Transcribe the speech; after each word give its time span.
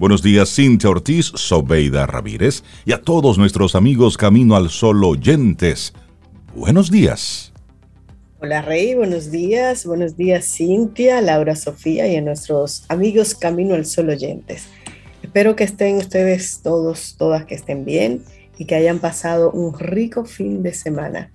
Buenos 0.00 0.22
días, 0.22 0.54
Cintia 0.54 0.88
Ortiz, 0.88 1.26
Sobeida 1.34 2.06
Ramírez 2.06 2.64
y 2.86 2.92
a 2.92 3.02
todos 3.02 3.36
nuestros 3.36 3.74
amigos 3.74 4.16
Camino 4.16 4.56
al 4.56 4.70
Sol 4.70 5.04
oyentes. 5.04 5.92
Buenos 6.56 6.90
días. 6.90 7.52
Hola 8.40 8.62
Rey, 8.62 8.94
buenos 8.94 9.30
días. 9.30 9.84
Buenos 9.84 10.16
días 10.16 10.46
Cintia, 10.46 11.20
Laura 11.20 11.54
Sofía 11.54 12.08
y 12.08 12.16
a 12.16 12.22
nuestros 12.22 12.86
amigos 12.88 13.34
Camino 13.34 13.74
al 13.74 13.84
Sol 13.84 14.08
oyentes. 14.08 14.68
Espero 15.22 15.54
que 15.54 15.64
estén 15.64 15.96
ustedes 15.96 16.62
todos, 16.62 17.16
todas 17.18 17.44
que 17.44 17.54
estén 17.54 17.84
bien 17.84 18.22
y 18.56 18.64
que 18.64 18.76
hayan 18.76 19.00
pasado 19.00 19.50
un 19.50 19.78
rico 19.78 20.24
fin 20.24 20.62
de 20.62 20.72
semana. 20.72 21.30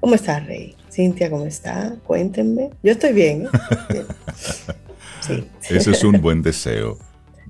¿Cómo 0.00 0.16
está 0.16 0.40
Rey? 0.40 0.74
Cintia, 0.90 1.30
¿cómo 1.30 1.44
está? 1.44 1.94
Cuéntenme. 2.02 2.70
Yo 2.82 2.90
estoy 2.90 3.12
bien. 3.12 3.46
¿eh? 3.90 4.04
Sí. 5.20 5.44
Ese 5.70 5.92
es 5.92 6.02
un 6.02 6.20
buen 6.20 6.42
deseo. 6.42 6.98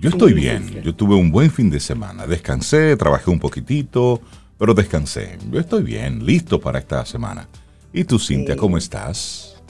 Yo 0.03 0.09
estoy 0.09 0.33
bien, 0.33 0.83
yo 0.83 0.93
tuve 0.93 1.15
un 1.15 1.31
buen 1.31 1.49
fin 1.49 1.71
de 1.71 1.79
semana, 1.79 2.27
descansé, 2.27 2.97
trabajé 2.97 3.31
un 3.31 3.39
poquitito, 3.39 4.21
pero 4.59 4.75
descansé. 4.75 5.39
Yo 5.49 5.61
estoy 5.61 5.85
bien, 5.85 6.27
listo 6.27 6.61
para 6.61 6.81
esta 6.81 7.07
semana. 7.07 7.47
¿Y 7.93 8.03
tú, 8.03 8.19
Cintia, 8.19 8.57
cómo 8.57 8.77
estás? 8.77 9.63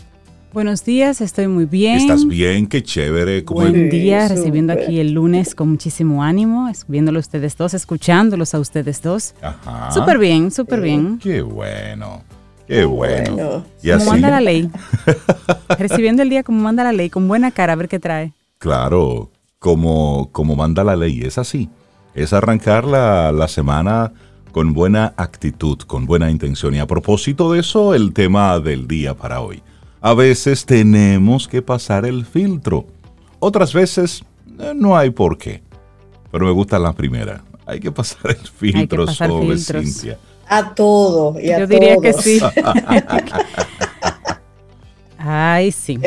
Buenos 0.55 0.87
días, 0.87 1.21
estoy 1.21 1.49
muy 1.49 1.67
bien. 1.67 1.99
¿Estás 1.99 2.27
bien? 2.27 2.67
Qué 2.67 2.83
chévere. 2.83 3.43
Buen 3.43 3.91
día, 3.91 4.27
recibiendo 4.27 4.73
aquí 4.73 5.01
el 5.01 5.13
lunes 5.13 5.55
con 5.55 5.69
muchísimo 5.69 6.25
ánimo, 6.25 6.73
viéndolo 6.89 7.21
ustedes 7.21 7.55
dos, 7.59 7.75
escuchándolos 7.75 8.55
a 8.55 8.61
ustedes 8.61 9.03
dos. 9.03 9.35
Ajá. 9.43 9.91
Súper 9.91 10.17
bien, 10.17 10.51
súper 10.51 10.81
bien. 10.81 11.19
Qué 11.19 11.43
bueno. 11.43 12.23
Qué 12.67 12.87
bueno. 12.87 13.67
Y 13.83 13.91
como 13.91 14.07
manda 14.07 14.31
la 14.31 14.41
ley. 14.41 14.71
Recibiendo 15.79 16.23
el 16.23 16.31
día 16.31 16.43
como 16.43 16.63
manda 16.63 16.83
la 16.85 16.93
ley, 16.93 17.11
con 17.11 17.29
buena 17.29 17.51
cara, 17.51 17.75
a 17.75 17.77
ver 17.77 17.89
qué 17.89 17.99
trae. 17.99 18.33
Claro, 18.57 19.31
como, 19.63 20.29
como 20.33 20.57
manda 20.57 20.83
la 20.83 20.97
ley, 20.97 21.21
es 21.23 21.39
así. 21.39 21.71
Es 22.15 22.33
arrancar 22.33 22.85
la, 22.85 23.31
la 23.31 23.47
semana 23.47 24.13
con 24.51 24.73
buena 24.73 25.15
actitud, 25.17 25.79
con 25.87 26.05
buena 26.05 26.33
intención. 26.33 26.75
Y 26.75 26.81
a 26.81 26.87
propósito 26.89 27.53
de 27.53 27.61
eso, 27.61 27.95
el 27.95 28.13
tema 28.13 28.59
del 28.59 28.89
día 28.89 29.15
para 29.15 29.41
hoy. 29.41 29.63
A 30.01 30.15
veces 30.15 30.67
tenemos 30.67 31.47
que 31.47 31.63
pasar 31.63 32.05
el 32.05 32.27
filtro. 32.27 32.87
Otras 33.39 33.73
veces 33.73 34.25
eh, 34.59 34.73
no 34.75 34.97
hay 34.97 35.11
por 35.11 35.39
qué. 35.39 35.63
Pero 36.33 36.45
me 36.45 36.51
gusta 36.51 36.81
la 36.81 36.93
primera. 36.93 37.45
Hay 37.65 37.79
que 37.79 37.93
pasar 37.93 38.33
el 38.33 38.49
filtro 38.49 39.07
sobre 39.07 39.59
Cintia. 39.59 40.19
A 40.49 40.75
todo. 40.75 41.39
Y 41.39 41.53
a 41.53 41.61
Yo 41.61 41.69
diría 41.69 41.99
que 41.99 42.13
sí. 42.13 42.41
Ay, 45.19 45.71
sí. 45.71 46.01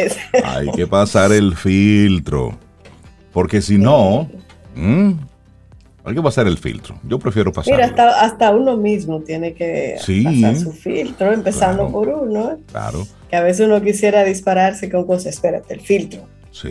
Hay 0.43 0.69
que 0.71 0.85
pasar 0.85 1.31
el 1.31 1.55
filtro. 1.55 2.64
Porque 3.35 3.61
si 3.61 3.77
no, 3.77 4.29
hay 4.77 6.15
que 6.15 6.21
pasar 6.21 6.47
el 6.47 6.57
filtro. 6.57 6.97
Yo 7.03 7.19
prefiero 7.19 7.51
pasar. 7.51 7.73
Mira, 7.73 8.21
hasta, 8.21 8.51
uno 8.51 8.77
mismo 8.77 9.19
tiene 9.19 9.53
que 9.53 9.97
pasar 10.23 10.55
su 10.55 10.71
filtro, 10.71 11.33
empezando 11.33 11.91
por 11.91 12.07
uno. 12.07 12.57
Claro. 12.71 13.05
Que 13.29 13.35
a 13.35 13.43
veces 13.43 13.67
uno 13.67 13.81
quisiera 13.81 14.23
dispararse 14.23 14.89
con 14.89 15.05
cosas. 15.05 15.33
Espérate, 15.33 15.73
el 15.73 15.81
filtro. 15.81 16.21
Sí. 16.51 16.69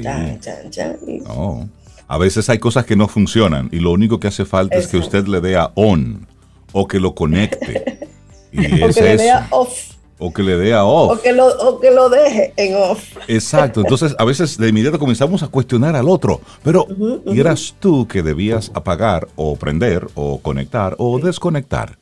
no. 1.26 1.68
A 2.08 2.16
veces 2.16 2.48
hay 2.48 2.58
cosas 2.58 2.86
que 2.86 2.96
no 2.96 3.08
funcionan 3.08 3.68
y 3.70 3.80
lo 3.80 3.92
único 3.92 4.18
que 4.18 4.28
hace 4.28 4.46
falta 4.46 4.76
es 4.76 4.86
que 4.86 4.96
usted 4.96 5.26
le 5.26 5.42
dé 5.42 5.56
a 5.56 5.70
on 5.74 6.26
o 6.72 6.88
que 6.88 6.98
lo 6.98 7.14
conecte. 7.14 7.98
Y 8.52 8.82
o 8.84 8.88
que 8.88 9.02
le 9.02 9.16
dé 9.16 9.30
a 9.32 9.48
off. 9.50 9.93
O 10.26 10.32
que 10.32 10.42
le 10.42 10.56
dé 10.56 10.72
a 10.72 10.86
off. 10.86 11.18
O 11.18 11.20
que, 11.20 11.34
lo, 11.34 11.46
o 11.46 11.78
que 11.78 11.90
lo 11.90 12.08
deje 12.08 12.54
en 12.56 12.76
off. 12.76 13.14
Exacto. 13.28 13.82
Entonces, 13.82 14.16
a 14.18 14.24
veces 14.24 14.56
de 14.56 14.70
inmediato 14.70 14.98
comenzamos 14.98 15.42
a 15.42 15.48
cuestionar 15.48 15.94
al 15.96 16.08
otro. 16.08 16.40
Pero, 16.62 16.86
¿y 17.26 17.38
eras 17.38 17.74
tú 17.78 18.08
que 18.08 18.22
debías 18.22 18.70
apagar 18.72 19.28
o 19.36 19.54
prender 19.56 20.06
o 20.14 20.38
conectar 20.40 20.96
o 20.96 21.18
desconectar? 21.18 21.98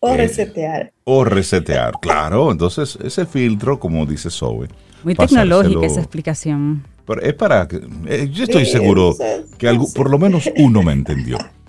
O 0.00 0.08
eh, 0.08 0.16
resetear. 0.16 0.92
O 1.04 1.24
resetear, 1.24 1.92
claro. 2.00 2.50
Entonces, 2.50 2.96
ese 3.04 3.26
filtro, 3.26 3.78
como 3.78 4.06
dice 4.06 4.30
Zoe. 4.30 4.68
Muy 5.04 5.14
tecnológica 5.14 5.84
esa 5.84 6.00
explicación. 6.00 6.86
Pero 7.06 7.20
es 7.20 7.34
para 7.34 7.68
que. 7.68 7.82
Eh, 8.06 8.30
yo 8.32 8.44
estoy 8.44 8.64
seguro 8.64 9.14
que 9.58 9.68
algo, 9.68 9.92
por 9.92 10.08
lo 10.08 10.18
menos 10.18 10.48
uno 10.56 10.82
me 10.82 10.92
entendió. 10.92 11.36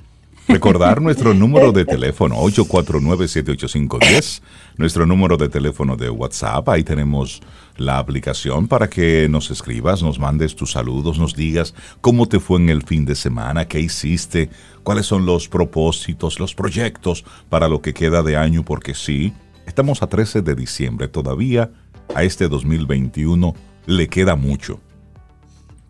Recordar 0.48 1.02
nuestro 1.02 1.34
número 1.34 1.72
de 1.72 1.86
teléfono 1.86 2.36
849-785-10, 2.36 4.42
nuestro 4.78 5.06
número 5.06 5.38
de 5.38 5.48
teléfono 5.48 5.96
de 5.96 6.09
WhatsApp, 6.09 6.68
ahí 6.68 6.84
tenemos 6.84 7.42
la 7.78 7.98
aplicación 7.98 8.68
para 8.68 8.90
que 8.90 9.30
nos 9.30 9.52
escribas, 9.52 10.04
nos 10.04 10.20
mandes 10.20 10.54
tus 10.56 10.74
saludos, 10.74 11.18
nos 11.18 11.34
digas 11.34 11.74
cómo 12.02 12.28
te 12.28 12.42
fue 12.42 12.59
en 12.59 12.70
el 12.70 12.84
fin 12.84 13.06
de 13.06 13.16
semana, 13.16 13.70
qué 13.70 13.80
hiciste, 13.80 14.50
cuáles 14.84 15.06
son 15.06 15.26
los 15.26 15.48
propósitos, 15.48 16.42
los 16.42 16.54
proyectos 16.54 17.24
para 17.50 17.70
lo 17.70 17.81
que 17.81 17.94
queda 17.94 18.22
de 18.22 18.36
año, 18.36 18.64
porque 18.64 18.96
sí, 18.96 19.31
estamos 19.66 20.04
a 20.04 20.08
13 20.08 20.42
de 20.42 20.56
diciembre, 20.56 21.08
todavía 21.08 21.72
a 22.14 22.24
este 22.24 22.50
2021 22.50 23.56
le 23.86 24.10
queda 24.10 24.36
mucho. 24.36 24.81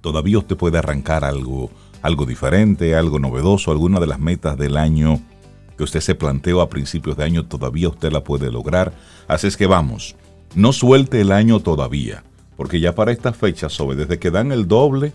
Todavía 0.01 0.37
usted 0.37 0.57
puede 0.57 0.77
arrancar 0.77 1.23
algo 1.23 1.71
algo 2.03 2.25
diferente, 2.25 2.95
algo 2.95 3.17
novedoso, 3.17 3.71
alguna 3.71 3.99
de 3.99 4.07
las 4.07 4.19
metas 4.19 4.57
del 4.57 4.77
año 4.77 5.19
que 5.77 5.83
usted 5.83 6.01
se 6.01 6.13
planteó 6.13 6.61
a 6.61 6.69
principios 6.69 7.17
de 7.17 7.23
año, 7.23 7.47
todavía 7.47 7.89
usted 7.89 8.11
la 8.11 8.23
puede 8.23 8.51
lograr. 8.51 8.93
Así 9.27 9.47
es 9.47 9.57
que 9.57 9.65
vamos, 9.65 10.15
no 10.53 10.71
suelte 10.73 11.21
el 11.21 11.31
año 11.31 11.61
todavía, 11.61 12.23
porque 12.55 12.79
ya 12.79 12.93
para 12.93 13.11
estas 13.11 13.35
fechas, 13.35 13.73
sobre 13.73 13.95
desde 13.95 14.19
que 14.19 14.29
dan 14.29 14.51
el 14.51 14.67
doble, 14.67 15.13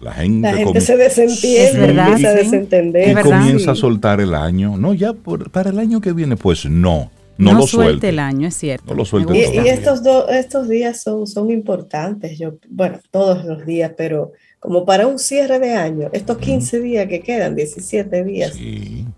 la 0.00 0.12
gente, 0.12 0.80
se 0.80 0.96
desentiende, 0.96 1.94
comienza 1.94 2.28
a 2.28 2.32
desentender. 2.32 3.18
Y 3.18 3.22
comienza 3.22 3.70
a 3.72 3.74
soltar 3.74 4.20
el 4.20 4.34
año. 4.34 4.78
No, 4.78 4.94
ya 4.94 5.12
para 5.12 5.70
el 5.70 5.78
año 5.78 6.00
que 6.00 6.12
viene, 6.12 6.36
pues 6.36 6.64
no. 6.64 7.10
No, 7.36 7.54
lo 7.54 7.66
suelte. 7.66 8.10
el 8.10 8.18
año, 8.18 8.48
es 8.48 8.56
cierto. 8.56 8.84
No 8.88 8.94
lo 8.94 9.04
suelte. 9.04 9.36
Y, 9.36 9.58
y 9.60 9.68
estos, 9.68 10.02
estos 10.30 10.68
días 10.68 11.02
son, 11.02 11.26
son 11.26 11.50
importantes. 11.50 12.38
Yo, 12.38 12.54
bueno, 12.68 12.98
todos 13.10 13.44
los 13.44 13.64
días, 13.64 13.92
pero 13.96 14.32
como 14.60 14.84
para 14.84 15.06
un 15.06 15.18
cierre 15.18 15.58
de 15.58 15.72
año, 15.72 16.10
estos 16.12 16.36
15 16.36 16.80
días 16.80 17.06
que 17.08 17.20
quedan, 17.20 17.56
17 17.56 18.24
días, 18.24 18.54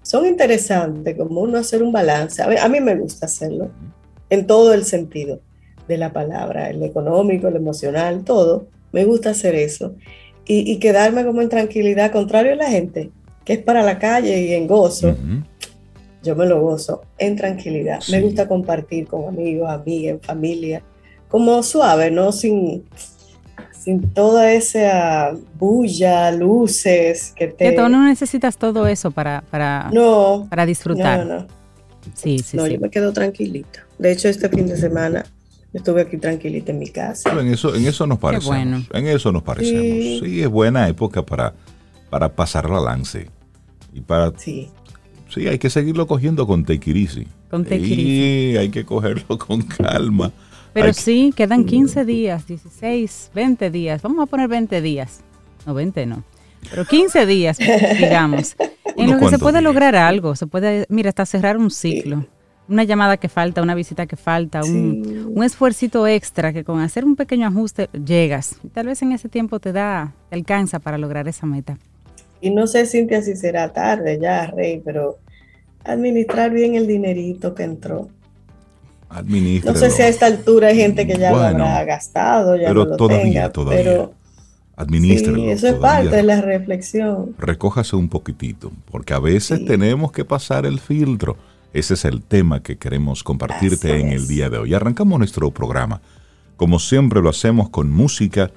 son 0.02 0.24
interesantes, 0.24 1.16
como 1.16 1.40
uno 1.40 1.58
hacer 1.58 1.82
un 1.82 1.90
balance. 1.90 2.40
A 2.42 2.68
mí, 2.68 2.80
me 2.80 2.94
gusta 2.94 3.26
hacerlo, 3.26 3.68
en 4.30 4.46
todo 4.46 4.72
el 4.72 4.84
sentido 4.84 5.40
de 5.88 5.98
la 5.98 6.12
palabra, 6.12 6.70
el 6.70 6.80
económico, 6.84 7.48
el 7.48 7.56
emocional, 7.56 8.22
todo. 8.22 8.68
Me 8.92 9.04
gusta 9.04 9.30
hacer 9.30 9.56
eso. 9.56 9.96
Y, 10.46 10.78
quedarme 10.78 11.24
como 11.24 11.42
en 11.42 11.48
tranquilidad, 11.48 12.12
contrario 12.12 12.52
a 12.52 12.56
la 12.56 12.70
gente, 12.70 13.10
que 13.44 13.54
es 13.54 13.62
para 13.62 13.82
la 13.82 13.98
calle 13.98 14.40
y 14.42 14.52
en 14.52 14.68
gozo. 14.68 15.16
Yo 16.22 16.36
me 16.36 16.46
lo 16.46 16.60
gozo 16.60 17.02
en 17.18 17.34
tranquilidad. 17.34 17.98
Me 18.12 18.20
gusta 18.20 18.46
compartir 18.46 19.08
con 19.08 19.26
amigos, 19.26 19.68
amigas, 19.68 20.18
familia, 20.22 20.84
como 21.28 21.64
suave, 21.64 22.12
¿no? 22.12 22.30
Sin, 22.30 22.84
sin 23.82 24.10
toda 24.10 24.52
esa 24.52 25.32
bulla, 25.58 26.30
luces 26.30 27.32
que 27.34 27.48
te... 27.48 27.70
Que 27.70 27.72
tú 27.72 27.88
no 27.88 28.06
necesitas 28.06 28.56
todo 28.56 28.86
eso 28.86 29.10
para, 29.10 29.42
para, 29.50 29.90
no, 29.92 30.46
para 30.48 30.66
disfrutar. 30.66 31.26
No, 31.26 31.40
no. 31.40 31.46
Sí, 32.14 32.38
sí, 32.38 32.56
no, 32.56 32.66
yo 32.68 32.78
me 32.78 32.90
quedo 32.90 33.12
tranquilita. 33.12 33.84
De 33.98 34.12
hecho, 34.12 34.28
este 34.28 34.48
fin 34.48 34.68
de 34.68 34.76
semana 34.76 35.24
estuve 35.72 36.02
aquí 36.02 36.16
tranquilita 36.16 36.70
en 36.70 36.78
mi 36.78 36.90
casa. 36.90 37.32
en 37.32 37.48
eso, 37.48 37.74
en 37.74 37.86
eso 37.86 38.06
nos 38.06 38.18
parecemos. 38.18 38.88
En 38.92 39.06
eso 39.08 39.32
nos 39.32 39.42
parecemos. 39.42 39.82
Sí. 40.28 40.42
es 40.42 40.48
buena 40.48 40.88
época 40.88 41.24
para, 41.24 41.52
para 42.08 42.28
pasar 42.28 42.68
balance. 42.68 43.26
Y 43.92 44.00
para... 44.00 44.32
Sí. 44.36 44.70
Sí, 45.28 45.48
hay 45.48 45.58
que 45.58 45.70
seguirlo 45.70 46.06
cogiendo 46.06 46.46
con 46.46 46.64
tequirisi. 46.64 47.26
Con 47.50 47.64
tequirisi. 47.64 47.94
Sí, 47.96 48.56
hay 48.58 48.68
que 48.68 48.84
cogerlo 48.84 49.38
con 49.38 49.62
calma. 49.62 50.30
Pero 50.72 50.92
sí, 50.92 51.32
quedan 51.36 51.64
15 51.64 52.04
días, 52.04 52.46
16, 52.46 53.30
20 53.34 53.70
días. 53.70 54.02
Vamos 54.02 54.22
a 54.22 54.26
poner 54.26 54.48
20 54.48 54.80
días. 54.80 55.20
No, 55.66 55.74
20 55.74 56.06
no. 56.06 56.24
Pero 56.70 56.84
15 56.84 57.26
días, 57.26 57.58
digamos. 57.98 58.56
en 58.96 59.10
lo 59.10 59.18
que 59.18 59.28
se 59.28 59.38
puede 59.38 59.60
lograr 59.60 59.96
algo. 59.96 60.34
Se 60.36 60.46
puede, 60.46 60.86
mira, 60.88 61.10
hasta 61.10 61.26
cerrar 61.26 61.56
un 61.58 61.70
ciclo. 61.70 62.26
Una 62.68 62.84
llamada 62.84 63.16
que 63.16 63.28
falta, 63.28 63.60
una 63.60 63.74
visita 63.74 64.06
que 64.06 64.16
falta, 64.16 64.62
un, 64.62 65.32
un 65.34 65.42
esfuercito 65.42 66.06
extra 66.06 66.52
que 66.52 66.64
con 66.64 66.80
hacer 66.80 67.04
un 67.04 67.16
pequeño 67.16 67.46
ajuste 67.46 67.88
llegas. 67.92 68.56
Y 68.62 68.68
tal 68.68 68.86
vez 68.86 69.02
en 69.02 69.12
ese 69.12 69.28
tiempo 69.28 69.60
te 69.60 69.72
da, 69.72 70.14
te 70.30 70.36
alcanza 70.36 70.78
para 70.78 70.96
lograr 70.96 71.28
esa 71.28 71.44
meta. 71.44 71.76
Y 72.40 72.50
no 72.50 72.66
sé, 72.66 72.86
Cintia, 72.86 73.20
si 73.22 73.36
será 73.36 73.72
tarde 73.72 74.18
ya, 74.20 74.46
Rey, 74.46 74.80
pero 74.84 75.18
administrar 75.84 76.50
bien 76.50 76.74
el 76.76 76.86
dinerito 76.86 77.54
que 77.54 77.64
entró. 77.64 78.08
No 79.64 79.74
sé 79.74 79.90
si 79.90 80.02
a 80.02 80.08
esta 80.08 80.26
altura 80.26 80.68
hay 80.68 80.76
gente 80.76 81.06
que 81.06 81.18
ya 81.18 81.32
lo 81.32 81.64
ha 81.64 81.84
gastado, 81.84 82.56
ya 82.56 82.68
pero 82.68 82.84
no 82.84 82.90
lo 82.90 82.96
todavía, 82.96 83.24
tenga, 83.24 83.52
todavía. 83.52 83.82
Pero 83.82 84.14
Administrelo. 84.76 85.50
eso 85.50 85.68
es 85.68 85.74
parte 85.74 86.16
de 86.16 86.22
la 86.22 86.40
reflexión. 86.40 87.34
Recójase 87.38 87.94
un 87.94 88.08
poquitito, 88.08 88.72
porque 88.90 89.12
a 89.14 89.18
veces 89.18 89.64
tenemos 89.64 90.12
que 90.12 90.24
pasar 90.24 90.64
el 90.64 90.80
filtro. 90.80 91.36
Ese 91.72 91.94
es 91.94 92.04
el 92.04 92.22
tema 92.22 92.62
que 92.62 92.76
queremos 92.76 93.22
compartirte 93.22 94.00
en 94.00 94.08
el 94.08 94.26
día 94.26 94.50
de 94.50 94.58
hoy. 94.58 94.74
Arrancamos 94.74 95.18
nuestro 95.18 95.50
programa. 95.50 96.00
Como 96.56 96.78
siempre 96.78 97.20
lo 97.20 97.28
hacemos 97.28 97.68
con 97.70 97.90
música. 97.90 98.50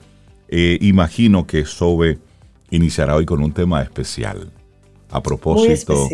Eh, 0.47 0.77
imagino 0.81 1.47
que 1.47 1.65
Sobe 1.65 2.19
iniciará 2.71 3.15
hoy 3.15 3.25
con 3.25 3.41
un 3.41 3.51
tema 3.51 3.81
especial. 3.81 4.51
A 5.11 5.21
propósito, 5.21 6.09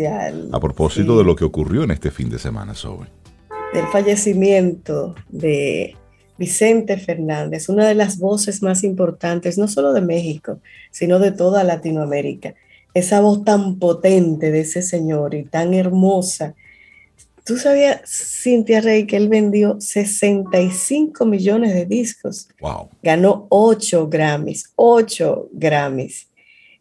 a 0.52 0.60
propósito 0.60 1.18
de 1.18 1.24
lo 1.24 1.34
que 1.34 1.44
ocurrió 1.44 1.82
en 1.82 1.90
este 1.90 2.10
fin 2.10 2.28
de 2.28 2.38
semana, 2.38 2.74
Zoe. 2.74 3.06
Del 3.72 3.86
fallecimiento 3.86 5.14
de 5.30 5.96
Vicente 6.36 6.98
Fernández, 6.98 7.68
una 7.70 7.88
de 7.88 7.94
las 7.94 8.18
voces 8.18 8.62
más 8.62 8.84
importantes, 8.84 9.56
no 9.56 9.66
solo 9.66 9.92
de 9.92 10.02
México, 10.02 10.60
sino 10.90 11.18
de 11.18 11.32
toda 11.32 11.64
Latinoamérica. 11.64 12.54
Esa 12.92 13.20
voz 13.20 13.44
tan 13.44 13.78
potente 13.78 14.50
de 14.50 14.60
ese 14.60 14.82
señor 14.82 15.34
y 15.34 15.44
tan 15.44 15.72
hermosa. 15.72 16.54
¿Tú 17.44 17.56
sabías, 17.56 18.02
Cintia 18.04 18.82
Rey, 18.82 19.06
que 19.06 19.16
él 19.16 19.28
vendió 19.28 19.80
65 19.80 21.24
millones 21.24 21.72
de 21.72 21.86
discos? 21.86 22.48
Wow. 22.60 22.90
Ganó 23.02 23.46
8 23.48 24.08
Grammys, 24.08 24.72
8 24.76 25.48
Grammys. 25.52 26.28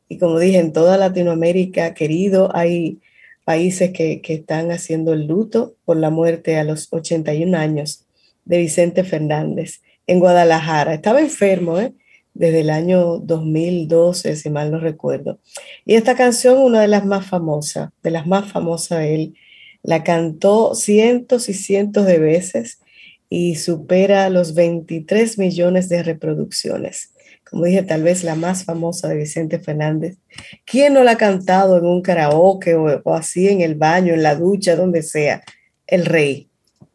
Y 0.10 0.18
como 0.18 0.40
dije, 0.40 0.60
en 0.60 0.74
toda 0.74 0.98
Latinoamérica, 0.98 1.94
querido, 1.94 2.54
hay 2.54 3.00
países 3.44 3.92
que, 3.92 4.22
están 4.24 4.72
haciendo 4.72 5.14
el 5.14 5.28
luto 5.28 5.76
por 5.86 5.98
la 5.98 6.10
muerte 6.10 6.58
a 6.58 6.64
los 6.64 6.88
81 6.92 7.58
años 7.58 8.06
de 8.46 8.58
Vicente 8.58 9.04
Fernández 9.04 9.82
en 10.08 10.20
Guadalajara. 10.20 10.94
Estaba 10.94 11.22
enfermo, 11.22 11.80
¿eh? 11.80 11.94
desde 12.34 12.62
el 12.62 12.70
año 12.70 13.18
2012, 13.20 14.36
si 14.36 14.50
mal 14.50 14.72
no 14.72 14.80
recuerdo. 14.80 15.40
Y 15.86 15.96
esta 15.96 16.16
canción, 16.16 16.60
una 16.60 16.82
de 16.82 16.88
las 16.88 17.06
más 17.06 17.28
famosas, 17.28 17.90
de 18.04 18.12
las 18.12 18.26
más 18.26 18.52
famosas 18.52 19.00
de 19.00 19.16
él, 19.16 19.34
la 19.84 20.04
cantó 20.04 20.76
cientos 20.76 21.50
y 21.50 21.54
cientos 21.54 22.06
de 22.06 22.20
veces 22.20 22.80
y 23.30 23.56
supera 23.56 24.30
los 24.30 24.54
23 24.54 25.38
millones 25.38 25.90
de 25.90 26.04
reproducciones 26.04 27.14
como 27.52 27.66
dije, 27.66 27.84
tal 27.84 28.02
vez 28.02 28.24
la 28.24 28.36
más 28.36 28.64
famosa 28.64 29.10
de 29.10 29.18
Vicente 29.18 29.60
Fernández. 29.60 30.18
¿Quién 30.64 30.94
no 30.94 31.04
la 31.04 31.12
ha 31.12 31.18
cantado 31.18 31.78
en 31.78 31.86
un 31.86 32.02
karaoke 32.02 32.76
o, 32.76 33.14
así 33.14 33.50
en 33.50 33.60
el 33.60 33.76
baño, 33.76 34.14
en 34.14 34.24
la 34.24 34.36
ducha, 34.36 34.78
donde 34.78 35.04
sea? 35.04 35.44
El 35.86 36.06
rey. 36.06 36.48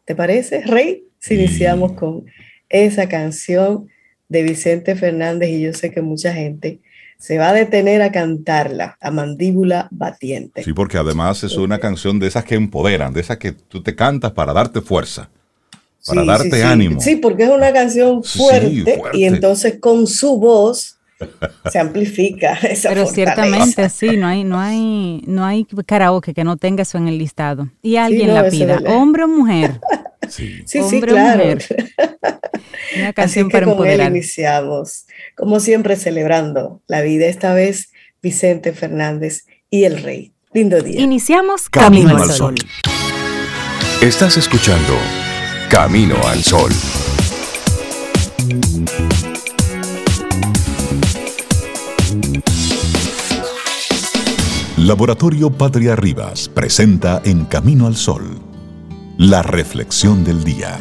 ¿Te 0.06 0.14
parece, 0.14 0.62
rey? 0.62 1.05
Si 1.19 1.35
iniciamos 1.35 1.93
con 1.93 2.25
esa 2.70 3.06
canción 3.06 3.88
de 4.31 4.43
Vicente 4.44 4.97
Fernández 4.97 5.50
y 5.50 5.61
yo 5.61 5.75
sé 5.75 5.91
que 5.91 6.00
mucha 6.00 6.32
gente 6.32 6.81
se 7.19 7.37
va 7.37 7.50
a 7.50 7.53
detener 7.53 8.00
a 8.00 8.11
cantarla 8.11 8.97
a 8.99 9.11
mandíbula 9.11 9.88
batiente. 9.91 10.62
Sí, 10.62 10.73
porque 10.73 10.97
además 10.97 11.44
es 11.44 11.58
una 11.58 11.79
canción 11.79 12.19
de 12.19 12.29
esas 12.29 12.44
que 12.44 12.55
empoderan, 12.55 13.12
de 13.12 13.20
esas 13.20 13.37
que 13.37 13.53
tú 13.53 13.82
te 13.82 13.94
cantas 13.94 14.32
para 14.32 14.55
darte 14.55 14.81
fuerza 14.81 15.29
para 16.06 16.25
darte 16.25 16.62
ánimo. 16.62 17.00
Sí, 17.00 17.17
porque 17.17 17.44
es 17.44 17.50
una 17.50 17.73
canción 17.73 18.23
fuerte, 18.23 19.00
y 19.12 19.25
entonces 19.25 19.79
con 19.81 20.06
su 20.06 20.38
voz 20.38 20.97
se 21.70 21.79
amplifica 21.79 22.55
esa 22.62 22.91
Pero 22.91 23.06
ciertamente 23.06 23.88
sí, 23.88 24.17
no 24.17 24.26
hay, 24.26 24.44
no 24.44 24.58
hay, 24.58 25.23
no 25.26 25.44
hay 25.44 25.67
karaoke 25.87 26.35
que 26.35 26.44
no 26.44 26.56
tenga 26.56 26.82
eso 26.82 26.99
en 26.99 27.08
el 27.08 27.19
listado. 27.19 27.70
Y 27.82 27.97
alguien 27.97 28.35
la 28.35 28.49
pida, 28.49 28.81
hombre 28.87 29.25
o 29.25 29.29
mujer. 29.29 29.81
Sí, 30.29 30.64
sí, 30.67 31.00
claro. 31.00 31.44
Una 32.97 33.12
canción 33.12 33.49
para 33.49 33.64
con 33.64 33.75
empoderar. 33.75 34.08
Él 34.08 34.17
iniciamos, 34.17 35.06
como 35.37 35.61
siempre 35.61 35.94
celebrando 35.94 36.82
la 36.88 37.00
vida, 37.03 37.26
esta 37.26 37.55
vez 37.55 37.93
Vicente 38.23 38.73
Fernández 38.73 39.47
y 39.70 39.85
el 39.85 40.03
Rey. 40.03 40.32
Lindo 40.53 40.81
día. 40.81 41.00
Iniciamos 41.00 41.69
Camino, 41.69 42.17
al 42.17 42.29
Sol. 42.29 42.56
Estás 44.03 44.37
escuchando 44.37 44.94
Camino 45.70 46.14
al 46.28 46.42
Sol. 46.44 46.70
Laboratorio 54.78 55.50
Patria 55.50 55.96
Rivas 55.96 56.48
presenta 56.48 57.20
En 57.24 57.44
Camino 57.46 57.86
al 57.88 57.96
Sol, 57.96 58.38
la 59.18 59.42
reflexión 59.42 60.24
del 60.24 60.44
día. 60.44 60.78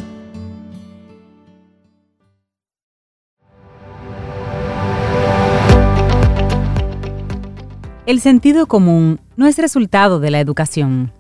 El 8.05 8.21
sentido 8.21 8.67
común 8.67 9.19
no 9.35 9.47
es 9.47 9.57
resultado 9.57 10.19
de 10.19 10.29
la 10.29 10.39
educación. 10.39 11.11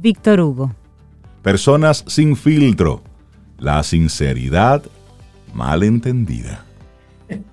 Víctor 0.00 0.40
Hugo. 0.40 0.79
Personas 1.42 2.04
sin 2.06 2.36
filtro. 2.36 3.02
La 3.58 3.82
sinceridad 3.82 4.82
mal 5.54 5.82
entendida. 5.82 6.64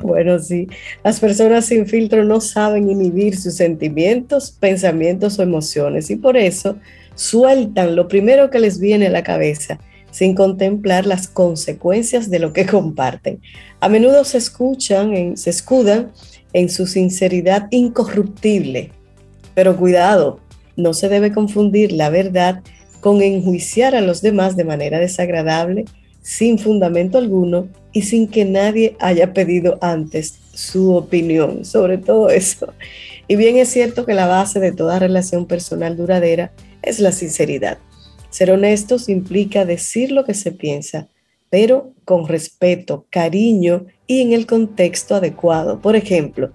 Bueno, 0.00 0.38
sí, 0.38 0.68
las 1.02 1.18
personas 1.18 1.66
sin 1.66 1.88
filtro 1.88 2.24
no 2.24 2.40
saben 2.40 2.88
inhibir 2.88 3.36
sus 3.36 3.54
sentimientos, 3.54 4.52
pensamientos 4.52 5.36
o 5.36 5.42
emociones 5.42 6.10
y 6.10 6.16
por 6.16 6.36
eso 6.36 6.76
sueltan 7.16 7.96
lo 7.96 8.06
primero 8.06 8.50
que 8.50 8.60
les 8.60 8.78
viene 8.78 9.08
a 9.08 9.10
la 9.10 9.24
cabeza 9.24 9.80
sin 10.12 10.36
contemplar 10.36 11.06
las 11.06 11.26
consecuencias 11.26 12.30
de 12.30 12.38
lo 12.38 12.52
que 12.52 12.66
comparten. 12.66 13.40
A 13.80 13.88
menudo 13.88 14.22
se 14.22 14.38
escuchan, 14.38 15.36
se 15.36 15.50
escudan 15.50 16.12
en 16.52 16.68
su 16.68 16.86
sinceridad 16.86 17.66
incorruptible, 17.72 18.92
pero 19.54 19.76
cuidado, 19.76 20.38
no 20.76 20.94
se 20.94 21.08
debe 21.08 21.32
confundir 21.32 21.90
la 21.90 22.10
verdad 22.10 22.62
con 23.04 23.20
enjuiciar 23.20 23.94
a 23.94 24.00
los 24.00 24.22
demás 24.22 24.56
de 24.56 24.64
manera 24.64 24.98
desagradable, 24.98 25.84
sin 26.22 26.58
fundamento 26.58 27.18
alguno 27.18 27.68
y 27.92 28.00
sin 28.00 28.28
que 28.28 28.46
nadie 28.46 28.96
haya 28.98 29.34
pedido 29.34 29.76
antes 29.82 30.38
su 30.54 30.94
opinión 30.94 31.66
sobre 31.66 31.98
todo 31.98 32.30
eso. 32.30 32.72
Y 33.28 33.36
bien 33.36 33.58
es 33.58 33.68
cierto 33.68 34.06
que 34.06 34.14
la 34.14 34.26
base 34.26 34.58
de 34.58 34.72
toda 34.72 34.98
relación 34.98 35.44
personal 35.44 35.98
duradera 35.98 36.52
es 36.80 36.98
la 36.98 37.12
sinceridad. 37.12 37.76
Ser 38.30 38.50
honestos 38.50 39.10
implica 39.10 39.66
decir 39.66 40.10
lo 40.10 40.24
que 40.24 40.32
se 40.32 40.52
piensa, 40.52 41.08
pero 41.50 41.92
con 42.06 42.26
respeto, 42.26 43.04
cariño 43.10 43.84
y 44.06 44.22
en 44.22 44.32
el 44.32 44.46
contexto 44.46 45.14
adecuado. 45.14 45.78
Por 45.82 45.94
ejemplo, 45.94 46.52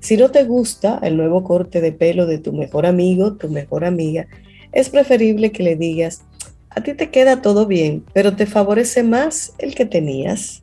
si 0.00 0.16
no 0.16 0.32
te 0.32 0.42
gusta 0.42 0.98
el 1.04 1.16
nuevo 1.16 1.44
corte 1.44 1.80
de 1.80 1.92
pelo 1.92 2.26
de 2.26 2.38
tu 2.38 2.52
mejor 2.52 2.84
amigo, 2.84 3.36
tu 3.36 3.48
mejor 3.48 3.84
amiga, 3.84 4.26
es 4.74 4.90
preferible 4.90 5.52
que 5.52 5.62
le 5.62 5.76
digas, 5.76 6.22
a 6.68 6.82
ti 6.82 6.92
te 6.94 7.10
queda 7.10 7.40
todo 7.40 7.66
bien, 7.66 8.04
pero 8.12 8.34
te 8.36 8.46
favorece 8.46 9.02
más 9.02 9.54
el 9.58 9.74
que 9.74 9.86
tenías. 9.86 10.60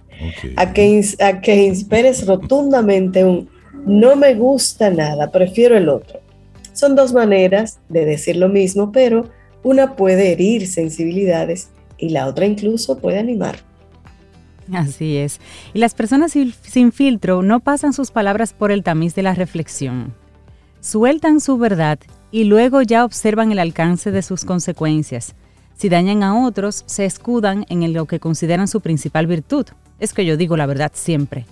A, 0.56 0.72
que, 0.72 1.04
a 1.20 1.42
que 1.42 1.66
inspires 1.66 2.26
rotundamente 2.28 3.26
un 3.26 3.50
no 3.86 4.16
me 4.16 4.36
gusta 4.36 4.92
nada, 4.92 5.32
prefiero 5.32 5.76
el 5.76 5.90
otro. 5.90 6.20
Son 6.74 6.96
dos 6.96 7.14
maneras 7.14 7.80
de 7.90 8.06
decir 8.06 8.36
lo 8.36 8.48
mismo, 8.48 8.92
pero 8.92 9.30
una 9.64 9.96
puede 9.96 10.32
herir 10.32 10.68
sensibilidades 10.68 11.70
y 11.98 12.10
la 12.10 12.28
otra 12.28 12.46
incluso 12.46 13.00
puede 13.00 13.18
animar. 13.18 13.58
Así 14.72 15.18
es. 15.18 15.40
Y 15.74 15.80
las 15.80 15.96
personas 15.96 16.34
sin 16.62 16.92
filtro 16.92 17.42
no 17.42 17.60
pasan 17.60 17.94
sus 17.94 18.12
palabras 18.12 18.54
por 18.54 18.72
el 18.72 18.84
tamiz 18.84 19.16
de 19.16 19.24
la 19.24 19.34
reflexión. 19.34 20.14
Sueltan 20.80 21.42
su 21.42 21.58
verdad 21.58 22.00
y 22.32 22.46
luego 22.46 22.82
ya 22.82 23.06
observan 23.06 23.52
el 23.52 23.60
alcance 23.60 24.12
de 24.12 24.22
sus 24.22 24.46
consecuencias. 24.46 25.36
Si 25.76 25.90
dañan 25.90 26.24
a 26.24 26.46
otros, 26.46 26.84
se 26.86 27.06
escudan 27.06 27.66
en 27.70 27.92
lo 27.94 28.06
que 28.06 28.20
consideran 28.20 28.68
su 28.68 28.82
principal 28.82 29.28
virtud. 29.28 29.66
Es 30.00 30.14
que 30.14 30.26
yo 30.26 30.38
digo 30.38 30.56
la 30.56 30.66
verdad 30.66 30.92
siempre. 30.94 31.46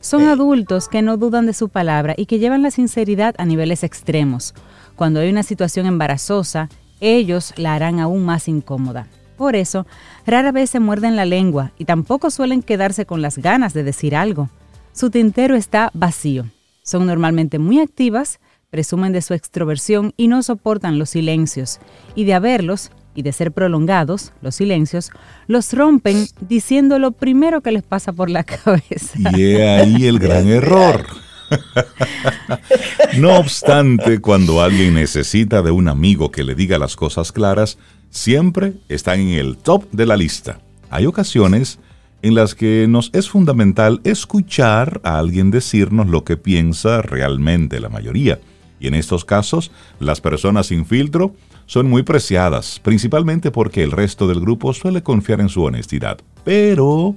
Son 0.00 0.24
adultos 0.24 0.88
que 0.88 1.02
no 1.02 1.16
dudan 1.16 1.46
de 1.46 1.52
su 1.52 1.68
palabra 1.68 2.14
y 2.16 2.26
que 2.26 2.38
llevan 2.38 2.62
la 2.62 2.72
sinceridad 2.72 3.34
a 3.38 3.44
niveles 3.44 3.84
extremos. 3.84 4.54
Cuando 4.96 5.20
hay 5.20 5.30
una 5.30 5.42
situación 5.42 5.86
embarazosa, 5.86 6.68
ellos 7.00 7.52
la 7.56 7.74
harán 7.74 8.00
aún 8.00 8.24
más 8.24 8.48
incómoda. 8.48 9.06
Por 9.36 9.56
eso, 9.56 9.86
rara 10.26 10.52
vez 10.52 10.70
se 10.70 10.80
muerden 10.80 11.16
la 11.16 11.24
lengua 11.24 11.72
y 11.78 11.84
tampoco 11.84 12.30
suelen 12.30 12.62
quedarse 12.62 13.06
con 13.06 13.22
las 13.22 13.38
ganas 13.38 13.74
de 13.74 13.82
decir 13.82 14.14
algo. 14.14 14.48
Su 14.92 15.10
tintero 15.10 15.56
está 15.56 15.90
vacío. 15.94 16.46
Son 16.82 17.06
normalmente 17.06 17.58
muy 17.58 17.80
activas, 17.80 18.40
presumen 18.72 19.12
de 19.12 19.20
su 19.20 19.34
extroversión 19.34 20.14
y 20.16 20.28
no 20.28 20.42
soportan 20.42 20.98
los 20.98 21.10
silencios, 21.10 21.78
y 22.14 22.24
de 22.24 22.32
haberlos, 22.32 22.90
y 23.14 23.20
de 23.20 23.34
ser 23.34 23.52
prolongados, 23.52 24.32
los 24.40 24.54
silencios, 24.54 25.10
los 25.46 25.74
rompen 25.74 26.26
diciendo 26.40 26.98
lo 26.98 27.12
primero 27.12 27.60
que 27.60 27.70
les 27.70 27.82
pasa 27.82 28.14
por 28.14 28.30
la 28.30 28.44
cabeza. 28.64 29.18
Y 29.36 29.42
he 29.42 29.68
ahí 29.68 30.06
el 30.06 30.18
gran 30.26 30.48
error. 30.48 31.04
no 33.18 33.36
obstante, 33.36 34.22
cuando 34.22 34.62
alguien 34.62 34.94
necesita 34.94 35.60
de 35.60 35.70
un 35.70 35.86
amigo 35.86 36.30
que 36.30 36.42
le 36.42 36.54
diga 36.54 36.78
las 36.78 36.96
cosas 36.96 37.30
claras, 37.30 37.76
siempre 38.08 38.72
están 38.88 39.20
en 39.20 39.38
el 39.38 39.58
top 39.58 39.84
de 39.92 40.06
la 40.06 40.16
lista. 40.16 40.60
Hay 40.88 41.04
ocasiones 41.04 41.78
en 42.22 42.34
las 42.34 42.54
que 42.54 42.86
nos 42.88 43.10
es 43.12 43.28
fundamental 43.28 44.00
escuchar 44.04 45.02
a 45.04 45.18
alguien 45.18 45.50
decirnos 45.50 46.06
lo 46.06 46.24
que 46.24 46.38
piensa 46.38 47.02
realmente 47.02 47.78
la 47.78 47.90
mayoría 47.90 48.38
y 48.82 48.88
en 48.88 48.94
estos 48.94 49.24
casos, 49.24 49.70
las 50.00 50.20
personas 50.20 50.66
sin 50.66 50.84
filtro 50.84 51.36
son 51.66 51.88
muy 51.88 52.02
preciadas, 52.02 52.80
principalmente 52.80 53.52
porque 53.52 53.84
el 53.84 53.92
resto 53.92 54.26
del 54.26 54.40
grupo 54.40 54.74
suele 54.74 55.04
confiar 55.04 55.40
en 55.40 55.48
su 55.48 55.62
honestidad. 55.62 56.18
Pero 56.42 57.14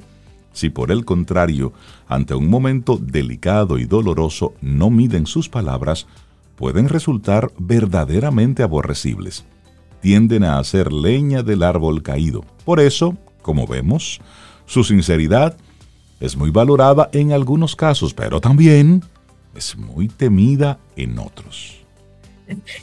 Si 0.53 0.69
por 0.69 0.89
el 0.89 1.03
contrario, 1.03 1.74
ante 2.07 2.34
un 2.34 2.50
momento 2.50 2.98
delicado 2.98 3.77
y 3.77 3.84
doloroso 3.86 4.53
no 4.62 4.89
miden 4.89 5.25
sus 5.25 5.50
palabras, 5.50 6.07
pueden 6.55 6.88
resultar 6.88 7.51
verdaderamente 7.57 8.63
aborrecibles. 8.63 9.43
Tienden 10.01 10.45
a 10.45 10.57
hacer 10.60 10.93
leña 10.93 11.43
del 11.43 11.62
árbol 11.62 12.03
caído. 12.03 12.45
Por 12.63 12.79
eso, 12.79 13.17
como 13.41 13.67
vemos, 13.67 14.22
su 14.65 14.86
sinceridad 14.86 15.57
es 16.22 16.38
muy 16.38 16.51
valorada 16.51 17.10
en 17.12 17.34
algunos 17.34 17.75
casos, 17.75 18.13
pero 18.13 18.39
también 18.39 19.03
es 19.55 19.75
muy 19.77 20.07
temida 20.07 20.79
en 20.95 21.17
otros. 21.19 21.81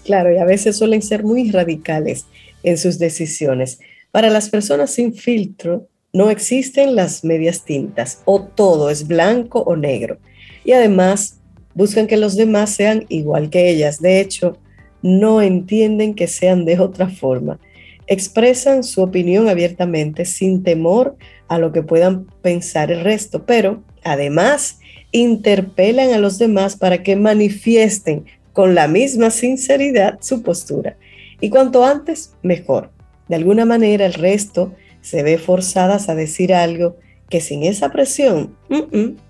Claro, 0.04 0.32
y 0.32 0.38
a 0.38 0.44
veces 0.44 0.76
suelen 0.76 1.02
ser 1.02 1.22
muy 1.22 1.50
radicales 1.50 2.26
en 2.62 2.78
sus 2.78 2.98
decisiones. 2.98 3.78
Para 4.10 4.30
las 4.30 4.48
personas 4.48 4.90
sin 4.90 5.14
filtro 5.14 5.88
no 6.12 6.30
existen 6.30 6.94
las 6.94 7.24
medias 7.24 7.64
tintas, 7.64 8.22
o 8.24 8.42
todo 8.42 8.90
es 8.90 9.06
blanco 9.06 9.60
o 9.60 9.76
negro. 9.76 10.18
Y 10.64 10.72
además 10.72 11.40
buscan 11.74 12.06
que 12.06 12.16
los 12.16 12.36
demás 12.36 12.70
sean 12.70 13.06
igual 13.08 13.50
que 13.50 13.70
ellas. 13.70 14.00
De 14.00 14.20
hecho, 14.20 14.58
no 15.02 15.40
entienden 15.40 16.14
que 16.14 16.26
sean 16.26 16.64
de 16.64 16.78
otra 16.78 17.08
forma. 17.08 17.58
Expresan 18.06 18.84
su 18.84 19.02
opinión 19.02 19.48
abiertamente 19.48 20.24
sin 20.24 20.62
temor 20.62 21.16
a 21.48 21.58
lo 21.58 21.72
que 21.72 21.82
puedan 21.82 22.26
pensar 22.42 22.90
el 22.90 23.02
resto, 23.02 23.46
pero 23.46 23.82
además 24.04 24.78
interpelan 25.12 26.12
a 26.12 26.18
los 26.18 26.38
demás 26.38 26.76
para 26.76 27.02
que 27.02 27.16
manifiesten 27.16 28.24
con 28.52 28.74
la 28.74 28.88
misma 28.88 29.30
sinceridad 29.30 30.18
su 30.20 30.42
postura. 30.42 30.96
Y 31.40 31.50
cuanto 31.50 31.84
antes, 31.84 32.34
mejor. 32.42 32.90
De 33.28 33.36
alguna 33.36 33.64
manera 33.64 34.06
el 34.06 34.14
resto 34.14 34.74
se 35.00 35.22
ve 35.22 35.38
forzadas 35.38 36.08
a 36.08 36.14
decir 36.14 36.54
algo 36.54 36.96
que 37.28 37.40
sin 37.40 37.62
esa 37.62 37.90
presión 37.90 38.56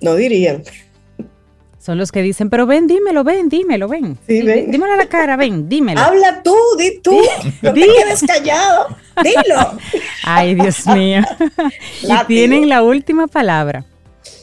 no 0.00 0.14
dirían. 0.16 0.62
Son 1.78 1.98
los 1.98 2.12
que 2.12 2.22
dicen, 2.22 2.48
pero 2.48 2.64
ven, 2.64 2.86
dímelo, 2.86 3.24
ven, 3.24 3.48
dímelo, 3.48 3.88
ven. 3.88 4.16
Dímelo 4.28 4.92
a 4.92 4.96
la 4.96 5.06
cara, 5.06 5.36
ven, 5.36 5.68
dímelo. 5.68 6.00
Habla 6.00 6.42
tú, 6.42 6.54
di 6.78 7.00
tú. 7.00 7.20
No 7.60 7.72
te 7.72 7.80
quedes 7.80 8.22
callado. 8.24 8.96
Dilo. 9.22 9.78
Ay, 10.24 10.54
Dios 10.54 10.86
mío. 10.86 11.22
y 12.02 12.26
tienen 12.26 12.68
la 12.68 12.84
última 12.84 13.26
palabra. 13.26 13.84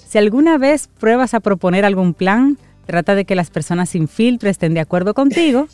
Si 0.09 0.17
alguna 0.17 0.57
vez 0.57 0.87
pruebas 0.87 1.35
a 1.35 1.39
proponer 1.39 1.85
algún 1.85 2.15
plan, 2.15 2.57
trata 2.87 3.13
de 3.13 3.25
que 3.25 3.35
las 3.35 3.51
personas 3.51 3.89
sin 3.89 4.07
filtro 4.07 4.49
estén 4.49 4.73
de 4.73 4.79
acuerdo 4.79 5.13
contigo, 5.13 5.67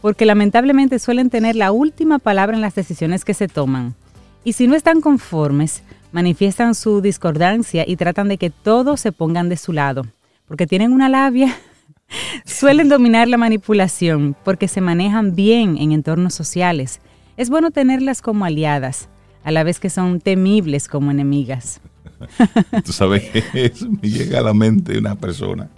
porque 0.00 0.26
lamentablemente 0.26 1.00
suelen 1.00 1.28
tener 1.28 1.56
la 1.56 1.72
última 1.72 2.20
palabra 2.20 2.54
en 2.54 2.60
las 2.62 2.76
decisiones 2.76 3.24
que 3.24 3.34
se 3.34 3.48
toman. 3.48 3.96
Y 4.44 4.52
si 4.52 4.68
no 4.68 4.76
están 4.76 5.00
conformes, 5.00 5.82
manifiestan 6.12 6.76
su 6.76 7.00
discordancia 7.00 7.84
y 7.84 7.96
tratan 7.96 8.28
de 8.28 8.38
que 8.38 8.50
todos 8.50 9.00
se 9.00 9.10
pongan 9.10 9.48
de 9.48 9.56
su 9.56 9.72
lado 9.72 10.04
porque 10.46 10.68
tienen 10.68 10.92
una 10.92 11.08
labia, 11.08 11.52
suelen 12.44 12.88
dominar 12.88 13.26
la 13.26 13.38
manipulación 13.38 14.36
porque 14.44 14.68
se 14.68 14.80
manejan 14.80 15.34
bien 15.34 15.78
en 15.78 15.90
entornos 15.90 16.34
sociales. 16.34 17.00
Es 17.36 17.50
bueno 17.50 17.72
tenerlas 17.72 18.22
como 18.22 18.44
aliadas, 18.44 19.08
a 19.42 19.50
la 19.50 19.64
vez 19.64 19.80
que 19.80 19.90
son 19.90 20.20
temibles 20.20 20.86
como 20.86 21.10
enemigas. 21.10 21.80
Tú 22.84 22.92
sabes 22.92 23.22
que 23.30 23.72
me 24.02 24.08
llega 24.08 24.40
a 24.40 24.42
la 24.42 24.54
mente 24.54 24.98
una 24.98 25.14
persona 25.14 25.68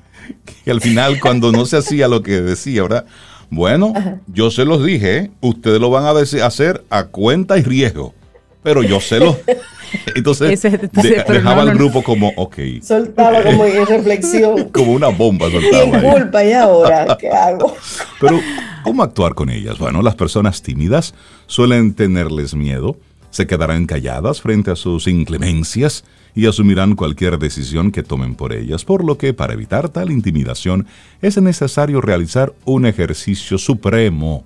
que 0.64 0.70
al 0.70 0.80
final 0.80 1.20
cuando 1.20 1.52
no 1.52 1.66
se 1.66 1.76
hacía 1.76 2.08
lo 2.08 2.22
que 2.22 2.40
decía, 2.40 2.82
¿verdad? 2.82 3.06
Bueno, 3.50 3.92
yo 4.28 4.50
se 4.50 4.64
los 4.64 4.84
dije, 4.84 5.30
ustedes 5.40 5.78
lo 5.78 5.90
van 5.90 6.04
a 6.04 6.46
hacer 6.46 6.84
a 6.88 7.04
cuenta 7.04 7.58
y 7.58 7.62
riesgo, 7.62 8.14
pero 8.62 8.82
yo 8.82 9.00
se 9.00 9.18
los... 9.18 9.36
Entonces, 10.14 10.62
dejaba 10.62 11.62
al 11.62 11.74
grupo 11.74 12.02
como, 12.02 12.32
ok. 12.36 12.56
Soltaba 12.82 13.42
como 13.42 13.66
en 13.66 13.84
reflexión. 13.84 14.64
como 14.72 14.92
una 14.92 15.08
bomba 15.08 15.50
soltaba. 15.50 16.00
Sin 16.00 16.10
culpa, 16.10 16.42
¿y 16.42 16.52
ahora 16.54 17.14
qué 17.20 17.28
hago? 17.28 17.76
Pero, 18.18 18.40
¿cómo 18.84 19.02
actuar 19.02 19.34
con 19.34 19.50
ellas? 19.50 19.76
Bueno, 19.78 20.00
las 20.00 20.14
personas 20.14 20.62
tímidas 20.62 21.12
suelen 21.46 21.92
tenerles 21.92 22.54
miedo, 22.54 22.96
se 23.28 23.46
quedarán 23.46 23.84
calladas 23.84 24.40
frente 24.40 24.70
a 24.70 24.76
sus 24.76 25.06
inclemencias 25.08 26.04
y 26.34 26.46
asumirán 26.46 26.94
cualquier 26.94 27.38
decisión 27.38 27.90
que 27.90 28.02
tomen 28.02 28.34
por 28.34 28.52
ellas, 28.52 28.84
por 28.84 29.04
lo 29.04 29.18
que 29.18 29.34
para 29.34 29.52
evitar 29.52 29.88
tal 29.88 30.10
intimidación 30.10 30.86
es 31.20 31.40
necesario 31.40 32.00
realizar 32.00 32.54
un 32.64 32.86
ejercicio 32.86 33.58
supremo 33.58 34.44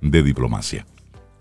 de 0.00 0.22
diplomacia. 0.22 0.86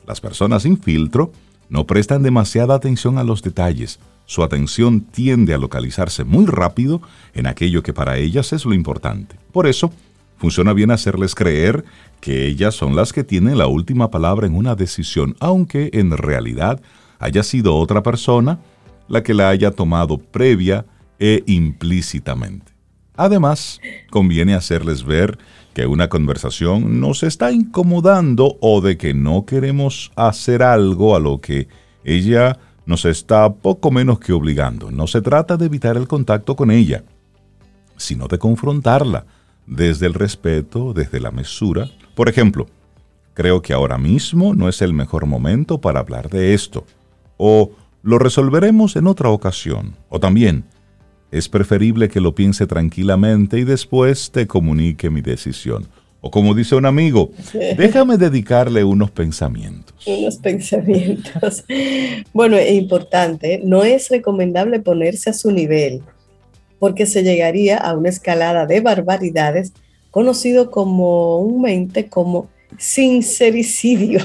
Las 0.05 0.21
personas 0.21 0.63
sin 0.63 0.77
filtro 0.77 1.31
no 1.69 1.85
prestan 1.85 2.23
demasiada 2.23 2.75
atención 2.75 3.17
a 3.17 3.23
los 3.23 3.41
detalles. 3.41 3.99
Su 4.25 4.43
atención 4.43 5.01
tiende 5.01 5.53
a 5.53 5.57
localizarse 5.57 6.23
muy 6.23 6.45
rápido 6.45 7.01
en 7.33 7.47
aquello 7.47 7.83
que 7.83 7.93
para 7.93 8.17
ellas 8.17 8.53
es 8.53 8.65
lo 8.65 8.73
importante. 8.73 9.35
Por 9.51 9.67
eso, 9.67 9.91
funciona 10.37 10.73
bien 10.73 10.91
hacerles 10.91 11.35
creer 11.35 11.83
que 12.21 12.47
ellas 12.47 12.75
son 12.75 12.95
las 12.95 13.13
que 13.13 13.23
tienen 13.23 13.57
la 13.57 13.67
última 13.67 14.11
palabra 14.11 14.47
en 14.47 14.55
una 14.55 14.75
decisión, 14.75 15.35
aunque 15.39 15.89
en 15.93 16.11
realidad 16.11 16.79
haya 17.19 17.43
sido 17.43 17.75
otra 17.75 18.03
persona 18.03 18.59
la 19.07 19.23
que 19.23 19.33
la 19.33 19.49
haya 19.49 19.71
tomado 19.71 20.17
previa 20.17 20.85
e 21.19 21.43
implícitamente. 21.47 22.73
Además, 23.15 23.81
conviene 24.11 24.53
hacerles 24.53 25.03
ver 25.03 25.37
que 25.73 25.87
una 25.87 26.07
conversación 26.07 26.99
nos 26.99 27.23
está 27.23 27.51
incomodando 27.51 28.57
o 28.61 28.81
de 28.81 28.97
que 28.97 29.13
no 29.13 29.45
queremos 29.45 30.11
hacer 30.15 30.63
algo 30.63 31.15
a 31.15 31.19
lo 31.19 31.41
que 31.41 31.67
ella 32.03 32.59
nos 32.85 33.05
está 33.05 33.53
poco 33.53 33.91
menos 33.91 34.19
que 34.19 34.33
obligando. 34.33 34.91
No 34.91 35.07
se 35.07 35.21
trata 35.21 35.57
de 35.57 35.65
evitar 35.65 35.97
el 35.97 36.07
contacto 36.07 36.55
con 36.55 36.71
ella, 36.71 37.03
sino 37.97 38.27
de 38.27 38.39
confrontarla 38.39 39.25
desde 39.65 40.05
el 40.05 40.13
respeto, 40.13 40.93
desde 40.93 41.19
la 41.19 41.31
mesura. 41.31 41.89
Por 42.15 42.29
ejemplo, 42.29 42.67
creo 43.33 43.61
que 43.61 43.73
ahora 43.73 43.97
mismo 43.97 44.55
no 44.55 44.69
es 44.69 44.81
el 44.81 44.93
mejor 44.93 45.25
momento 45.25 45.79
para 45.79 45.99
hablar 45.99 46.29
de 46.29 46.53
esto. 46.53 46.85
O 47.37 47.71
lo 48.07 48.19
resolveremos 48.19 48.95
en 48.95 49.05
otra 49.05 49.29
ocasión. 49.31 49.97
O 50.07 50.21
también, 50.21 50.63
es 51.29 51.49
preferible 51.49 52.07
que 52.07 52.21
lo 52.21 52.33
piense 52.33 52.65
tranquilamente 52.65 53.59
y 53.59 53.65
después 53.65 54.31
te 54.31 54.47
comunique 54.47 55.09
mi 55.09 55.19
decisión. 55.19 55.89
O 56.21 56.31
como 56.31 56.53
dice 56.53 56.75
un 56.75 56.85
amigo, 56.85 57.31
déjame 57.77 58.17
dedicarle 58.17 58.85
unos 58.85 59.11
pensamientos. 59.11 60.07
Unos 60.07 60.37
pensamientos. 60.37 61.65
Bueno, 62.33 62.55
es 62.55 62.71
importante, 62.71 63.59
no 63.65 63.83
es 63.83 64.09
recomendable 64.09 64.79
ponerse 64.79 65.29
a 65.29 65.33
su 65.33 65.51
nivel, 65.51 66.01
porque 66.79 67.05
se 67.05 67.23
llegaría 67.23 67.77
a 67.77 67.93
una 67.93 68.07
escalada 68.07 68.65
de 68.65 68.79
barbaridades 68.79 69.73
conocido 70.11 70.71
comúnmente 70.71 72.07
como 72.07 72.47
sincericidio. 72.77 74.19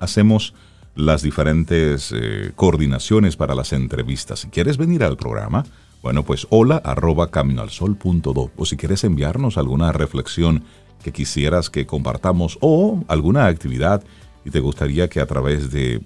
hacemos 0.00 0.54
las 0.94 1.22
diferentes 1.22 2.12
eh, 2.14 2.52
coordinaciones 2.54 3.36
para 3.36 3.54
las 3.54 3.72
entrevistas. 3.72 4.40
Si 4.40 4.48
quieres 4.48 4.76
venir 4.76 5.04
al 5.04 5.16
programa, 5.16 5.64
bueno, 6.02 6.24
pues 6.24 6.46
hola 6.50 6.76
arroba 6.84 7.30
caminoalsol.do. 7.30 8.50
O 8.56 8.66
si 8.66 8.76
quieres 8.76 9.04
enviarnos 9.04 9.56
alguna 9.56 9.92
reflexión 9.92 10.64
que 11.02 11.12
quisieras 11.12 11.70
que 11.70 11.86
compartamos 11.86 12.58
o 12.60 13.04
alguna 13.08 13.46
actividad 13.46 14.02
y 14.44 14.50
te 14.50 14.60
gustaría 14.60 15.08
que 15.08 15.20
a 15.20 15.26
través 15.26 15.70
de, 15.70 16.02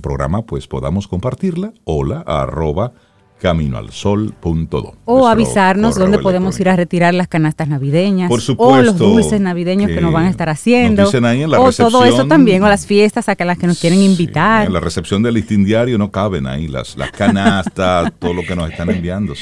programa 0.00 0.46
pues 0.46 0.66
podamos 0.66 1.06
compartirla, 1.06 1.72
hola 1.84 2.24
arroba. 2.26 2.92
O 5.04 5.26
avisarnos 5.26 5.96
dónde 5.96 6.18
podemos 6.18 6.58
ir 6.60 6.68
a 6.68 6.76
retirar 6.76 7.12
las 7.14 7.28
canastas 7.28 7.68
navideñas. 7.68 8.28
Por 8.28 8.40
supuesto. 8.40 8.74
O 8.74 8.82
los 8.82 8.98
dulces 8.98 9.40
navideños 9.40 9.90
que, 9.90 10.00
nos 10.00 10.12
van 10.12 10.26
a 10.26 10.30
estar 10.30 10.48
haciendo. 10.48 11.10
ahí 11.24 11.42
en 11.42 11.50
la 11.50 11.60
o 11.60 11.72
todo 11.72 12.04
eso 12.04 12.26
también, 12.26 12.62
o 12.62 12.68
las 12.68 12.86
fiestas 12.86 13.28
a 13.28 13.36
las 13.44 13.58
que 13.58 13.66
nos 13.66 13.78
quieren 13.78 14.00
invitar. 14.00 14.66
en 14.66 14.72
la 14.72 14.80
recepción 14.80 15.22
del 15.22 15.34
listín 15.34 15.64
diario 15.64 15.98
no 15.98 16.10
caben 16.10 16.46
ahí 16.46 16.68
las, 16.68 16.96
las 16.96 17.10
canastas, 17.10 18.12
todo 18.18 18.34
lo 18.34 18.42
que 18.42 18.54
nos 18.54 18.70
están 18.70 18.90
enviando. 18.90 19.34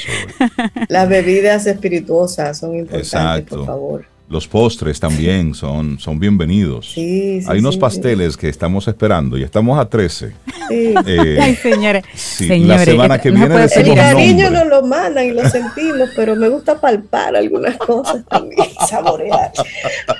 Las 0.87 1.07
bebidas 1.07 1.67
espirituosas 1.67 2.57
son 2.57 2.75
importantes, 2.75 3.45
por 3.45 3.65
favor. 3.65 4.10
Los 4.31 4.47
postres 4.47 4.97
también 4.97 5.53
son, 5.53 5.99
son 5.99 6.17
bienvenidos. 6.17 6.93
Sí, 6.93 7.41
Hay 7.49 7.59
unos 7.59 7.75
pasteles 7.75 8.37
que 8.37 8.47
estamos 8.47 8.87
esperando 8.87 9.37
y 9.37 9.43
estamos 9.43 9.77
a 9.77 9.89
13. 9.89 10.31
Eh, 10.69 11.37
Ay, 11.41 11.53
señores. 11.57 12.05
la 12.39 12.79
semana 12.79 13.19
que 13.19 13.29
viene 13.29 13.49
decimos 13.49 13.89
El 13.89 13.95
cariño 13.95 14.49
nos 14.49 14.67
lo 14.67 14.83
mandan 14.83 15.25
y 15.25 15.31
lo 15.31 15.49
sentimos, 15.49 16.11
pero 16.15 16.37
me 16.37 16.47
gusta 16.47 16.79
palpar 16.79 17.35
algunas 17.35 17.75
cosas 17.75 18.23
también, 18.29 18.67
saborear, 18.89 19.51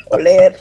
oler. 0.09 0.57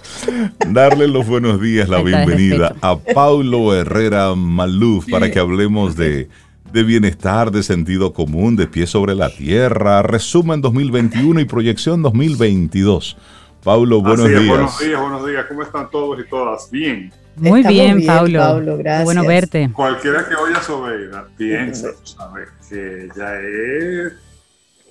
Darle 0.68 1.08
los 1.08 1.26
buenos 1.26 1.60
días, 1.60 1.88
la 1.88 2.02
bienvenida 2.02 2.76
a 2.80 2.96
Paulo 2.96 3.74
Herrera 3.74 4.32
Maluf 4.36 5.10
para 5.10 5.28
que 5.28 5.40
hablemos 5.40 5.96
de 5.96 6.28
de 6.72 6.84
bienestar, 6.84 7.50
de 7.50 7.64
sentido 7.64 8.12
común, 8.12 8.54
de 8.54 8.68
pie 8.68 8.86
sobre 8.86 9.16
la 9.16 9.28
tierra, 9.28 10.02
resumen 10.02 10.60
2021 10.60 11.40
y 11.40 11.44
proyección 11.44 12.00
2022. 12.00 13.16
Paulo, 13.62 14.00
buenos 14.00 14.28
días. 14.28 14.46
Buenos 14.46 14.78
días, 14.78 15.00
buenos 15.00 15.26
días. 15.26 15.44
¿Cómo 15.46 15.62
están 15.62 15.90
todos 15.90 16.18
y 16.18 16.28
todas? 16.28 16.70
Bien. 16.70 17.12
Muy 17.36 17.62
bien, 17.62 18.04
Paulo. 18.06 18.76
gracias. 18.78 19.04
Bueno 19.04 19.24
verte. 19.24 19.70
Cualquiera 19.72 20.28
que 20.28 20.34
oiga 20.34 20.62
Sobeida 20.62 21.28
piensa, 21.36 21.88
sabe, 22.04 22.46
que 22.68 23.08
ya 23.16 23.34
es 23.34 24.12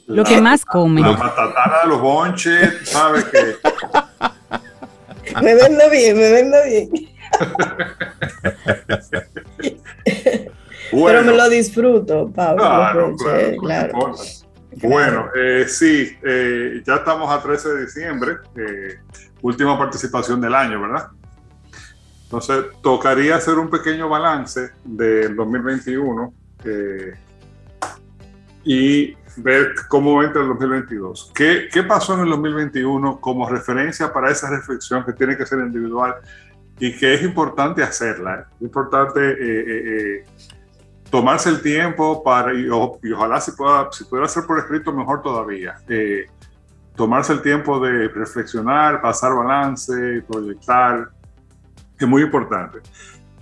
lo 0.07 0.23
que 0.23 0.41
más 0.41 0.65
come. 0.65 1.01
La 1.01 1.11
matatara 1.11 1.83
de 1.83 1.89
los 1.89 2.01
bonches, 2.01 2.89
¿sabe 2.89 3.23
que 3.31 3.55
Me 5.41 5.55
vendo 5.55 5.89
bien, 5.89 6.17
me 6.17 6.31
vendo 6.31 6.57
bien. 6.65 6.89
Pero 10.91 11.23
me 11.23 11.33
lo 11.33 11.49
disfruto, 11.49 12.31
Pablo. 12.33 12.63
Claro, 12.63 13.15
claro, 13.59 14.15
Bueno, 14.81 15.29
eh, 15.35 15.65
sí, 15.67 16.17
eh, 16.23 16.81
ya 16.85 16.95
estamos 16.95 17.29
a 17.31 17.41
13 17.41 17.69
de 17.69 17.81
diciembre, 17.81 18.37
eh, 18.55 18.99
última 19.41 19.77
participación 19.77 20.39
del 20.39 20.55
año, 20.55 20.81
¿verdad? 20.81 21.07
Entonces, 22.23 22.65
tocaría 22.81 23.35
hacer 23.35 23.57
un 23.57 23.69
pequeño 23.69 24.07
balance 24.07 24.69
del 24.83 25.35
2021 25.35 26.33
y 28.63 29.15
ver 29.37 29.73
cómo 29.87 30.21
entra 30.21 30.43
el 30.43 30.49
2022. 30.49 31.31
¿Qué, 31.33 31.67
¿Qué 31.71 31.83
pasó 31.83 32.13
en 32.13 32.21
el 32.21 32.29
2021 32.29 33.19
como 33.19 33.49
referencia 33.49 34.13
para 34.13 34.29
esa 34.29 34.49
reflexión 34.49 35.03
que 35.03 35.13
tiene 35.13 35.35
que 35.35 35.45
ser 35.45 35.59
individual 35.59 36.15
y 36.79 36.95
que 36.95 37.15
es 37.15 37.23
importante 37.23 37.81
hacerla? 37.81 38.47
Es 38.55 38.61
importante 38.61 40.23
tomarse 41.09 41.49
el 41.49 41.61
tiempo 41.61 42.23
para, 42.23 42.53
y, 42.53 42.69
ojalá 42.69 43.41
si, 43.41 43.51
pueda, 43.51 43.89
si 43.91 44.03
pudiera 44.05 44.27
ser 44.27 44.45
por 44.45 44.59
escrito, 44.59 44.93
mejor 44.93 45.21
todavía. 45.21 45.75
Eh, 45.87 46.27
tomarse 46.95 47.33
el 47.33 47.41
tiempo 47.41 47.79
de 47.79 48.07
reflexionar, 48.09 49.01
pasar 49.01 49.33
balance, 49.33 50.23
proyectar, 50.27 51.09
es 51.97 52.07
muy 52.07 52.21
importante. 52.21 52.79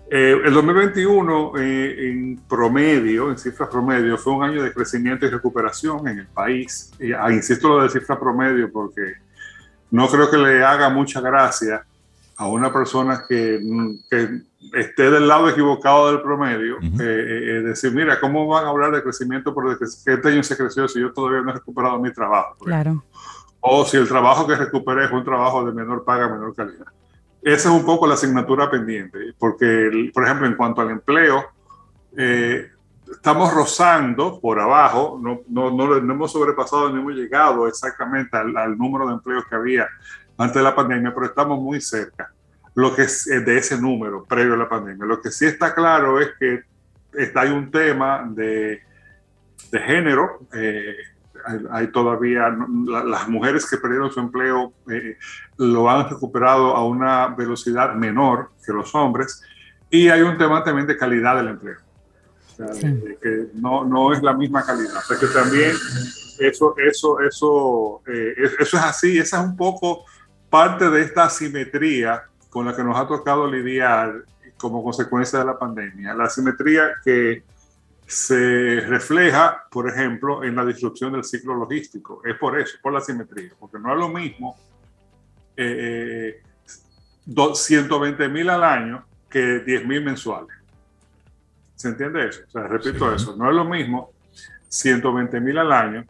Eh, 0.09 0.39
el 0.45 0.53
2021, 0.53 1.57
eh, 1.57 2.09
en 2.09 2.37
promedio, 2.47 3.29
en 3.29 3.37
cifras 3.37 3.67
promedio, 3.69 4.17
fue 4.17 4.33
un 4.33 4.43
año 4.43 4.63
de 4.63 4.71
crecimiento 4.71 5.25
y 5.25 5.29
recuperación 5.29 6.07
en 6.07 6.19
el 6.19 6.27
país. 6.27 6.91
Ah, 7.19 7.31
insisto 7.31 7.67
lo 7.67 7.83
de 7.83 7.89
cifra 7.89 8.17
promedio 8.17 8.71
porque 8.71 9.15
no 9.91 10.07
creo 10.07 10.29
que 10.29 10.37
le 10.37 10.63
haga 10.63 10.89
mucha 10.89 11.19
gracia 11.19 11.85
a 12.37 12.47
una 12.47 12.71
persona 12.71 13.25
que, 13.27 13.59
que 14.09 14.41
esté 14.73 15.09
del 15.09 15.27
lado 15.27 15.49
equivocado 15.49 16.11
del 16.11 16.21
promedio, 16.21 16.77
eh, 16.77 16.87
eh, 16.99 17.61
decir, 17.63 17.91
mira, 17.93 18.19
¿cómo 18.19 18.45
van 18.45 18.65
a 18.65 18.69
hablar 18.69 18.91
de 18.91 19.01
crecimiento 19.01 19.53
porque 19.53 19.83
este 19.83 20.27
año 20.27 20.43
se 20.43 20.55
creció 20.55 20.87
si 20.87 20.99
yo 20.99 21.11
todavía 21.11 21.41
no 21.41 21.49
he 21.49 21.53
recuperado 21.53 21.99
mi 21.99 22.11
trabajo? 22.13 22.55
Claro. 22.59 23.03
O 23.59 23.83
si 23.85 23.97
el 23.97 24.07
trabajo 24.07 24.45
que 24.45 24.55
recuperé 24.55 25.05
es 25.05 25.11
un 25.11 25.23
trabajo 25.23 25.65
de 25.65 25.73
menor 25.73 26.05
paga, 26.05 26.29
menor 26.29 26.53
calidad. 26.55 26.85
Esa 27.41 27.69
es 27.69 27.75
un 27.75 27.85
poco 27.85 28.05
la 28.05 28.13
asignatura 28.13 28.69
pendiente, 28.69 29.33
porque, 29.39 30.11
por 30.13 30.23
ejemplo, 30.23 30.45
en 30.45 30.55
cuanto 30.55 30.81
al 30.81 30.91
empleo, 30.91 31.43
eh, 32.15 32.69
estamos 33.11 33.51
rozando 33.51 34.39
por 34.39 34.59
abajo, 34.59 35.19
no, 35.19 35.41
no, 35.47 35.71
no, 35.71 35.95
hemos 35.95 36.31
sobrepasado 36.31 36.91
ni 36.91 36.99
hemos 36.99 37.13
llegado 37.13 37.67
exactamente 37.67 38.37
al, 38.37 38.55
al 38.57 38.77
número 38.77 39.07
de 39.07 39.13
empleos 39.13 39.45
que 39.45 39.55
había 39.55 39.87
antes 40.37 40.55
de 40.55 40.63
la 40.63 40.75
pandemia, 40.75 41.13
pero 41.13 41.25
estamos 41.25 41.59
muy 41.59 41.81
cerca 41.81 42.31
lo 42.77 42.93
que 42.93 43.01
es 43.03 43.25
eh, 43.25 43.39
de 43.39 43.57
ese 43.57 43.81
número 43.81 44.23
previo 44.23 44.53
a 44.53 44.57
la 44.57 44.69
pandemia. 44.69 45.03
Lo 45.07 45.19
que 45.19 45.31
sí 45.31 45.45
está 45.47 45.73
claro 45.73 46.21
es 46.21 46.29
que 46.39 46.61
está, 47.11 47.41
hay 47.41 47.49
un 47.49 47.71
tema 47.71 48.29
de, 48.29 48.83
de 49.71 49.79
género. 49.79 50.41
Eh, 50.53 50.95
hay, 51.71 51.87
todavía 51.87 52.55
las 52.85 53.27
mujeres 53.29 53.67
que 53.67 53.77
perdieron 53.77 54.11
su 54.11 54.19
empleo 54.19 54.73
eh, 54.91 55.17
lo 55.57 55.89
han 55.89 56.07
recuperado 56.07 56.75
a 56.75 56.85
una 56.85 57.29
velocidad 57.29 57.95
menor 57.95 58.51
que 58.63 58.71
los 58.73 58.93
hombres. 58.93 59.41
Y 59.89 60.09
hay 60.09 60.21
un 60.21 60.37
tema 60.37 60.63
también 60.63 60.85
de 60.85 60.97
calidad 60.97 61.35
del 61.37 61.47
empleo. 61.47 61.77
O 62.59 62.73
sea, 62.73 62.91
que 63.21 63.47
no, 63.55 63.85
no, 63.85 64.13
es 64.13 64.21
la 64.21 64.33
misma 64.33 64.63
calidad. 64.63 64.97
O 64.97 65.01
sea, 65.01 65.17
que 65.17 65.33
también 65.33 65.71
eso, 66.39 66.75
eso, 66.77 67.19
eso, 67.21 68.01
eso 68.05 68.77
es 68.77 68.83
así. 68.83 69.17
Esa 69.17 69.39
es 69.39 69.45
un 69.47 69.57
poco 69.57 70.05
parte 70.49 70.89
de 70.89 71.01
esta 71.01 71.25
asimetría 71.25 72.23
con 72.49 72.65
la 72.65 72.75
que 72.75 72.83
nos 72.83 72.97
ha 72.97 73.07
tocado 73.07 73.49
lidiar 73.49 74.23
como 74.57 74.83
consecuencia 74.83 75.39
de 75.39 75.45
la 75.45 75.59
pandemia. 75.59 76.13
La 76.13 76.25
asimetría 76.25 76.91
que 77.03 77.43
se 78.05 78.81
refleja, 78.87 79.65
por 79.69 79.89
ejemplo, 79.89 80.43
en 80.43 80.55
la 80.55 80.65
disrupción 80.65 81.11
del 81.11 81.23
ciclo 81.23 81.55
logístico. 81.55 82.21
Es 82.25 82.35
por 82.37 82.59
eso, 82.59 82.77
por 82.81 82.93
la 82.93 82.99
asimetría, 82.99 83.51
porque 83.59 83.77
no 83.77 83.91
es 83.91 83.99
lo 83.99 84.09
mismo 84.09 84.57
eh, 85.57 86.41
120 87.53 88.29
mil 88.29 88.49
al 88.49 88.63
año 88.63 89.05
que 89.29 89.59
10 89.59 89.85
mil 89.85 90.03
mensuales. 90.03 90.55
¿Se 91.75 91.89
entiende 91.89 92.27
eso? 92.27 92.41
O 92.47 92.49
sea, 92.49 92.63
repito 92.63 93.13
eso, 93.13 93.35
no 93.35 93.49
es 93.49 93.55
lo 93.55 93.65
mismo 93.65 94.11
120 94.69 95.39
mil 95.41 95.57
al 95.57 95.71
año 95.71 96.05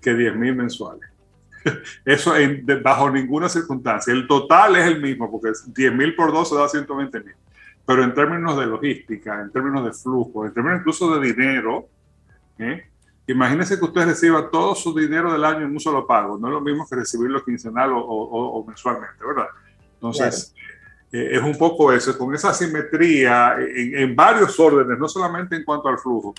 que 0.00 0.14
10 0.14 0.36
mil 0.36 0.54
mensuales. 0.54 1.11
Eso 2.04 2.34
bajo 2.82 3.10
ninguna 3.10 3.48
circunstancia. 3.48 4.12
El 4.12 4.26
total 4.26 4.76
es 4.76 4.86
el 4.86 5.00
mismo, 5.00 5.30
porque 5.30 5.52
10 5.66 5.94
mil 5.94 6.14
por 6.14 6.32
2 6.32 6.48
se 6.48 6.56
da 6.56 6.68
120 6.68 7.20
mil. 7.20 7.34
Pero 7.84 8.04
en 8.04 8.14
términos 8.14 8.56
de 8.58 8.66
logística, 8.66 9.40
en 9.40 9.50
términos 9.50 9.84
de 9.84 9.92
flujo, 9.92 10.46
en 10.46 10.54
términos 10.54 10.80
incluso 10.80 11.18
de 11.18 11.26
dinero, 11.26 11.88
¿eh? 12.58 12.86
imagínese 13.26 13.78
que 13.78 13.84
usted 13.84 14.06
reciba 14.06 14.50
todo 14.50 14.74
su 14.74 14.94
dinero 14.94 15.32
del 15.32 15.44
año 15.44 15.66
en 15.66 15.72
un 15.72 15.80
solo 15.80 16.06
pago. 16.06 16.38
No 16.38 16.48
es 16.48 16.54
lo 16.54 16.60
mismo 16.60 16.86
que 16.88 16.96
recibirlo 16.96 17.44
quincenal 17.44 17.90
o, 17.94 18.64
mensualmente, 18.66 19.24
¿verdad? 19.26 19.48
Entonces, 19.94 20.54
eh, 21.10 21.30
es 21.32 21.42
un 21.42 21.58
poco 21.58 21.92
eso, 21.92 22.16
con 22.16 22.34
esa 22.34 22.54
simetría 22.54 23.56
en, 23.58 23.98
en 23.98 24.16
varios 24.16 24.58
órdenes, 24.58 24.98
no 24.98 25.08
solamente 25.08 25.56
en 25.56 25.64
cuanto 25.64 25.88
al 25.88 25.98
flujo, 25.98 26.34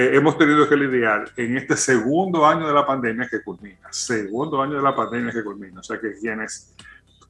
eh, 0.00 0.16
hemos 0.16 0.38
tenido 0.38 0.66
que 0.66 0.76
lidiar 0.76 1.30
en 1.36 1.58
este 1.58 1.76
segundo 1.76 2.46
año 2.46 2.66
de 2.66 2.72
la 2.72 2.86
pandemia 2.86 3.28
que 3.28 3.42
culmina, 3.42 3.86
segundo 3.90 4.62
año 4.62 4.76
de 4.76 4.82
la 4.82 4.96
pandemia 4.96 5.30
que 5.30 5.44
culmina. 5.44 5.80
O 5.80 5.82
sea 5.82 6.00
que 6.00 6.14
quienes 6.14 6.74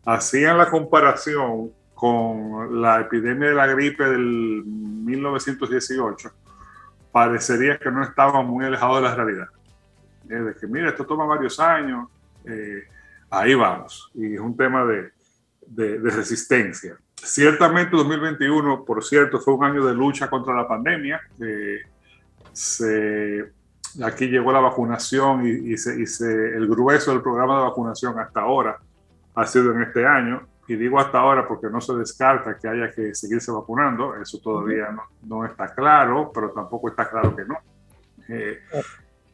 hacían 0.07 0.57
la 0.57 0.71
comparación 0.71 1.73
con 1.97 2.81
la 2.81 3.01
epidemia 3.01 3.49
de 3.49 3.55
la 3.57 3.67
gripe 3.67 4.05
del 4.05 4.63
1918, 4.65 6.31
parecería 7.11 7.77
que 7.77 7.91
no 7.91 8.05
estaba 8.05 8.41
muy 8.43 8.65
alejado 8.65 8.97
de 8.97 9.03
la 9.03 9.17
realidad. 9.17 9.49
de 10.23 10.55
que, 10.55 10.69
mira, 10.69 10.91
esto 10.91 11.05
toma 11.05 11.25
varios 11.25 11.59
años, 11.59 12.09
eh, 12.45 12.85
ahí 13.31 13.53
vamos. 13.53 14.13
Y 14.15 14.35
es 14.35 14.41
un 14.41 14.57
tema 14.57 14.85
de, 14.85 15.11
de, 15.67 15.99
resistencia. 16.09 16.97
Ciertamente 17.17 17.97
2021, 17.97 18.85
por 18.85 19.03
cierto, 19.03 19.41
fue 19.41 19.55
un 19.55 19.65
año 19.65 19.85
de 19.85 19.93
lucha 19.93 20.31
contra 20.31 20.55
la 20.55 20.69
pandemia. 20.69 21.21
Eh, 21.41 21.81
se, 22.61 23.53
aquí 24.05 24.27
llegó 24.27 24.53
la 24.53 24.61
vacunación 24.61 25.47
y, 25.47 25.73
el 25.73 26.69
grueso 26.69 27.11
del 27.11 27.23
programa 27.23 27.57
de 27.57 27.63
vacunación 27.65 28.19
hasta 28.19 28.41
ahora 28.41 28.79
ha 29.35 29.47
sido 29.47 29.73
en 29.73 29.83
este 29.83 30.07
año. 30.07 30.47
Y 30.69 30.77
digo 30.77 31.01
hasta 31.01 31.19
ahora 31.19 31.49
porque 31.49 31.69
no 31.69 31.81
se 31.81 31.95
descarta 31.95 32.57
que 32.59 32.69
haya 32.69 32.93
que 32.93 33.15
seguirse 33.15 33.51
vacunando. 33.51 34.15
Eso 34.17 34.39
todavía 34.41 34.95
no, 35.23 35.45
está 35.45 35.75
claro, 35.75 36.31
pero 36.33 36.51
tampoco 36.51 36.91
está 36.91 37.09
claro 37.09 37.35
que 37.35 37.45
no. 37.45 37.57
Eh, 38.29 38.59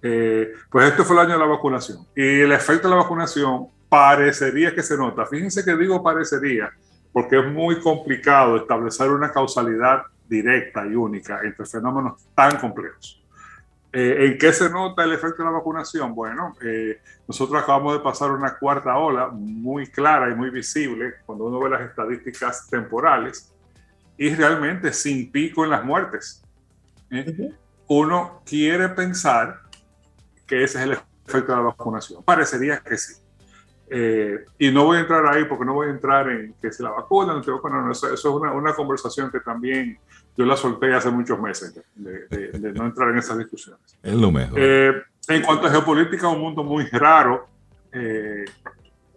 eh, 0.02 0.52
pues 0.70 0.90
este 0.90 1.02
fue 1.02 1.16
el 1.16 1.22
año 1.26 1.32
de 1.34 1.40
la 1.40 1.50
vacunación. 1.50 2.06
Y 2.14 2.40
el 2.40 2.52
efecto 2.52 2.88
de 2.88 2.94
la 2.94 3.02
vacunación 3.02 3.66
parecería 3.88 4.74
que 4.74 4.82
se 4.82 4.96
nota. 4.96 5.26
Fíjense 5.26 5.64
que 5.64 5.76
digo 5.76 6.02
parecería, 6.02 6.70
porque 7.12 7.40
es 7.40 7.46
muy 7.52 7.80
complicado 7.80 8.56
establecer 8.56 9.10
una 9.10 9.30
causalidad 9.30 10.04
directa 10.28 10.86
y 10.86 10.94
única 10.94 11.40
entre 11.42 11.66
fenómenos 11.66 12.26
tan 12.34 12.58
complejos. 12.58 13.22
Eh, 13.98 14.26
¿En 14.26 14.36
qué 14.36 14.52
se 14.52 14.68
nota 14.68 15.04
el 15.04 15.12
efecto 15.14 15.38
de 15.38 15.44
la 15.44 15.52
vacunación? 15.52 16.14
Bueno, 16.14 16.54
eh, 16.60 17.00
nosotros 17.26 17.62
acabamos 17.62 17.94
de 17.94 18.00
pasar 18.00 18.30
una 18.30 18.54
cuarta 18.58 18.94
ola 18.98 19.28
muy 19.28 19.86
clara 19.86 20.30
y 20.30 20.34
muy 20.34 20.50
visible 20.50 21.14
cuando 21.24 21.46
uno 21.46 21.60
ve 21.60 21.70
las 21.70 21.80
estadísticas 21.80 22.68
temporales 22.68 23.50
y 24.18 24.34
realmente 24.34 24.92
sin 24.92 25.32
pico 25.32 25.64
en 25.64 25.70
las 25.70 25.82
muertes. 25.82 26.42
¿eh? 27.10 27.54
Uno 27.88 28.42
quiere 28.44 28.90
pensar 28.90 29.62
que 30.46 30.62
ese 30.62 30.76
es 30.76 30.84
el 30.84 30.98
efecto 31.26 31.52
de 31.52 31.56
la 31.56 31.64
vacunación. 31.64 32.22
Parecería 32.22 32.80
que 32.80 32.98
sí. 32.98 33.14
y 34.58 34.70
no 34.72 34.84
voy 34.84 34.98
a 34.98 35.00
entrar 35.00 35.26
ahí 35.26 35.44
porque 35.44 35.64
no 35.64 35.72
voy 35.72 35.86
a 35.86 35.92
entrar 35.92 36.28
en 36.28 36.54
que 36.60 36.70
si 36.70 36.82
la 36.82 36.90
vacuna, 36.90 37.32
no, 37.32 37.40
no, 37.40 37.92
eso, 37.92 38.12
eso, 38.12 38.14
es 38.14 38.24
una, 38.26 38.52
una, 38.52 38.74
conversación 38.74 39.30
que 39.30 39.40
también 39.40 39.98
yo 40.36 40.44
la 40.44 40.56
solté 40.56 40.92
hace 40.94 41.10
muchos 41.10 41.40
meses 41.40 41.74
de, 41.94 42.72
no 42.74 42.86
entrar 42.86 43.10
en 43.10 43.18
esas 43.18 43.38
discusiones. 43.38 43.98
Es 44.02 44.14
lo 44.14 44.30
mejor. 44.30 44.58
Eh, 44.60 45.02
en 45.28 45.42
cuanto 45.42 45.66
a 45.66 45.70
geopolítica, 45.70 46.28
un 46.28 46.40
mundo 46.40 46.62
muy 46.62 46.84
raro, 46.86 47.48
eh, 47.92 48.44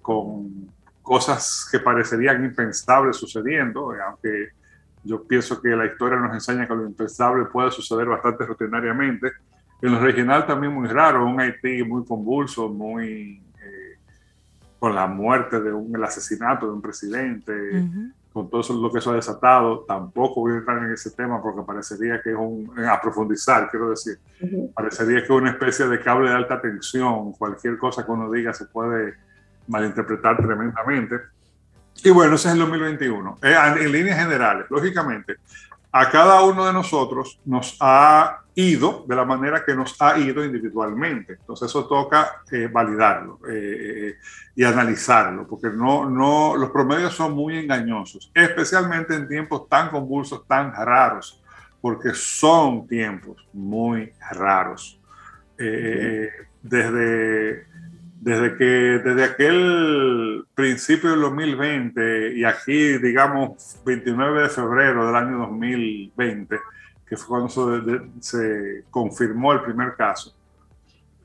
con 0.01 0.71
cosas 1.01 1.67
que 1.71 1.79
parecerían 1.79 2.43
impensables 2.43 3.17
sucediendo, 3.17 3.93
eh, 3.93 3.99
aunque 4.05 4.49
yo 5.03 5.23
pienso 5.23 5.61
que 5.61 5.69
la 5.69 5.85
historia 5.85 6.19
nos 6.19 6.33
enseña 6.33 6.67
que 6.67 6.75
lo 6.75 6.85
impensable 6.85 7.45
puede 7.45 7.71
suceder 7.71 8.07
bastante 8.07 8.45
rutinariamente. 8.45 9.31
En 9.81 9.93
lo 9.93 9.99
regional 9.99 10.45
también 10.45 10.73
muy 10.73 10.87
raro, 10.87 11.25
un 11.25 11.39
Haití 11.39 11.83
muy 11.83 12.05
convulso, 12.05 12.69
muy 12.69 13.41
con 14.77 14.95
la 14.95 15.07
muerte 15.07 15.59
de 15.59 15.73
un, 15.73 15.93
el 15.93 16.03
asesinato 16.03 16.65
de 16.65 16.71
un 16.71 16.81
presidente, 16.81 17.53
con 18.31 18.49
todo 18.49 18.61
lo 18.75 18.91
que 18.91 18.99
eso 18.99 19.11
ha 19.11 19.15
desatado, 19.15 19.85
tampoco 19.87 20.41
voy 20.41 20.53
a 20.53 20.57
entrar 20.57 20.77
en 20.83 20.93
ese 20.93 21.11
tema 21.11 21.41
porque 21.41 21.63
parecería 21.63 22.21
que 22.21 22.31
es 22.31 22.37
un, 22.37 22.71
a 22.87 23.01
profundizar, 23.01 23.69
quiero 23.69 23.89
decir, 23.89 24.19
parecería 24.73 25.19
que 25.19 25.23
es 25.23 25.29
una 25.29 25.51
especie 25.51 25.87
de 25.87 25.99
cable 25.99 26.29
de 26.29 26.35
alta 26.35 26.61
tensión, 26.61 27.31
cualquier 27.33 27.77
cosa 27.77 28.05
que 28.05 28.11
uno 28.11 28.31
diga 28.31 28.53
se 28.53 28.65
puede 28.65 29.15
malinterpretar 29.67 30.37
tremendamente. 30.37 31.15
Y 32.03 32.11
bueno, 32.11 32.35
ese 32.35 32.47
es 32.49 32.53
el 32.53 32.59
2021. 32.59 33.39
Eh, 33.41 33.55
en 33.81 33.91
líneas 33.91 34.19
generales, 34.19 34.67
lógicamente, 34.69 35.37
a 35.91 36.09
cada 36.09 36.43
uno 36.43 36.65
de 36.65 36.73
nosotros 36.73 37.39
nos 37.45 37.77
ha 37.79 38.43
ido 38.59 39.05
de 39.07 39.15
la 39.15 39.23
manera 39.23 39.63
que 39.63 39.73
nos 39.73 39.99
ha 40.01 40.17
ido 40.19 40.43
individualmente. 40.43 41.33
Entonces 41.33 41.69
eso 41.69 41.87
toca 41.87 42.43
eh, 42.51 42.67
validarlo 42.71 43.39
eh, 43.49 44.17
y 44.55 44.63
analizarlo, 44.63 45.47
porque 45.47 45.69
no, 45.69 46.09
no, 46.09 46.57
los 46.57 46.69
promedios 46.71 47.13
son 47.13 47.33
muy 47.33 47.57
engañosos, 47.57 48.31
especialmente 48.33 49.15
en 49.15 49.27
tiempos 49.27 49.69
tan 49.69 49.89
convulsos, 49.89 50.45
tan 50.45 50.73
raros, 50.73 51.41
porque 51.79 52.09
son 52.13 52.85
tiempos 52.87 53.47
muy 53.53 54.11
raros. 54.31 54.99
Eh, 55.57 56.29
desde, 56.61 57.65
desde 58.19 58.57
que 58.57 58.65
desde 58.65 59.23
aquel 59.23 60.45
principio 60.53 61.11
del 61.11 61.21
2020 61.21 62.33
y 62.35 62.43
aquí, 62.43 62.97
digamos, 62.97 63.79
29 63.85 64.43
de 64.43 64.49
febrero 64.49 65.07
del 65.07 65.15
año 65.15 65.37
2020, 65.37 66.59
que 67.09 67.17
fue 67.17 67.27
cuando 67.27 67.49
se, 68.19 68.83
confirmó 68.91 69.51
el 69.53 69.63
primer 69.63 69.95
caso, 69.95 70.35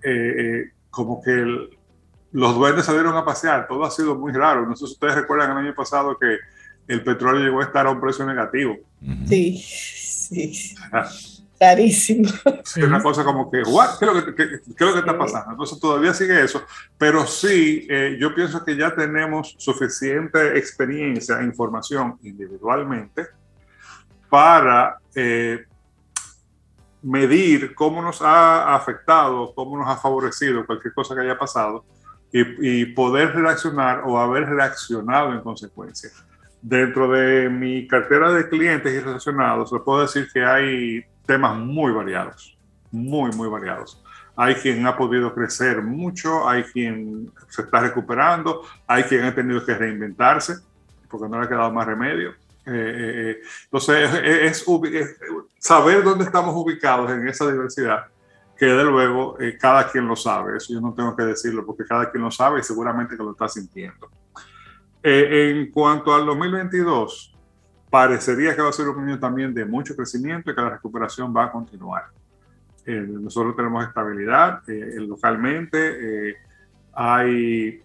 eh, 0.02 0.34
eh, 0.38 0.72
como 0.90 1.22
que 1.22 1.68
los 2.32 2.54
duendes 2.54 2.86
salieron 2.86 3.16
a 3.16 3.24
pasear, 3.24 3.68
todo 3.68 3.84
ha 3.84 3.90
sido 3.90 4.16
muy 4.16 4.32
raro. 4.32 4.66
No 4.66 4.74
sé 4.74 4.86
si 4.86 4.92
ustedes 4.92 5.14
recuerdan 5.14 5.52
el 5.52 5.58
año 5.58 5.74
pasado 5.74 6.18
que 6.18 6.38
el 6.88 7.04
petróleo 7.04 7.44
llegó 7.44 7.60
a 7.60 7.64
estar 7.64 7.86
a 7.86 7.90
un 7.90 8.00
precio 8.00 8.24
negativo. 8.26 8.76
Sí, 9.28 9.58
sí. 9.58 10.74
Clarísimo. 11.58 12.28
Es 12.64 12.76
una 12.78 13.02
cosa 13.02 13.22
como 13.24 13.50
que, 13.50 13.62
¿Qué, 13.62 13.70
es 13.70 14.12
lo 14.12 14.34
que, 14.34 14.60
lo 14.84 14.92
que 14.92 14.98
está 14.98 15.16
pasando? 15.16 15.52
Entonces 15.52 15.78
todavía 15.78 16.12
sigue 16.12 16.42
eso, 16.42 16.62
pero 16.98 17.26
sí, 17.26 17.86
eh, 17.88 18.16
yo 18.18 18.34
pienso 18.34 18.64
que 18.64 18.76
ya 18.76 18.94
tenemos 18.94 19.54
suficiente 19.58 20.58
experiencia 20.58 21.40
e 21.40 21.44
información 21.44 22.18
individualmente 22.22 23.28
para 24.28 24.98
medir 27.04 27.74
cómo 27.74 28.00
nos 28.00 28.22
ha 28.22 28.74
afectado, 28.74 29.52
cómo 29.54 29.78
nos 29.78 29.88
ha 29.88 29.96
favorecido 29.96 30.64
cualquier 30.64 30.94
cosa 30.94 31.14
que 31.14 31.20
haya 31.20 31.38
pasado 31.38 31.84
y, 32.32 32.86
poder 32.86 33.32
reaccionar 33.32 34.02
o 34.04 34.18
haber 34.18 34.46
reaccionado 34.46 35.32
en 35.32 35.40
consecuencia. 35.40 36.10
Dentro 36.60 37.08
de 37.12 37.48
mi 37.48 37.86
cartera 37.86 38.32
de 38.32 38.48
clientes 38.48 38.92
y 38.92 38.98
relacionados, 38.98 39.70
les 39.70 39.82
puedo 39.82 40.00
decir 40.00 40.26
que 40.32 40.44
hay 40.44 41.04
temas 41.26 41.56
muy 41.56 41.92
variados, 41.92 42.56
muy, 42.90 43.30
muy 43.32 43.48
variados. 43.48 44.02
Hay 44.34 44.56
quien 44.56 44.84
ha 44.86 44.96
podido 44.96 45.32
crecer 45.32 45.80
mucho, 45.82 46.48
hay 46.48 46.64
quien 46.64 47.30
se 47.48 47.62
está 47.62 47.80
recuperando, 47.80 48.62
hay 48.86 49.04
quien 49.04 49.24
ha 49.24 49.34
tenido 49.34 49.64
que 49.64 49.74
reinventarse 49.74 50.56
porque 51.08 51.28
no 51.28 51.38
le 51.38 51.46
ha 51.46 51.48
quedado 51.48 51.72
más 51.72 51.86
remedio 51.86 52.34
eh, 52.66 52.70
eh, 52.72 53.30
eh, 53.30 53.42
entonces, 53.64 54.10
es, 54.24 54.64
saber 55.58 56.02
dónde 56.02 56.24
estamos 56.24 56.54
ubicados 56.56 57.10
en 57.10 57.28
esa 57.28 57.50
diversidad, 57.50 58.06
que 58.56 58.66
de 58.66 58.84
luego 58.84 59.36
cada 59.60 59.90
quien 59.90 60.06
lo 60.06 60.16
sabe, 60.16 60.56
eso 60.56 60.72
yo 60.72 60.80
no 60.80 60.94
tengo 60.94 61.14
que 61.14 61.24
decirlo 61.24 61.66
porque 61.66 61.84
cada 61.84 62.10
quien 62.10 62.22
lo 62.22 62.30
sabe 62.30 62.60
y 62.60 62.62
seguramente 62.62 63.16
que 63.16 63.22
lo 63.22 63.32
está 63.32 63.48
sintiendo. 63.48 64.08
en 65.02 65.70
cuanto 65.72 66.14
al 66.14 66.24
2022, 66.24 67.36
parecería 67.90 68.54
que 68.56 68.62
va 68.62 68.70
a 68.70 68.72
ser 68.72 68.88
un 68.88 69.08
año 69.08 69.18
también 69.18 69.52
de 69.52 69.64
mucho 69.64 69.94
crecimiento 69.94 70.50
y 70.50 70.54
que 70.54 70.60
la 70.60 70.70
recuperación 70.70 71.34
va 71.36 71.44
a 71.44 71.52
continuar. 71.52 72.04
nosotros 72.86 73.56
tenemos 73.56 73.86
estabilidad 73.86 74.62
localmente, 74.66 76.36
hay 76.94 77.82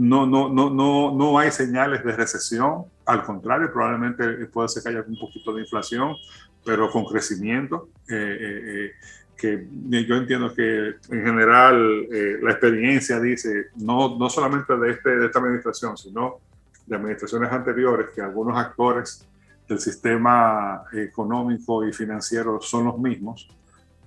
no, 0.00 0.26
no, 0.26 0.48
no, 0.48 0.70
no, 0.70 1.14
no 1.14 1.38
hay 1.38 1.50
señales 1.50 2.02
de 2.02 2.16
recesión, 2.16 2.86
al 3.04 3.22
contrario, 3.22 3.70
probablemente 3.70 4.46
puede 4.46 4.70
ser 4.70 4.82
que 4.82 4.88
haya 4.88 5.04
un 5.06 5.18
poquito 5.18 5.52
de 5.52 5.60
inflación, 5.60 6.16
pero 6.64 6.90
con 6.90 7.04
crecimiento. 7.04 7.90
Eh, 8.08 8.14
eh, 8.16 8.62
eh, 8.86 8.92
que 9.36 9.66
yo 10.06 10.16
entiendo 10.16 10.54
que 10.54 10.94
en 11.10 11.24
general 11.24 12.06
la 12.42 12.50
experiencia 12.50 13.18
dice, 13.18 13.68
no, 13.76 14.18
no 14.18 14.28
solamente 14.28 14.76
de, 14.76 14.90
este, 14.90 15.16
de 15.16 15.26
esta 15.26 15.38
administración, 15.38 15.96
sino 15.96 16.40
de 16.86 16.96
administraciones 16.96 17.50
anteriores, 17.50 18.08
que 18.14 18.20
algunos 18.20 18.58
actores 18.58 19.26
del 19.66 19.80
sistema 19.80 20.82
económico 20.92 21.86
y 21.86 21.92
financiero 21.94 22.60
son 22.60 22.84
los 22.84 22.98
mismos. 22.98 23.48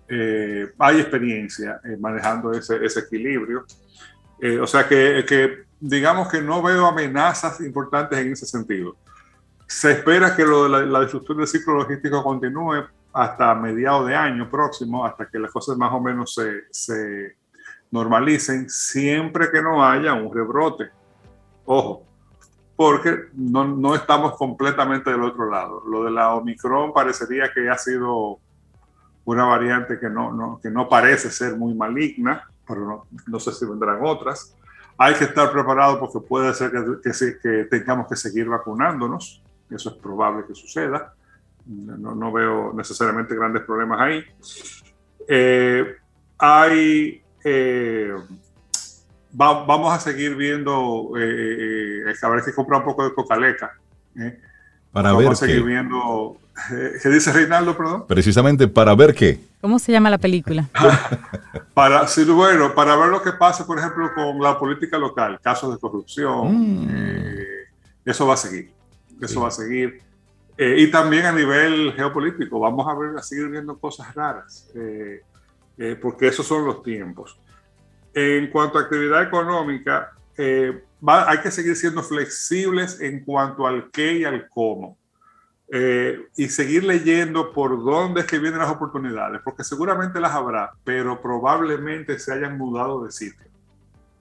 hay 0.08 1.00
experiencia 1.00 1.82
manejando 2.00 2.52
ese, 2.52 2.86
ese 2.86 3.00
equilibrio. 3.00 3.66
o 4.62 4.68
sea 4.68 4.88
que, 4.88 5.26
que 5.28 5.73
digamos 5.84 6.30
que 6.30 6.42
no 6.42 6.62
veo 6.62 6.86
amenazas 6.86 7.60
importantes 7.60 8.18
en 8.18 8.32
ese 8.32 8.46
sentido. 8.46 8.96
Se 9.68 9.92
espera 9.92 10.34
que 10.34 10.46
lo 10.46 10.64
de 10.64 10.70
la, 10.70 10.82
la 10.84 11.00
destrucción 11.02 11.40
del 11.40 11.48
ciclo 11.48 11.76
logístico 11.76 12.24
continúe 12.24 12.86
hasta 13.12 13.54
mediados 13.54 14.08
de 14.08 14.16
año 14.16 14.50
próximo, 14.50 15.06
hasta 15.06 15.28
que 15.28 15.40
las 15.40 15.52
cosas 15.52 15.78
más 15.78 15.92
o 15.92 16.00
menos 16.00 16.34
se, 16.34 16.64
se 16.72 17.36
normalicen, 17.92 18.70
siempre 18.70 19.52
que 19.52 19.62
no 19.62 19.86
haya 19.86 20.14
un 20.14 20.34
rebrote. 20.34 20.90
Ojo, 21.66 22.06
porque 22.78 23.26
no, 23.34 23.66
no, 23.68 23.94
estamos 23.94 24.38
completamente 24.38 25.12
del 25.12 25.24
otro 25.24 25.52
lado. 25.52 25.84
Lo 25.86 26.06
de 26.06 26.12
la 26.12 26.34
Omicron 26.34 26.94
parecería 26.94 27.52
que 27.54 27.70
ha 27.70 27.78
sido 27.78 28.40
una 29.26 29.44
variante 29.44 30.00
que 30.00 30.10
no, 30.10 30.32
no 30.32 30.62
que 30.64 30.70
no 30.70 30.88
parece 30.88 31.30
ser 31.30 31.58
muy 31.58 31.74
maligna, 31.74 32.50
pero 32.66 32.88
no, 32.88 33.08
no 33.28 33.40
sé 33.42 33.52
si 33.52 33.66
vendrán 33.66 34.00
otras 34.02 34.56
hay 35.04 35.16
que 35.16 35.26
estar 35.26 35.52
preparado 35.52 36.00
porque 36.00 36.20
puede 36.20 36.54
ser 36.54 36.72
que, 36.72 37.38
que, 37.42 37.66
tengamos 37.66 38.08
que 38.08 38.16
seguir 38.16 38.48
vacunándonos. 38.48 39.44
Eso 39.70 39.90
es 39.90 39.96
probable 39.98 40.46
que 40.48 40.56
suceda. 40.56 41.14
No, 41.66 42.16
no 42.16 42.32
veo 42.32 42.74
necesariamente 42.74 43.36
grandes 43.36 43.64
problemas 43.64 44.00
ahí. 44.00 44.24
Eh, 45.28 45.98
hay, 46.38 47.22
eh, 47.44 48.14
vamos 49.32 49.94
a 49.94 50.00
seguir 50.00 50.36
viendo, 50.36 51.12
eh, 51.18 52.06
eh, 52.08 52.14
a 52.22 52.42
que 52.46 52.54
comprar 52.54 52.80
un 52.80 52.86
poco 52.86 53.04
de 53.04 53.14
cocaleca. 53.14 53.78
Para 54.92 55.10
vamos 55.10 55.24
ver 55.24 55.32
a 55.32 55.36
seguir 55.36 55.64
viendo, 55.64 56.38
¿qué 57.02 57.10
dice 57.10 57.32
Reinaldo, 57.32 57.76
perdón? 57.76 58.06
Precisamente 58.08 58.68
para 58.68 58.96
ver 58.96 59.14
qué. 59.14 59.40
¿Cómo 59.62 59.80
se 59.80 59.92
llama 59.92 60.10
la 60.10 60.18
película? 60.18 60.70
para, 61.74 62.08
sí, 62.08 62.24
bueno, 62.26 62.74
para 62.76 62.96
ver 62.96 63.10
lo 63.10 63.22
que 63.22 63.32
pasa, 63.34 63.66
por 63.66 63.80
ejemplo, 63.80 64.12
con 64.14 64.40
la 64.42 64.58
política 64.60 64.98
local, 64.98 65.40
casos 65.42 65.74
de 65.74 65.80
corrupción, 65.80 66.86
mm. 66.86 66.90
eso 68.06 68.28
va 68.28 68.34
a 68.34 68.38
seguir, 68.38 68.72
eso 69.22 69.42
va 69.42 69.48
a 69.48 69.52
seguir. 69.52 70.02
y 70.58 70.88
también 70.92 71.26
a 71.26 71.32
nivel 71.32 71.94
geopolítico, 71.94 72.60
vamos 72.60 72.88
a 72.88 72.94
ver, 72.94 73.18
a 73.18 73.24
seguir 73.24 73.48
viendo 73.50 73.78
cosas 73.78 74.14
raras. 74.14 74.70
Eh, 75.78 75.98
porque 76.00 76.28
esos 76.28 76.46
son 76.46 76.66
los 76.66 76.84
tiempos. 76.84 77.40
En 78.14 78.50
cuanto 78.52 78.78
a 78.78 78.82
actividad 78.82 79.24
económica, 79.24 80.12
eh, 80.38 80.84
hay 81.06 81.40
que 81.40 81.52
seguir 81.52 81.76
siendo 81.76 82.04
flexibles 82.04 83.02
en 83.02 83.24
cuanto 83.24 83.66
al 83.66 83.90
qué 83.92 84.20
y 84.20 84.24
al 84.24 84.48
cómo. 84.50 84.98
Eh, 85.70 86.28
y 86.36 86.50
seguir 86.50 86.84
leyendo 86.84 87.52
por 87.52 87.84
dónde 87.84 88.22
es 88.22 88.28
que 88.28 88.38
vienen 88.38 88.60
las 88.60 88.70
oportunidades, 88.70 89.42
porque 89.44 89.64
seguramente 89.64 90.20
las 90.20 90.34
habrá, 90.34 90.72
pero 90.84 91.22
probablemente 91.22 92.20
se 92.20 92.34
hayan 92.34 92.58
mudado 92.58 93.04
de 93.04 93.12
sitio. 93.12 93.48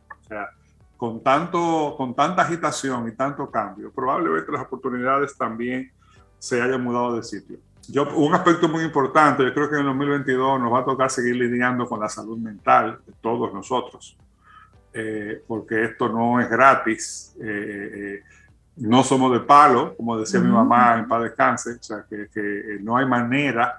O 0.09 0.28
sea, 0.28 0.50
con, 0.96 1.22
tanto, 1.22 1.94
con 1.96 2.14
tanta 2.14 2.42
agitación 2.42 3.09
y 3.09 3.12
tanto 3.12 3.50
cambio, 3.50 3.90
probablemente 3.92 4.52
las 4.52 4.62
oportunidades 4.62 5.37
también 5.37 5.90
se 6.38 6.62
hayan 6.62 6.83
mudado 6.83 7.16
de 7.16 7.22
sitio. 7.22 7.59
Yo, 7.88 8.09
un 8.16 8.35
aspecto 8.35 8.68
muy 8.68 8.85
importante, 8.85 9.44
yo 9.44 9.52
creo 9.52 9.68
que 9.68 9.74
en 9.74 9.81
el 9.81 9.87
2022 9.87 10.61
nos 10.61 10.72
va 10.72 10.81
a 10.81 10.85
tocar 10.85 11.11
seguir 11.11 11.37
lidiando 11.37 11.87
con 11.87 12.00
la 12.00 12.09
salud 12.09 12.38
mental 12.38 13.00
de 13.07 13.12
todos 13.20 13.52
nosotros, 13.52 14.16
eh, 14.92 15.42
porque 15.46 15.85
esto 15.85 16.09
no 16.09 16.40
es 16.40 16.48
gratis, 16.48 17.35
eh, 17.40 17.90
eh, 17.94 18.22
no 18.76 19.04
somos 19.04 19.32
de 19.32 19.40
palo, 19.40 19.94
como 19.96 20.18
decía 20.18 20.40
mi 20.40 20.50
mamá 20.50 20.98
en 20.98 21.06
paz 21.06 21.22
descanse, 21.22 21.72
o 21.72 21.82
sea, 21.82 22.04
que, 22.08 22.28
que, 22.32 22.78
no 22.80 22.96
hay 22.96 23.06
manera 23.06 23.78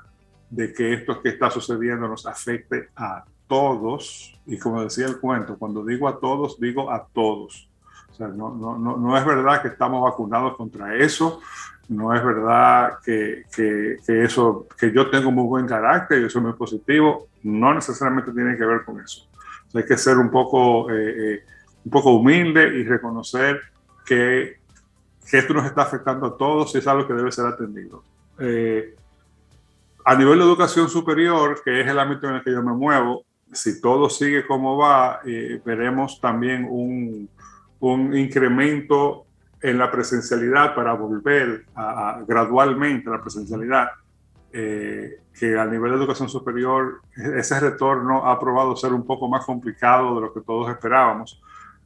de 0.49 0.71
que 0.71 0.93
esto 0.93 1.21
que 1.21 1.29
está 1.29 1.49
sucediendo 1.49 2.07
nos 2.07 2.25
afecte 2.25 2.89
a 2.95 3.23
todos, 3.47 4.39
y 4.45 4.57
como 4.57 4.83
decía 4.83 5.07
el 5.07 5.19
cuento, 5.19 5.57
cuando 5.57 5.83
digo 5.83 6.07
a 6.07 6.19
todos, 6.19 6.59
digo 6.59 6.91
a 6.91 7.07
todos. 7.11 7.69
O 8.11 8.15
sea, 8.15 8.27
no, 8.27 8.53
no, 8.53 8.77
no, 8.77 8.97
no 8.97 9.17
es 9.17 9.25
verdad 9.25 9.61
que 9.63 9.69
estamos 9.69 10.03
vacunados 10.03 10.55
contra 10.55 10.95
eso, 10.95 11.41
no 11.89 12.13
es 12.13 12.23
verdad 12.23 12.99
que, 13.03 13.43
que, 13.53 13.97
que, 14.05 14.23
eso, 14.23 14.67
que 14.79 14.91
yo 14.91 15.09
tengo 15.09 15.31
muy 15.31 15.45
buen 15.45 15.65
carácter 15.65 16.21
y 16.21 16.25
eso 16.25 16.39
es 16.39 16.45
muy 16.45 16.53
positivo, 16.53 17.27
no 17.43 17.73
necesariamente 17.73 18.31
tiene 18.31 18.55
que 18.55 18.65
ver 18.65 18.85
con 18.85 19.01
eso. 19.01 19.27
hay 19.73 19.85
que 19.85 19.97
ser 19.97 20.17
un 20.17 20.29
poco, 20.29 20.89
eh, 20.91 21.33
eh, 21.33 21.43
un 21.83 21.91
poco 21.91 22.11
humilde 22.11 22.79
y 22.79 22.83
reconocer 22.83 23.59
que, 24.05 24.62
que, 25.29 25.37
esto 25.37 25.53
nos 25.53 25.65
está 25.65 25.83
afectando 25.83 26.27
a 26.27 26.37
todos 26.37 26.73
y 26.75 26.77
es 26.77 26.87
algo 26.87 27.07
que 27.07 27.13
debe 27.13 27.31
ser 27.31 27.45
atendido. 27.45 28.03
Eh, 28.39 28.95
a 30.05 30.15
nivel 30.15 30.39
de 30.39 30.45
educación 30.45 30.89
superior, 30.89 31.61
que 31.63 31.81
es 31.81 31.87
el 31.87 31.97
ámbito 31.97 32.27
en 32.29 32.35
el 32.35 32.43
que 32.43 32.51
yo 32.51 32.61
me 32.61 32.73
muevo, 32.73 33.23
si 33.51 33.79
todo 33.79 34.09
sigue 34.09 34.45
como 34.45 34.77
va, 34.77 35.21
veremos 35.63 36.19
también 36.19 36.67
un, 36.69 37.29
un 37.79 38.15
incremento 38.15 39.25
en 39.63 39.77
la 39.77 39.89
presencialidad 39.89 40.75
para 40.75 40.93
volver 40.93 41.65
a, 41.75 42.21
gradualmente 42.27 43.09
a 43.09 43.13
la 43.13 43.21
presencialidad, 43.21 43.89
eh, 44.51 45.19
que 45.37 45.57
a 45.57 45.65
nivel 45.65 45.91
de 45.91 45.97
educación 45.97 46.29
superior 46.29 47.01
ese 47.15 47.59
retorno 47.59 48.25
ha 48.29 48.39
probado 48.39 48.75
ser 48.75 48.93
un 48.93 49.05
poco 49.05 49.27
más 49.27 49.45
complicado 49.45 50.15
de 50.15 50.21
lo 50.21 50.33
que 50.33 50.41
todos 50.41 50.69
esperábamos, 50.69 51.41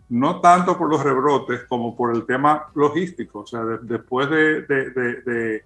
no 0.10 0.40
tanto 0.40 0.78
por 0.78 0.90
los 0.90 1.04
rebrotes 1.04 1.64
como 1.64 1.96
por 1.96 2.16
el 2.16 2.26
tema 2.26 2.68
logístico, 2.76 3.40
o 3.40 3.48
sea, 3.48 3.64
después 3.82 4.30
de, 4.30 4.62
de, 4.62 5.64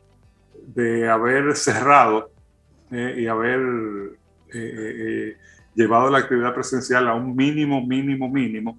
de, 0.68 1.10
haber 1.10 1.56
cerrado 1.56 2.32
eh, 2.92 3.16
y 3.20 3.28
haber 3.28 3.60
eh, 4.54 5.38
llevado 5.76 6.10
la 6.10 6.20
actividad 6.20 6.54
presencial 6.54 7.08
a 7.08 7.14
un 7.14 7.36
mínimo, 7.36 7.86
mínimo, 7.86 8.30
mínimo, 8.30 8.78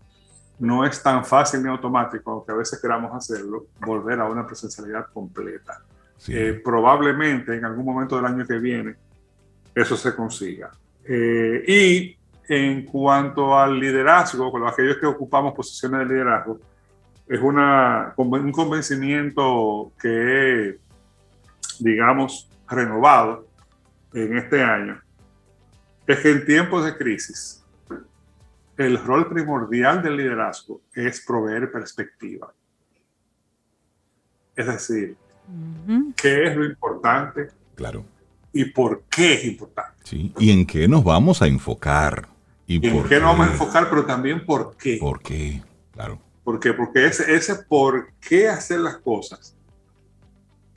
no 0.58 0.84
es 0.84 1.02
tan 1.02 1.24
fácil 1.24 1.62
ni 1.62 1.68
automático, 1.68 2.30
aunque 2.30 2.52
a 2.52 2.56
veces 2.56 2.80
queramos 2.80 3.12
hacerlo, 3.14 3.66
volver 3.84 4.20
a 4.20 4.28
una 4.28 4.46
presencialidad 4.46 5.06
completa. 5.12 5.82
Eh, 6.28 6.60
probablemente 6.62 7.56
en 7.56 7.64
algún 7.64 7.84
momento 7.84 8.14
del 8.14 8.26
año 8.26 8.46
que 8.46 8.58
viene 8.58 8.94
eso 9.74 9.96
se 9.96 10.14
consiga. 10.14 10.70
Eh, 11.04 11.64
y 11.66 12.16
en 12.48 12.84
cuanto 12.84 13.58
al 13.58 13.78
liderazgo, 13.78 14.50
con 14.50 14.66
aquellos 14.66 14.96
que 14.98 15.06
ocupamos 15.06 15.54
posiciones 15.54 16.00
de 16.00 16.14
liderazgo, 16.14 16.60
es 17.26 17.40
una, 17.40 18.12
un 18.16 18.52
convencimiento 18.52 19.92
que, 20.00 20.78
digamos, 21.78 22.50
renovado 22.68 23.46
en 24.12 24.36
este 24.36 24.62
año, 24.62 25.00
es 26.06 26.18
que 26.18 26.30
en 26.30 26.44
tiempos 26.44 26.84
de 26.84 26.96
crisis, 26.96 27.64
el 28.76 28.98
rol 28.98 29.28
primordial 29.28 30.02
del 30.02 30.16
liderazgo 30.16 30.82
es 30.94 31.24
proveer 31.24 31.70
perspectiva. 31.70 32.52
Es 34.56 34.66
decir, 34.66 35.16
¿qué 36.16 36.44
es 36.44 36.56
lo 36.56 36.64
importante? 36.64 37.48
Claro. 37.74 38.04
¿Y 38.52 38.66
por 38.66 39.04
qué 39.04 39.34
es 39.34 39.44
importante? 39.44 39.92
Sí. 40.04 40.32
¿Y 40.38 40.50
en 40.50 40.66
qué 40.66 40.88
nos 40.88 41.04
vamos 41.04 41.40
a 41.40 41.46
enfocar? 41.46 42.28
¿Y, 42.80 42.86
en 42.86 43.04
qué, 43.04 43.20
nos 43.20 43.32
vamos 43.32 43.48
a 43.48 43.52
enfocar? 43.52 43.88
Pero 43.90 44.04
también 44.04 44.44
por 44.46 44.76
qué. 44.76 44.98
¿Por 45.00 45.20
qué? 45.20 45.62
Claro. 45.92 46.18
¿Por 46.44 46.58
qué? 46.58 46.72
Porque 46.72 47.06
ese, 47.06 47.34
ese 47.34 47.54
por 47.54 48.12
qué 48.20 48.48
hacer 48.48 48.80
las 48.80 48.98
cosas 48.98 49.56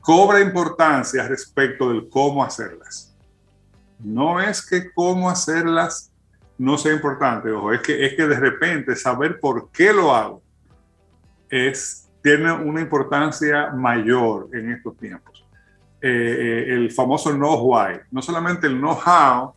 cobra 0.01 0.39
importancia 0.39 1.27
respecto 1.27 1.89
del 1.89 2.07
cómo 2.09 2.43
hacerlas. 2.43 3.15
No 3.99 4.39
es 4.39 4.63
que 4.63 4.91
cómo 4.93 5.29
hacerlas 5.29 6.11
no 6.57 6.77
sea 6.77 6.93
importante, 6.93 7.51
ojo, 7.51 7.73
es 7.73 7.81
que, 7.81 8.05
es 8.05 8.13
que 8.13 8.27
de 8.27 8.39
repente 8.39 8.95
saber 8.95 9.39
por 9.39 9.71
qué 9.71 9.91
lo 9.91 10.15
hago 10.15 10.41
es, 11.49 12.07
tiene 12.21 12.51
una 12.51 12.81
importancia 12.81 13.71
mayor 13.71 14.49
en 14.53 14.71
estos 14.71 14.95
tiempos. 14.97 15.45
Eh, 16.01 16.07
eh, 16.07 16.73
el 16.73 16.91
famoso 16.91 17.31
know 17.31 17.57
why, 17.59 17.99
no 18.11 18.21
solamente 18.21 18.67
el 18.67 18.77
know 18.77 18.93
how, 18.93 19.53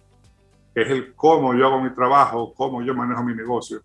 que 0.78 0.84
es 0.84 0.90
el 0.90 1.14
cómo 1.14 1.54
yo 1.54 1.66
hago 1.66 1.80
mi 1.80 1.90
trabajo, 1.90 2.54
cómo 2.54 2.82
yo 2.82 2.94
manejo 2.94 3.24
mi 3.24 3.34
negocio, 3.34 3.82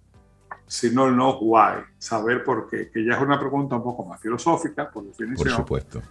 sino 0.67 1.07
el 1.07 1.13
know 1.13 1.37
why, 1.41 1.83
saber 1.97 2.43
por 2.43 2.69
qué, 2.69 2.91
que 2.91 3.03
ya 3.03 3.13
es 3.13 3.21
una 3.21 3.39
pregunta 3.39 3.75
un 3.77 3.83
poco 3.83 4.05
más 4.05 4.21
filosófica, 4.21 4.91
por 4.91 5.03
definición. 5.03 5.47
Por 5.47 5.55
supuesto. 5.55 6.01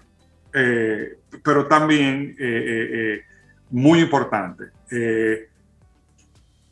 Eh, 0.53 1.21
pero 1.42 1.66
también 1.66 2.37
muy 3.71 4.01
importante 4.01 4.64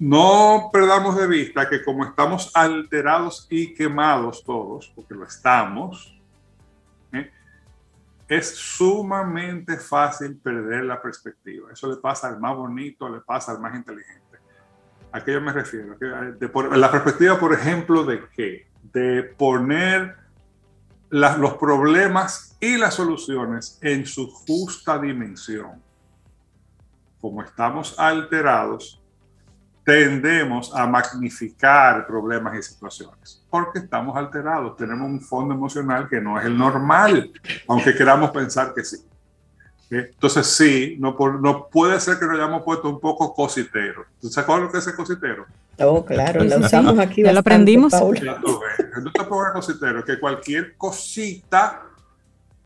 no 0.00 0.70
perdamos 0.72 1.16
de 1.16 1.26
vista 1.26 1.68
que 1.68 1.84
como 1.84 2.06
estamos 2.06 2.50
alterados 2.54 3.46
y 3.50 3.74
quemados 3.74 4.42
todos, 4.42 4.90
porque 4.96 5.14
lo 5.14 5.24
estamos, 5.24 6.06
¿eh? 6.08 6.19
Es 8.30 8.54
sumamente 8.54 9.76
fácil 9.76 10.36
perder 10.36 10.84
la 10.84 11.02
perspectiva. 11.02 11.72
Eso 11.72 11.90
le 11.90 11.96
pasa 11.96 12.28
al 12.28 12.38
más 12.38 12.56
bonito, 12.56 13.08
le 13.08 13.20
pasa 13.20 13.50
al 13.50 13.58
más 13.58 13.74
inteligente. 13.74 14.38
¿A 15.10 15.24
qué 15.24 15.32
yo 15.32 15.40
me 15.40 15.52
refiero? 15.52 15.96
la 16.76 16.92
perspectiva, 16.92 17.40
por 17.40 17.52
ejemplo, 17.52 18.04
de 18.04 18.22
qué? 18.28 18.68
De 18.92 19.24
poner 19.24 20.16
los 21.10 21.54
problemas 21.54 22.56
y 22.60 22.76
las 22.76 22.94
soluciones 22.94 23.80
en 23.82 24.06
su 24.06 24.30
justa 24.30 24.96
dimensión. 25.00 25.82
Como 27.20 27.42
estamos 27.42 27.98
alterados, 27.98 28.99
tendemos 29.90 30.72
a 30.72 30.86
magnificar 30.86 32.06
problemas 32.06 32.56
y 32.56 32.62
situaciones, 32.62 33.42
porque 33.50 33.80
estamos 33.80 34.16
alterados, 34.16 34.76
tenemos 34.76 35.08
un 35.08 35.20
fondo 35.20 35.52
emocional 35.52 36.08
que 36.08 36.20
no 36.20 36.38
es 36.38 36.46
el 36.46 36.56
normal, 36.56 37.32
aunque 37.66 37.94
queramos 37.94 38.30
pensar 38.30 38.72
que 38.72 38.84
sí. 38.84 38.98
Entonces 39.90 40.46
sí, 40.46 40.96
no, 41.00 41.16
no 41.40 41.66
puede 41.66 41.98
ser 41.98 42.20
que 42.20 42.26
nos 42.26 42.36
hayamos 42.36 42.62
puesto 42.62 42.88
un 42.88 43.00
poco 43.00 43.34
cositero. 43.34 44.04
¿Se 44.20 44.38
acuerdan 44.38 44.66
lo 44.66 44.72
que 44.72 44.78
es 44.78 44.86
el 44.86 44.94
cositero? 44.94 45.46
Oh, 45.80 46.04
claro, 46.04 46.44
lo 46.44 46.58
usamos 46.58 46.96
aquí. 47.00 47.24
Ya 47.24 47.32
lo 47.32 47.40
aprendimos. 47.40 47.90
Paula. 47.90 48.20
Ya 48.20 48.40
tú 48.40 49.10
te 49.12 49.24
pongas 49.24 49.52
cositero, 49.52 50.04
que 50.04 50.20
cualquier 50.20 50.76
cosita 50.76 51.82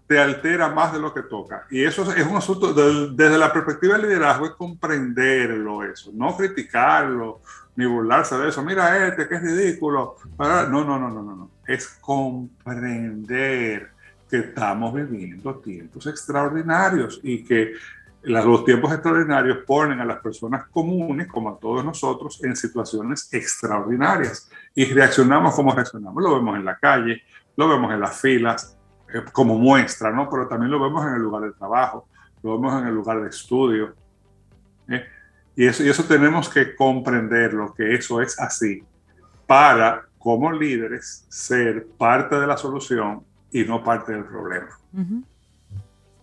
te 0.07 0.19
altera 0.19 0.69
más 0.69 0.93
de 0.93 1.01
lo 1.01 1.15
que 1.15 1.23
toca. 1.23 1.67
Y 1.71 1.83
eso 1.85 2.13
es 2.13 2.27
un 2.27 2.37
asunto, 2.37 2.75
desde 2.75 3.39
la 3.39 3.53
perspectiva 3.53 3.97
del 3.97 4.09
liderazgo, 4.09 4.47
es 4.47 4.53
comprenderlo 4.53 5.83
eso, 5.83 6.11
no 6.13 6.37
criticarlo, 6.37 7.41
ni 7.77 7.87
burlarse 7.87 8.37
de 8.37 8.49
eso. 8.49 8.63
Mira 8.63 9.07
este, 9.07 9.27
que 9.27 9.35
es 9.37 9.43
ridículo. 9.43 10.17
No, 10.39 10.69
no, 10.69 10.85
no, 10.85 10.99
no, 10.99 11.11
no, 11.11 11.23
no. 11.23 11.51
Es 11.67 11.89
comprender 12.01 13.91
que 14.29 14.39
estamos 14.39 14.95
viviendo 14.95 15.57
tiempos 15.57 16.07
extraordinarios 16.07 17.21
y 17.23 17.45
que 17.45 17.73
los 18.23 18.65
tiempos 18.65 18.93
extraordinarios 18.93 19.59
ponen 19.67 20.01
a 20.01 20.05
las 20.05 20.19
personas 20.21 20.67
comunes, 20.69 21.29
como 21.29 21.51
a 21.51 21.59
todos 21.59 21.85
nosotros, 21.85 22.43
en 22.43 22.57
situaciones 22.57 23.29
extraordinarias. 23.33 24.51
Y 24.75 24.87
reaccionamos 24.87 25.55
como 25.55 25.75
reaccionamos. 25.75 26.23
Lo 26.23 26.35
vemos 26.35 26.57
en 26.57 26.65
la 26.65 26.79
calle, 26.79 27.23
lo 27.57 27.69
vemos 27.69 27.93
en 27.93 28.01
las 28.01 28.21
filas, 28.21 28.74
eh, 29.15 29.23
como 29.33 29.57
muestra, 29.57 30.11
¿no? 30.11 30.29
Pero 30.29 30.49
también 30.49 30.73
lo 30.73 30.83
vemos 30.83 31.07
en 31.07 31.15
el 31.15 31.23
lugar 31.23 31.45
de 31.45 31.53
trabajo, 31.53 32.09
lo 32.43 32.59
vemos 32.59 32.83
en 32.83 32.89
el 32.89 32.95
lugar 32.95 33.23
de 33.23 33.29
estudio. 33.29 33.95
¿eh? 34.89 35.05
Y, 35.55 35.67
eso, 35.67 35.85
y 35.85 35.89
eso 35.89 36.03
tenemos 36.03 36.49
que 36.49 36.75
comprenderlo, 36.75 37.73
que 37.75 37.95
eso 37.95 38.21
es 38.21 38.39
así, 38.41 38.83
para, 39.47 40.03
como 40.19 40.51
líderes, 40.51 41.27
ser 41.29 41.87
parte 41.97 42.41
de 42.41 42.47
la 42.47 42.57
solución 42.57 43.23
y 43.53 43.63
no 43.63 43.85
parte 43.85 44.13
del 44.13 44.25
problema. 44.25 44.71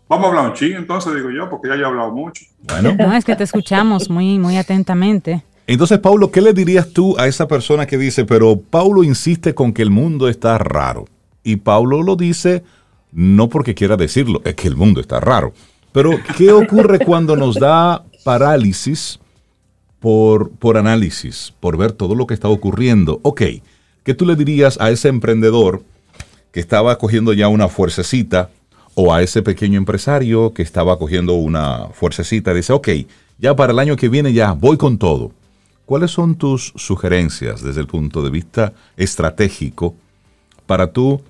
Vamos 0.09 0.25
a 0.25 0.27
hablar 0.27 0.45
un 0.47 0.53
ching, 0.53 0.75
entonces, 0.75 1.15
digo 1.15 1.29
yo, 1.29 1.49
porque 1.49 1.69
ya 1.69 1.75
he 1.75 1.85
hablado 1.85 2.11
mucho. 2.11 2.43
Bueno. 2.63 2.93
No, 2.99 3.13
es 3.13 3.23
que 3.23 3.37
te 3.37 3.45
escuchamos 3.45 4.09
muy, 4.09 4.37
muy 4.37 4.57
atentamente. 4.57 5.45
Entonces, 5.65 5.99
Paulo, 5.99 6.29
¿qué 6.29 6.41
le 6.41 6.51
dirías 6.51 6.91
tú 6.91 7.17
a 7.17 7.27
esa 7.27 7.47
persona 7.47 7.85
que 7.85 7.97
dice, 7.97 8.25
pero 8.25 8.59
Paulo 8.59 9.05
insiste 9.05 9.55
con 9.55 9.71
que 9.71 9.81
el 9.81 9.91
mundo 9.91 10.27
está 10.27 10.57
raro? 10.57 11.05
Y 11.43 11.55
Paulo 11.55 12.03
lo 12.03 12.17
dice 12.17 12.63
no 13.11 13.49
porque 13.49 13.75
quiera 13.75 13.97
decirlo, 13.97 14.41
es 14.45 14.55
que 14.55 14.67
el 14.67 14.75
mundo 14.75 15.01
está 15.01 15.19
raro. 15.19 15.53
Pero, 15.91 16.11
¿qué 16.37 16.51
ocurre 16.51 16.99
cuando 16.99 17.35
nos 17.35 17.55
da 17.55 18.03
parálisis 18.23 19.19
por, 19.99 20.51
por 20.51 20.77
análisis, 20.77 21.53
por 21.59 21.77
ver 21.77 21.91
todo 21.91 22.15
lo 22.15 22.27
que 22.27 22.33
está 22.33 22.47
ocurriendo? 22.47 23.19
Ok, 23.23 23.41
¿qué 24.03 24.13
tú 24.13 24.25
le 24.25 24.35
dirías 24.35 24.79
a 24.79 24.89
ese 24.89 25.09
emprendedor 25.09 25.83
que 26.51 26.59
estaba 26.59 26.97
cogiendo 26.97 27.33
ya 27.33 27.47
una 27.47 27.67
fuercecita 27.67 28.49
o 28.95 29.13
a 29.13 29.21
ese 29.21 29.41
pequeño 29.41 29.77
empresario 29.77 30.53
que 30.53 30.63
estaba 30.63 30.97
cogiendo 30.97 31.33
una 31.33 31.87
fuercecita, 31.93 32.53
dice, 32.53 32.73
ok, 32.73 32.89
ya 33.37 33.55
para 33.55 33.73
el 33.73 33.79
año 33.79 33.95
que 33.95 34.09
viene 34.09 34.33
ya 34.33 34.51
voy 34.51 34.77
con 34.77 34.97
todo. 34.97 35.31
¿Cuáles 35.85 36.11
son 36.11 36.35
tus 36.35 36.73
sugerencias 36.75 37.61
desde 37.61 37.81
el 37.81 37.87
punto 37.87 38.21
de 38.21 38.29
vista 38.29 38.73
estratégico 38.97 39.95
para 40.65 40.91
tú 40.91 41.21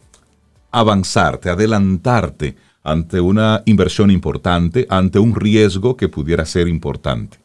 avanzarte, 0.72 1.50
adelantarte 1.50 2.56
ante 2.84 3.20
una 3.20 3.62
inversión 3.66 4.10
importante, 4.10 4.88
ante 4.90 5.20
un 5.20 5.36
riesgo 5.36 5.96
que 5.96 6.10
pudiera 6.10 6.46
ser 6.46 6.68
importante? 6.68 7.38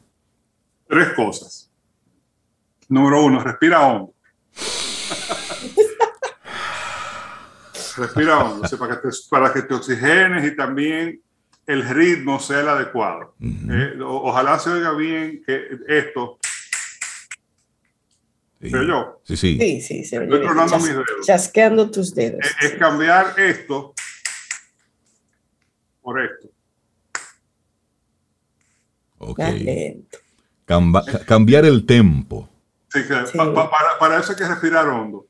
Tres 0.88 1.08
cosas. 1.14 1.70
Número 2.88 3.24
uno, 3.24 3.40
respira 3.40 3.86
hondo. 3.86 4.12
Respira 7.96 8.38
hondo, 8.44 8.68
para, 8.78 9.00
que 9.00 9.08
te, 9.08 9.14
para 9.30 9.52
que 9.54 9.62
te 9.62 9.74
oxigenes 9.74 10.44
y 10.44 10.54
también 10.54 11.18
el 11.66 11.88
ritmo 11.88 12.38
sea 12.38 12.60
el 12.60 12.68
adecuado. 12.68 13.34
Eh, 13.40 13.98
ojalá 14.04 14.58
se 14.58 14.70
oiga 14.70 14.92
bien 14.92 15.42
que 15.44 15.78
esto. 15.88 16.38
Sí. 18.60 18.70
yo? 18.70 19.20
Sí, 19.24 19.36
sí. 19.36 19.58
Sí, 19.58 19.80
sí, 19.80 20.04
se 20.04 20.16
Estoy 20.22 20.40
tronando 20.40 20.76
mis 20.76 20.88
dedos. 20.88 21.06
Chasqueando 21.24 21.90
tus 21.90 22.14
dedos. 22.14 22.40
Es, 22.62 22.72
cambiar 22.74 23.38
esto 23.38 23.94
por 26.00 26.22
esto. 26.22 26.48
Ok. 29.18 29.40
cambiar 31.26 31.64
el 31.64 31.84
tempo. 31.84 32.48
Sí, 32.88 33.00
para, 33.34 33.98
para 33.98 34.20
eso 34.20 34.32
hay 34.32 34.38
que 34.38 34.46
respirar 34.46 34.88
hondo. 34.88 35.26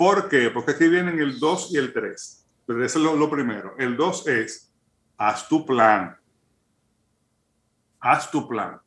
¿Por 0.00 0.30
qué? 0.30 0.48
Porque 0.48 0.70
aquí 0.70 0.88
vienen 0.88 1.18
el 1.18 1.38
2 1.38 1.74
y 1.74 1.76
el 1.76 1.92
3. 1.92 2.46
Pero 2.64 2.82
eso 2.82 2.98
es 2.98 3.18
lo, 3.18 3.30
primero. 3.30 3.74
El 3.78 3.98
2 3.98 4.28
es, 4.28 4.72
haz 5.18 5.46
tu 5.46 5.66
plan. 5.66 6.16
Haz 8.00 8.30
tu 8.30 8.48
plan. 8.48 8.80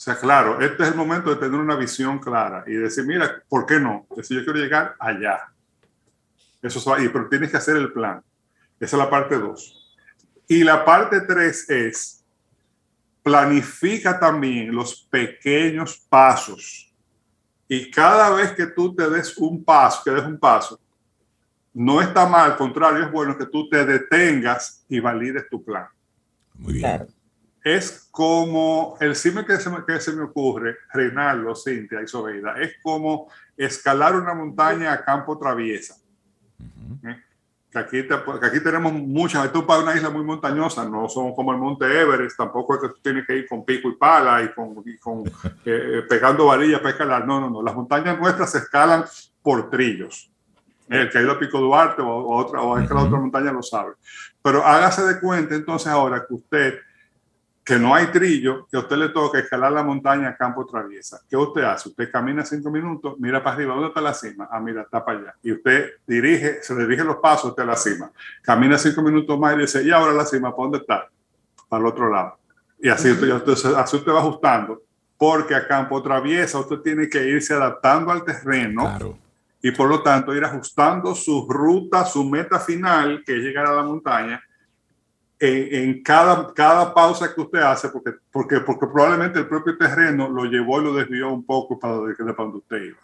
O 0.00 0.02
sea, 0.02 0.16
claro, 0.16 0.62
este 0.62 0.82
es 0.82 0.88
el 0.88 0.94
momento 0.94 1.28
de 1.28 1.36
tener 1.36 1.60
una 1.60 1.76
visión 1.76 2.18
clara 2.20 2.64
y 2.66 2.72
decir, 2.72 3.04
mira, 3.04 3.42
¿por 3.50 3.66
qué 3.66 3.78
no? 3.78 4.06
Si 4.22 4.34
yo 4.34 4.42
quiero 4.44 4.58
llegar 4.58 4.96
allá. 4.98 5.52
Eso 6.62 6.78
es 6.78 6.86
ahí, 6.88 7.10
pero 7.10 7.28
tienes 7.28 7.50
que 7.50 7.58
hacer 7.58 7.76
el 7.76 7.92
plan. 7.92 8.22
Esa 8.80 8.96
es 8.96 8.98
la 8.98 9.10
parte 9.10 9.38
2. 9.38 9.98
Y 10.48 10.64
la 10.64 10.86
parte 10.86 11.20
3 11.20 11.68
es, 11.68 12.24
planifica 13.22 14.18
también 14.18 14.74
los 14.74 15.02
pequeños 15.02 15.98
pasos 16.08 16.90
y 17.68 17.90
cada 17.90 18.30
vez 18.30 18.52
que 18.52 18.68
tú 18.68 18.94
te 18.94 19.10
des 19.10 19.36
un 19.36 19.62
paso, 19.62 20.00
que 20.02 20.12
des 20.12 20.24
un 20.24 20.38
paso, 20.38 20.80
no 21.74 22.00
está 22.00 22.26
mal, 22.26 22.52
al 22.52 22.56
contrario, 22.56 23.04
es 23.04 23.12
bueno 23.12 23.36
que 23.36 23.44
tú 23.44 23.68
te 23.68 23.84
detengas 23.84 24.82
y 24.88 24.98
valides 24.98 25.46
tu 25.50 25.62
plan. 25.62 25.88
Muy 26.54 26.72
bien. 26.72 27.06
Es 27.62 28.08
como 28.10 28.96
el 29.00 29.14
cime 29.14 29.44
que 29.44 29.56
se, 29.58 29.70
me, 29.70 29.84
que 29.84 30.00
se 30.00 30.12
me 30.12 30.22
ocurre, 30.22 30.76
Reinaldo, 30.92 31.54
Cintia 31.54 32.00
y 32.02 32.08
Sobeida, 32.08 32.54
es 32.60 32.74
como 32.82 33.30
escalar 33.56 34.16
una 34.16 34.34
montaña 34.34 34.92
a 34.92 35.04
campo 35.04 35.38
traviesa. 35.38 35.96
Que 37.70 37.78
aquí, 37.78 37.98
aquí 38.42 38.60
tenemos 38.60 38.92
muchas, 38.92 39.44
esto 39.44 39.64
para 39.64 39.82
una 39.82 39.94
isla 39.94 40.10
muy 40.10 40.24
montañosa, 40.24 40.84
no 40.88 41.08
son 41.08 41.34
como 41.36 41.52
el 41.52 41.58
Monte 41.58 41.84
Everest, 41.84 42.36
tampoco 42.36 42.74
es 42.74 42.80
que 42.80 42.88
tú 42.88 42.96
tienes 43.00 43.24
que 43.24 43.36
ir 43.36 43.46
con 43.48 43.64
pico 43.64 43.88
y 43.88 43.94
pala 43.94 44.42
y 44.42 44.52
con, 44.52 44.74
con 45.00 45.24
eh, 45.26 45.30
eh, 45.64 46.02
pegando 46.08 46.46
varillas 46.46 46.80
para 46.80 46.90
escalar, 46.90 47.26
no, 47.26 47.40
no, 47.40 47.48
no, 47.48 47.62
las 47.62 47.74
montañas 47.74 48.18
nuestras 48.18 48.50
se 48.50 48.58
escalan 48.58 49.04
por 49.42 49.70
trillos. 49.70 50.32
El 50.88 51.08
que 51.08 51.18
ha 51.18 51.22
ido 51.22 51.30
a 51.30 51.38
Pico 51.38 51.60
Duarte 51.60 52.02
o, 52.02 52.28
otra, 52.30 52.62
o 52.62 52.76
a 52.76 52.82
otra 52.82 53.20
montaña 53.20 53.52
lo 53.52 53.62
sabe. 53.62 53.92
Pero 54.42 54.66
hágase 54.66 55.04
de 55.04 55.20
cuenta 55.20 55.54
entonces 55.54 55.86
ahora 55.86 56.24
que 56.26 56.34
usted 56.34 56.80
que 57.70 57.78
no 57.78 57.94
hay 57.94 58.06
trillo, 58.06 58.66
que 58.68 58.76
a 58.76 58.80
usted 58.80 58.96
le 58.96 59.10
toca 59.10 59.38
escalar 59.38 59.70
la 59.70 59.84
montaña 59.84 60.30
a 60.30 60.36
campo 60.36 60.66
traviesa. 60.66 61.20
¿Qué 61.30 61.36
usted 61.36 61.62
hace? 61.62 61.90
Usted 61.90 62.10
camina 62.10 62.44
cinco 62.44 62.68
minutos, 62.68 63.14
mira 63.20 63.40
para 63.40 63.54
arriba, 63.54 63.74
¿dónde 63.74 63.90
está 63.90 64.00
la 64.00 64.12
cima? 64.12 64.48
Ah, 64.50 64.58
mira, 64.58 64.82
está 64.82 65.04
para 65.04 65.20
allá. 65.20 65.34
Y 65.40 65.52
usted 65.52 65.88
dirige, 66.04 66.64
se 66.64 66.74
dirige 66.74 67.04
los 67.04 67.18
pasos 67.18 67.50
hasta 67.50 67.64
la 67.64 67.76
cima. 67.76 68.10
Camina 68.42 68.76
cinco 68.76 69.02
minutos 69.02 69.38
más 69.38 69.54
y 69.54 69.58
dice, 69.58 69.84
¿y 69.84 69.92
ahora 69.92 70.12
la 70.12 70.24
cima? 70.24 70.50
¿Para 70.50 70.62
dónde 70.64 70.78
está? 70.78 71.08
Para 71.68 71.80
el 71.80 71.86
otro 71.86 72.10
lado. 72.10 72.38
Y 72.80 72.88
así, 72.88 73.08
usted, 73.12 73.74
así 73.76 73.96
usted 73.96 74.10
va 74.10 74.18
ajustando, 74.18 74.82
porque 75.16 75.54
a 75.54 75.68
campo 75.68 76.02
traviesa 76.02 76.58
usted 76.58 76.78
tiene 76.78 77.08
que 77.08 77.24
irse 77.24 77.54
adaptando 77.54 78.10
al 78.10 78.24
terreno. 78.24 78.98
Y 79.62 79.70
por 79.70 79.88
lo 79.88 80.02
tanto 80.02 80.34
ir 80.34 80.44
ajustando 80.44 81.14
su 81.14 81.46
ruta, 81.48 82.04
su 82.04 82.24
meta 82.24 82.58
final, 82.58 83.22
que 83.24 83.36
es 83.36 83.44
llegar 83.44 83.66
a 83.66 83.74
la 83.74 83.84
montaña, 83.84 84.42
en, 85.40 86.02
cada, 86.02 86.52
cada 86.52 86.92
pausa 86.92 87.32
que 87.34 87.40
usted 87.40 87.60
hace, 87.60 87.88
porque, 87.88 88.12
porque, 88.30 88.60
porque 88.60 88.86
probablemente 88.86 89.38
el 89.38 89.48
propio 89.48 89.76
terreno 89.76 90.28
lo 90.28 90.44
llevó 90.44 90.80
y 90.80 90.84
lo 90.84 90.94
desvió 90.94 91.32
un 91.32 91.44
poco 91.44 91.78
para, 91.78 91.94
para 91.96 92.34
donde 92.36 92.58
usted 92.58 92.82
iba. 92.82 92.98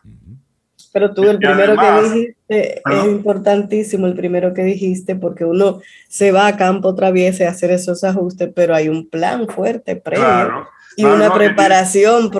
Pero 0.92 1.12
tú 1.14 1.25
el 1.25 1.38
primero 1.38 1.77
que 1.77 2.03
dijiste 2.03 2.83
es 2.85 3.05
importantísimo, 3.05 4.07
el 4.07 4.14
primero 4.14 4.53
que 4.55 4.64
dijiste, 4.64 5.16
porque 5.16 5.44
uno 5.44 5.81
se 6.09 6.33
va 6.33 6.46
a 6.46 6.57
campo 6.57 6.94
traviese 6.94 7.46
a 7.46 7.51
hacer 7.51 7.70
esos 7.70 8.05
ajustes, 8.05 8.51
pero 8.55 8.75
hay 8.75 8.88
un 8.88 9.09
plan 9.09 9.49
fuerte 9.49 9.96
previo 9.96 10.68
y 10.96 11.05
una 11.05 11.33
preparación 11.33 12.31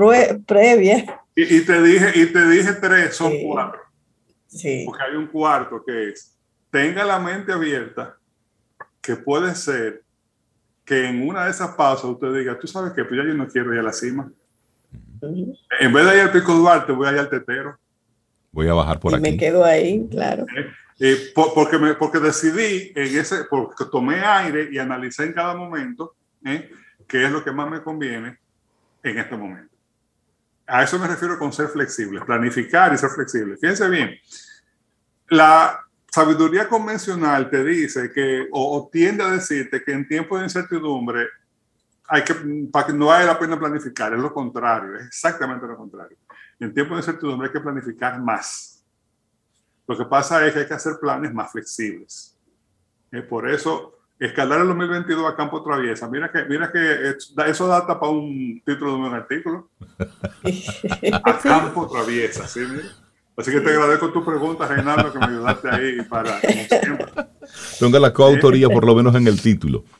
previa. 0.47 1.23
Y, 1.35 1.61
te 1.61 1.83
dije, 1.83 2.13
y 2.15 2.27
te 2.33 2.49
dije 2.49 2.73
tres, 2.81 3.17
son 3.17 3.33
cuatro. 3.43 3.81
Sí. 4.47 4.85
Porque 4.87 5.03
hay 5.03 5.17
un 5.17 5.27
cuarto 5.27 5.83
que 5.85 6.11
es, 6.11 6.35
tenga 6.71 7.05
la 7.05 7.19
mente 7.19 7.53
abierta 7.53 8.17
que 9.07 9.15
puede 9.15 9.55
ser 9.55 10.03
que 10.85 11.07
en 11.07 11.29
una 11.29 11.45
de 11.45 11.53
esas 11.53 11.77
pausas 11.77 12.07
usted 12.07 12.35
diga, 12.35 12.59
tú 12.59 12.67
sabes 12.67 12.93
que 12.93 13.05
pues 13.05 13.21
ya 13.21 13.27
yo 13.27 13.35
no 13.35 13.47
quiero 13.47 13.73
ir 13.73 13.79
a 13.79 13.85
la 13.85 13.93
cima. 13.93 14.31
En 15.23 15.93
vez 15.93 16.07
de 16.07 16.17
ir 16.17 16.21
al 16.23 16.33
Pico 16.33 16.53
Duarte, 16.55 16.91
voy 16.91 17.07
a 17.07 17.13
ir 17.13 17.19
al 17.21 17.31
Tetero. 17.31 17.79
Voy 18.51 18.67
a 18.67 18.75
bajar 18.75 18.99
por 18.99 19.13
y 19.13 19.15
aquí. 19.15 19.23
Me 19.23 19.37
quedo 19.37 19.65
ahí, 19.65 20.09
claro. 20.11 20.45
Eh, 20.57 20.73
eh, 20.99 21.33
porque, 21.35 21.79
me, 21.79 21.95
porque 21.95 22.19
decidí 22.19 22.93
en 22.97 23.19
ese, 23.19 23.45
porque 23.45 23.85
tomé 23.91 24.17
aire 24.17 24.69
y 24.73 24.79
analicé 24.79 25.25
en 25.25 25.33
cada 25.33 25.55
momento 25.55 26.17
eh, 26.45 26.69
qué 27.07 27.25
es 27.25 27.31
lo 27.31 27.45
que 27.45 27.53
más 27.53 27.71
me 27.71 27.83
conviene 27.83 28.39
en 29.05 29.19
este 29.19 29.37
momento. 29.37 29.73
A 30.67 30.83
eso 30.83 30.99
me 30.99 31.07
refiero 31.07 31.39
con 31.39 31.53
ser 31.53 31.69
flexible, 31.69 32.21
planificar 32.23 32.93
y 32.93 32.99
ser 32.99 33.11
flexible. 33.11 33.57
Fíjense 33.57 33.89
bien, 33.89 34.17
la, 35.29 35.86
sabiduría 36.11 36.69
convencional 36.69 37.51
te 37.51 37.63
dice 37.65 38.11
que, 38.13 38.49
o, 38.53 38.89
tiende 38.91 39.23
a 39.23 39.31
decirte 39.31 39.83
que 39.83 39.93
en 39.93 40.09
tiempos 40.09 40.39
de 40.39 40.45
incertidumbre 40.45 41.29
hay 42.09 42.23
que, 42.23 42.35
para 42.71 42.87
que 42.87 42.93
no 42.93 43.07
vale 43.07 43.27
la 43.27 43.39
pena 43.39 43.59
planificar, 43.59 44.13
es 44.15 44.21
lo 44.21 44.33
contrario, 44.33 44.97
es 44.97 45.07
exactamente 45.07 45.67
lo 45.67 45.77
contrario. 45.77 46.17
En 46.59 46.73
tiempos 46.73 46.97
de 46.97 47.01
incertidumbre 47.01 47.49
hay 47.49 47.53
que 47.53 47.61
planificar 47.61 48.21
más. 48.21 48.85
Lo 49.87 49.97
que 49.97 50.05
pasa 50.05 50.47
es 50.47 50.53
que 50.53 50.61
hay 50.61 50.67
que 50.67 50.75
hacer 50.75 50.95
planes 51.01 51.33
más 51.33 51.53
flexibles. 51.53 52.37
por 53.29 53.49
eso 53.49 53.97
Escalar 54.19 54.63
el 54.63 54.69
2022 54.69 55.31
a 55.31 55.37
campo 55.37 55.63
traviesa. 55.63 56.09
Mira 56.09 56.33
que, 56.33 56.47
mira 56.47 56.73
que 56.73 57.17
eso 57.47 57.69
data 57.69 58.01
para 58.01 58.13
un 58.13 58.63
título 58.65 58.93
de 58.93 58.99
un 58.99 59.15
artículo. 59.15 59.69
a 61.23 61.39
campo 61.39 61.87
traviesa, 61.87 62.49
¿sí? 62.49 62.61
Así 63.37 63.51
que 63.51 63.61
te 63.61 63.71
agradezco 63.71 64.11
tu 64.11 64.25
pregunta, 64.25 64.67
Reinaldo, 64.67 65.13
que 65.13 65.19
me 65.19 65.27
ayudaste 65.27 65.69
ahí 65.69 66.03
para, 66.09 66.41
Tenga 67.79 68.01
la 68.01 68.13
coautoría 68.13 68.69
por 68.69 68.87
lo 68.87 68.95
menos 68.95 69.15
en 69.15 69.27
el 69.27 69.41
título. 69.41 69.85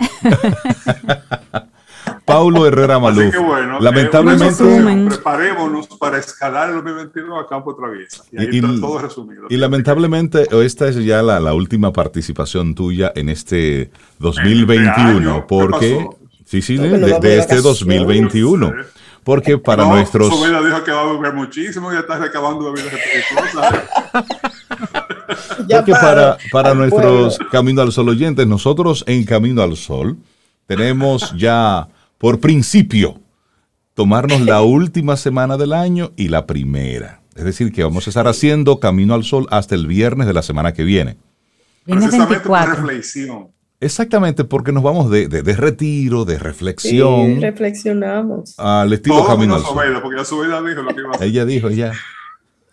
Paulo 2.25 2.67
Herrera 2.67 2.99
Maluf. 2.99 3.37
bueno, 3.37 3.79
lamentablemente. 3.81 5.15
preparémonos 5.15 5.87
para 5.99 6.19
escalar 6.19 6.71
el 6.71 6.77
2022 6.77 7.45
a 7.45 7.47
campo 7.47 7.77
traviesa. 7.77 8.25
Y 8.33 8.39
ahí 8.39 8.59
está 8.59 8.81
todo 8.81 8.99
resumido. 8.99 9.47
Y 9.49 9.57
lamentablemente, 9.57 10.49
esta 10.65 10.89
es 10.89 10.97
ya 11.05 11.23
la, 11.23 11.55
última 11.55 11.93
participación 11.93 12.75
tuya 12.75 13.13
en 13.15 13.29
este 13.29 13.91
2021. 14.19 15.37
Este 15.37 15.47
porque. 15.49 16.09
Sí, 16.45 16.63
sí, 16.63 16.77
de, 16.77 17.39
este 17.39 17.61
2021. 17.61 18.73
Porque 19.27 19.59
para 19.59 19.85
nuestros. 19.85 20.29
Su 20.29 20.41
vida 20.45 20.63
dijo 20.63 20.85
que 20.85 20.93
va 20.93 21.01
a 21.01 21.13
beber 21.13 21.33
muchísimo 21.35 21.93
y 21.93 21.97
está 21.97 22.17
bebidas 22.17 22.93
Porque 25.69 25.91
para, 25.91 26.39
para 26.53 26.75
nuestros 26.75 27.37
Camino 27.51 27.83
al 27.83 27.91
Sol 27.91 28.09
oyentes, 28.09 28.47
nosotros 28.47 29.03
en 29.09 29.25
Camino 29.25 29.63
al 29.63 29.77
Sol 29.77 30.17
tenemos 30.67 31.35
ya 31.37 31.89
por 32.19 32.39
principio, 32.39 33.19
tomarnos 33.95 34.43
la 34.43 34.63
última 34.63 35.17
semana 35.17 35.57
del 35.57 35.73
año 35.73 36.13
y 36.15 36.29
la 36.29 36.47
primera. 36.47 37.21
Es 37.35 37.43
decir, 37.43 37.73
que 37.73 37.83
vamos 37.83 38.07
a 38.07 38.11
estar 38.11 38.29
haciendo 38.29 38.79
Camino 38.79 39.13
al 39.13 39.25
Sol 39.25 39.49
hasta 39.51 39.75
el 39.75 39.89
viernes 39.89 40.29
de 40.29 40.35
la 40.35 40.43
semana 40.43 40.73
que 40.73 40.85
viene. 40.85 41.17
Precisamente 41.85 42.39
por 42.39 42.61
reflexión. 42.65 43.49
Exactamente, 43.79 44.45
porque 44.45 44.73
nos 44.73 44.83
vamos 44.83 45.11
de, 45.11 45.29
retiro, 45.57 46.25
de 46.25 46.39
reflexión. 46.39 47.35
Sí, 47.35 47.41
reflexionamos. 47.41 48.59
Al 48.59 48.93
estilo 48.93 49.27
Camino 49.27 49.55
al 49.55 49.63
Sol. 49.63 49.77
porque 50.03 50.17
ya 50.19 50.25
su 50.25 50.41
vida 50.41 50.63
dijo 50.63 50.83
lo 50.83 50.95
que 50.95 51.01
iba 51.01 51.11
a 51.11 51.13
hacer. 51.13 51.29
Ella 51.29 51.45
dijo 51.45 51.69
ya. 51.71 51.93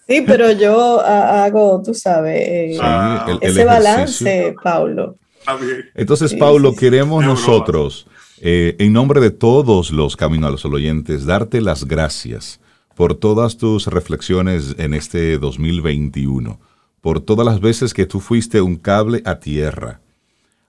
Sí, 0.07 0.23
pero 0.25 0.51
yo 0.51 1.01
hago, 1.01 1.81
tú 1.83 1.93
sabes, 1.93 2.41
eh, 2.41 2.77
ese 3.41 3.65
balance, 3.65 4.55
Paulo. 4.63 5.17
Entonces, 5.95 6.33
Paulo, 6.35 6.75
queremos 6.75 7.23
nosotros 7.23 8.07
eh, 8.41 8.75
en 8.79 8.93
nombre 8.93 9.21
de 9.21 9.31
todos 9.31 9.91
los 9.91 10.15
Caminos 10.17 10.47
a 10.49 10.51
los 10.51 10.65
oyentes, 10.65 11.25
darte 11.25 11.61
las 11.61 11.85
gracias 11.85 12.59
por 12.95 13.15
todas 13.15 13.57
tus 13.57 13.87
reflexiones 13.87 14.75
en 14.77 14.93
este 14.93 15.37
2021, 15.37 16.59
por 17.01 17.21
todas 17.21 17.45
las 17.45 17.61
veces 17.61 17.93
que 17.93 18.05
tú 18.05 18.19
fuiste 18.19 18.61
un 18.61 18.75
cable 18.75 19.21
a 19.25 19.39
tierra. 19.39 20.01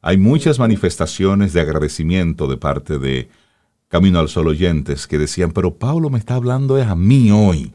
Hay 0.07 0.19
muchas 0.19 0.59
manifestaciones 0.59 1.55
de 1.55 1.63
agradecimiento 1.63 2.47
de 2.47 2.59
parte 2.59 2.99
de 2.99 3.31
Camino 3.89 4.19
al 4.19 4.29
Sol 4.29 4.49
oyentes 4.49 5.07
que 5.07 5.17
decían, 5.17 5.51
pero 5.53 5.77
Pablo 5.77 6.11
me 6.11 6.19
está 6.19 6.35
hablando 6.35 6.77
a 6.77 6.95
mí 6.95 7.31
hoy. 7.31 7.73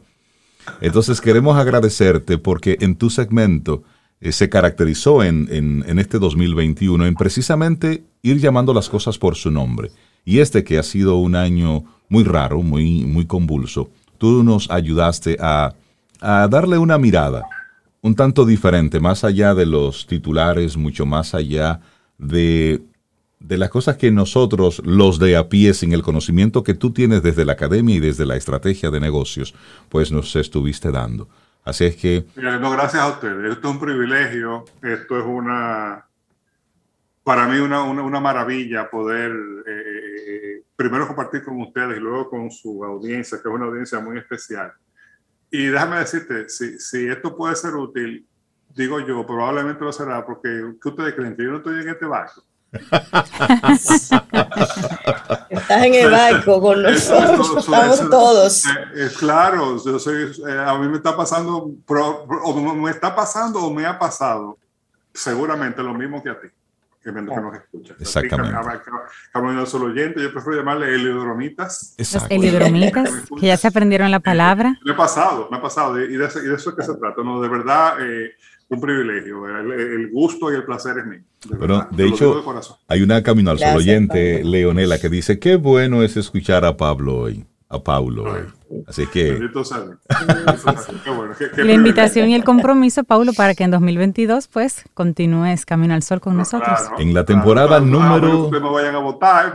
Entonces 0.79 1.21
queremos 1.21 1.57
agradecerte 1.57 2.37
porque 2.37 2.77
en 2.81 2.93
tu 2.93 3.09
segmento 3.09 3.81
eh, 4.21 4.31
se 4.31 4.47
caracterizó 4.47 5.23
en, 5.23 5.49
en, 5.51 5.97
este 5.97 6.19
2021 6.19 7.07
en 7.07 7.15
precisamente 7.15 8.03
ir 8.21 8.37
llamando 8.37 8.75
las 8.75 8.89
cosas 8.89 9.17
por 9.17 9.35
su 9.35 9.49
nombre. 9.49 9.89
Y 10.23 10.37
este 10.37 10.63
que 10.63 10.77
ha 10.77 10.83
sido 10.83 11.15
un 11.15 11.33
año 11.33 11.83
muy 12.09 12.23
raro, 12.23 12.61
muy, 12.61 13.05
muy 13.05 13.25
convulso, 13.25 13.89
tú 14.19 14.43
nos 14.43 14.69
ayudaste 14.69 15.37
a, 15.39 15.73
a 16.21 16.47
darle 16.47 16.77
una 16.77 16.99
mirada 16.99 17.43
un 18.01 18.13
tanto 18.13 18.45
diferente, 18.45 18.99
más 18.99 19.23
allá 19.23 19.55
de 19.55 19.65
los 19.65 20.05
titulares, 20.05 20.77
mucho 20.77 21.07
más 21.07 21.33
allá 21.33 21.81
de, 22.19 22.81
de 23.39 23.57
las 23.57 23.69
cosas 23.69 23.97
que 23.97 24.11
nosotros, 24.11 24.81
los 24.85 25.17
de 25.17 25.35
a 25.35 25.49
pie, 25.49 25.73
sin 25.73 25.93
el 25.93 26.03
conocimiento 26.03 26.63
que 26.63 26.75
tú 26.75 26.91
tienes 26.91 27.23
desde 27.23 27.45
la 27.45 27.53
academia 27.53 27.95
y 27.95 27.99
desde 27.99 28.25
la 28.25 28.35
estrategia 28.35 28.91
de 28.91 28.99
negocios, 28.99 29.55
pues 29.89 30.11
nos 30.11 30.35
estuviste 30.35 30.91
dando. 30.91 31.27
Así 31.63 31.85
es 31.85 31.95
que... 31.95 32.25
no, 32.35 32.71
gracias 32.71 33.01
a 33.01 33.07
ustedes. 33.07 33.53
Esto 33.53 33.69
es 33.69 33.73
un 33.73 33.79
privilegio, 33.79 34.65
esto 34.81 35.19
es 35.19 35.25
una, 35.25 36.05
para 37.23 37.47
mí 37.47 37.59
una, 37.59 37.83
una, 37.83 38.19
maravilla 38.19 38.89
poder 38.89 39.31
eh, 39.31 39.83
eh, 40.27 40.63
primero 40.75 41.07
compartir 41.07 41.43
con 41.43 41.61
ustedes 41.61 41.97
y 41.97 41.99
luego 41.99 42.29
con 42.29 42.49
su 42.49 42.83
audiencia, 42.83 43.39
que 43.41 43.47
es 43.47 43.53
una 43.53 43.65
audiencia 43.65 43.99
muy 43.99 44.17
especial. 44.17 44.73
Y 45.51 45.65
déjame 45.65 45.99
decirte, 45.99 46.49
si, 46.49 46.79
si 46.79 47.07
esto 47.07 47.35
puede 47.35 47.55
ser 47.55 47.75
útil, 47.75 48.25
digo 48.79 48.99
yo, 49.01 49.25
probablemente 49.25 49.83
lo 49.83 49.91
será, 49.91 50.25
porque 50.25 50.73
¿qué 50.81 50.89
ustedes 50.89 51.13
creen? 51.13 51.35
Que 51.35 51.43
yo 51.43 51.51
no 51.51 51.57
estoy 51.57 51.81
en 51.81 51.89
este 51.89 52.05
barco. 52.05 52.43
Estás 55.49 55.83
en 55.83 55.95
el 55.95 56.11
barco 56.11 56.61
con 56.61 56.83
nosotros, 56.83 57.57
estamos 57.57 58.09
todos. 58.09 58.63
Eh, 58.95 59.09
claro, 59.17 59.83
yo 59.83 59.97
soy, 59.99 60.31
eh, 60.47 60.63
a 60.65 60.77
mí 60.77 60.87
me 60.87 60.97
está 60.97 61.17
pasando, 61.17 61.71
o 61.87 62.75
me 62.75 62.91
está 62.91 63.15
pasando 63.15 63.59
o 63.63 63.73
me 63.73 63.85
ha 63.85 63.97
pasado 63.97 64.57
seguramente 65.13 65.81
lo 65.81 65.95
mismo 65.95 66.21
que 66.21 66.29
a 66.29 66.39
ti, 66.39 66.47
que, 67.03 67.11
me, 67.11 67.23
nos 67.23 67.55
escucha. 67.55 67.95
Exactamente. 67.99 68.55
Camino 69.33 69.65
solo 69.65 69.87
oyente, 69.87 70.21
yo 70.21 70.31
prefiero 70.31 70.59
llamarle 70.59 70.93
heliodromitas. 70.93 71.95
Los 71.97 72.25
heliodromitas, 72.29 73.09
que 73.39 73.47
ya 73.47 73.57
se 73.57 73.67
aprendieron 73.67 74.11
la 74.11 74.19
palabra. 74.19 74.77
Me 74.85 74.91
ha 74.93 74.97
pasado, 74.97 75.47
me 75.49 75.57
ha 75.57 75.61
pasado, 75.61 75.99
y 75.99 76.15
de, 76.15 76.25
eso, 76.27 76.39
y 76.39 76.47
de 76.47 76.53
eso 76.55 76.69
es 76.69 76.75
que 76.75 76.83
se 76.83 76.93
trata, 76.95 77.23
¿no? 77.23 77.41
De 77.41 77.49
verdad, 77.49 77.95
eh, 77.99 78.35
un 78.69 78.79
privilegio. 78.81 79.47
El, 79.47 80.09
gusto 80.11 80.51
y 80.51 80.55
el 80.55 80.63
placer 80.63 80.99
es 80.99 81.05
mío. 81.05 81.19
De 81.49 81.55
Pero 81.57 81.87
de 81.91 82.07
hecho, 82.07 82.43
hay 82.87 83.01
una 83.01 83.21
camino 83.23 83.51
al 83.51 83.59
sol 83.59 83.77
oyente, 83.77 84.43
Leonela, 84.43 84.99
que 84.99 85.09
dice: 85.09 85.39
Qué 85.39 85.55
bueno 85.55 86.03
es 86.03 86.17
escuchar 86.17 86.65
a 86.65 86.77
Pablo 86.77 87.17
hoy. 87.17 87.45
A 87.71 87.83
Paulo 87.83 88.23
hoy. 88.23 88.41
Así 88.87 89.05
que. 89.07 89.39
la 91.57 91.73
invitación 91.73 92.29
y 92.29 92.35
el 92.35 92.43
compromiso, 92.43 93.03
Paulo, 93.03 93.33
para 93.33 93.53
que 93.53 93.63
en 93.63 93.71
2022 93.71 94.47
pues 94.47 94.85
continúes 94.93 95.65
Camino 95.65 95.93
al 95.93 96.01
Sol 96.01 96.19
con 96.19 96.35
nosotros. 96.35 96.79
en 96.97 97.13
la 97.13 97.25
temporada 97.25 97.79
número. 97.79 98.49
no 98.51 98.73
vayan 98.73 98.95
a 98.95 98.99
votar, 98.99 99.53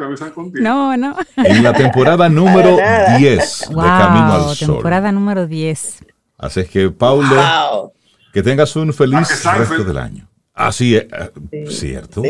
No, 0.55 0.97
no. 0.97 1.17
En 1.37 1.63
la 1.63 1.73
temporada 1.73 2.29
número 2.31 2.77
10 3.19 3.69
de 3.69 3.75
Camino 3.75 4.33
al 4.33 4.55
Sol. 4.55 4.75
Temporada 4.75 5.11
número 5.11 5.47
10. 5.47 6.05
Así 6.39 6.61
es 6.61 6.69
que, 6.69 6.91
Paulo. 6.91 7.93
Que 8.35 8.43
tengas 8.43 8.75
un 8.75 8.93
feliz 8.93 9.45
resto 9.45 9.85
del 9.85 9.97
año. 9.97 10.29
Así 10.53 10.97
es, 10.97 11.07
eh, 11.53 11.67
cierto. 11.69 12.21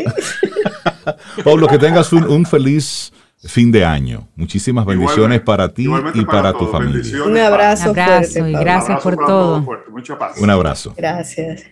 Pablo, 1.43 1.67
que 1.67 1.79
tengas 1.79 2.13
un, 2.13 2.45
feliz 2.45 3.11
fin 3.43 3.71
de 3.71 3.83
año. 3.83 4.27
Muchísimas 4.35 4.85
bendiciones 4.85 5.41
para 5.41 5.73
ti 5.73 5.87
y 6.13 6.25
para, 6.25 6.53
tu 6.53 6.67
familia. 6.67 7.23
Un 7.23 7.37
abrazo, 7.39 7.91
un 7.91 7.99
abrazo 7.99 8.47
y 8.47 8.51
gracias 8.51 9.01
por 9.01 9.15
todo. 9.15 9.65
Un 10.37 10.49
abrazo. 10.51 10.93
Gracias. 10.95 11.63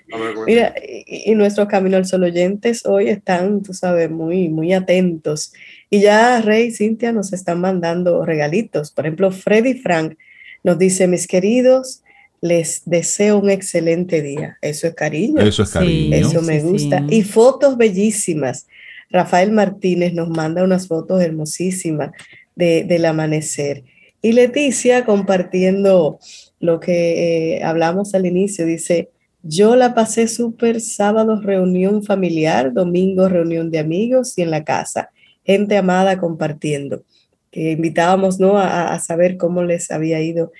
Mira, 0.47 0.73
y, 1.07 1.35
nuestros 1.35 1.67
Camino 1.67 1.97
al 1.97 2.07
Sol 2.07 2.23
oyentes 2.23 2.87
hoy 2.87 3.09
están, 3.09 3.61
tú 3.61 3.75
sabes, 3.75 4.09
muy, 4.09 4.49
muy 4.49 4.73
atentos. 4.73 5.53
Y 5.91 6.01
ya 6.01 6.41
Rey 6.41 6.69
y 6.69 6.71
Cintia 6.71 7.11
nos 7.11 7.33
están 7.33 7.61
mandando 7.61 8.25
regalitos. 8.25 8.89
Por 8.89 9.05
ejemplo, 9.05 9.29
Freddy 9.29 9.75
Frank 9.75 10.17
nos 10.63 10.79
dice, 10.79 11.07
mis 11.07 11.27
queridos, 11.27 12.02
les 12.43 12.81
deseo 12.83 13.39
un 13.39 13.49
excelente 13.49 14.21
día. 14.21 14.57
Eso 14.61 14.87
es 14.87 14.95
cariño. 14.95 15.39
Eso 15.39 15.63
es 15.63 15.69
cariño. 15.69 16.13
Eso 16.13 16.41
me 16.41 16.59
gusta. 16.59 17.01
Y 17.09 17.21
fotos 17.21 17.77
bellísimas. 17.77 18.67
Rafael 19.09 19.53
Martínez 19.53 20.13
nos 20.13 20.27
manda 20.27 20.61
unas 20.61 20.89
fotos 20.89 21.21
hermosísimas 21.21 22.11
del 22.53 23.05
amanecer. 23.05 23.85
Y 24.21 24.33
Leticia 24.33 25.05
compartiendo 25.05 26.19
lo 26.59 26.81
que 26.81 27.55
eh, 27.55 27.63
hablamos 27.63 28.13
al 28.13 28.25
inicio, 28.25 28.65
dice, 28.65 29.09
yo 29.41 29.77
la 29.77 29.93
pasé 29.93 30.27
súper 30.27 30.81
sábado 30.81 31.39
reunión 31.39 32.03
familiar, 32.03 32.73
domingo 32.73 33.29
reunión 33.29 33.71
de 33.71 33.79
amigos 33.79 34.37
y 34.37 34.41
en 34.41 34.51
la 34.51 34.65
casa, 34.65 35.11
gente 35.45 35.77
amada 35.77 36.19
compartiendo. 36.19 37.03
Que 37.51 37.71
invitábamos 37.71 38.41
¿no? 38.41 38.57
a, 38.57 38.93
a 38.93 38.99
saber 38.99 39.37
cómo 39.37 39.63
les 39.63 39.91
había 39.91 40.19
ido 40.19 40.51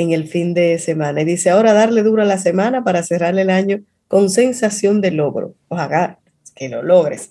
en 0.00 0.12
el 0.12 0.26
fin 0.26 0.54
de 0.54 0.78
semana. 0.78 1.22
Y 1.22 1.24
dice, 1.24 1.50
ahora 1.50 1.72
darle 1.72 2.02
duro 2.02 2.22
a 2.22 2.26
la 2.26 2.38
semana 2.38 2.82
para 2.84 3.02
cerrar 3.02 3.38
el 3.38 3.50
año 3.50 3.80
con 4.08 4.30
sensación 4.30 5.00
de 5.00 5.10
logro. 5.10 5.54
Ojalá 5.68 6.18
que 6.54 6.68
lo 6.68 6.82
logres. 6.82 7.30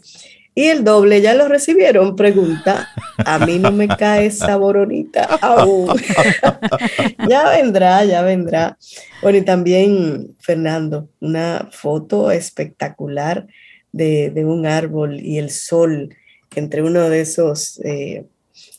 Y 0.55 0.65
el 0.65 0.83
doble, 0.83 1.21
¿ya 1.21 1.35
lo 1.35 1.47
recibieron? 1.47 2.15
Pregunta. 2.15 2.89
A 3.17 3.39
mí 3.45 3.59
no 3.59 3.71
me 3.71 3.87
cae 3.87 4.25
esa 4.25 4.57
boronita 4.57 5.23
aún. 5.23 5.89
ya 7.29 7.49
vendrá, 7.49 8.03
ya 8.03 8.21
vendrá. 8.21 8.77
Bueno, 9.21 9.37
y 9.37 9.41
también, 9.43 10.35
Fernando, 10.39 11.09
una 11.21 11.69
foto 11.71 12.29
espectacular 12.31 13.47
de, 13.91 14.33
un 14.45 14.65
árbol 14.65 15.19
y 15.19 15.37
el 15.37 15.49
sol 15.49 16.15
entre 16.55 16.81
uno 16.81 17.09
de 17.09 17.21
esos, 17.21 17.79
eh, 17.83 18.25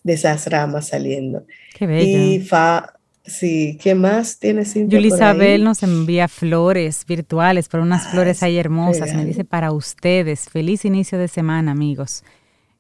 de 0.03 0.13
esas 0.13 0.47
ramas 0.49 0.89
saliendo. 0.89 1.47
Qué 1.75 1.87
bello. 1.87 2.19
Y 2.19 2.41
Fa, 2.41 3.00
Sí, 3.31 3.79
¿qué 3.81 3.95
más 3.95 4.41
tienes? 4.41 4.75
Isabel 4.75 5.63
nos 5.63 5.85
envía 5.85 6.27
flores 6.27 7.05
virtuales, 7.07 7.69
pero 7.69 7.85
unas 7.85 8.09
flores 8.11 8.43
ahí 8.43 8.59
hermosas. 8.59 9.15
Me 9.15 9.25
dice 9.25 9.45
para 9.45 9.71
ustedes, 9.71 10.49
feliz 10.49 10.85
inicio 10.85 11.17
de 11.17 11.29
semana, 11.29 11.71
amigos. 11.71 12.25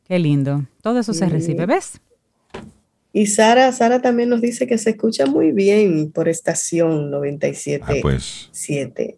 Qué 0.09 0.19
lindo. 0.19 0.67
Todo 0.83 0.99
eso 0.99 1.15
se 1.15 1.27
recibe, 1.27 1.67
¿ves? 1.67 2.01
Y 3.13 3.27
Sara, 3.27 3.71
Sara 3.71 4.03
también 4.03 4.29
nos 4.29 4.41
dice 4.41 4.67
que 4.67 4.77
se 4.77 4.91
escucha 4.91 5.27
muy 5.27 5.53
bien 5.53 6.11
por 6.11 6.29
estación 6.29 7.13
97.7. 7.13 7.81
Ah, 7.83 7.95
pues, 8.03 8.51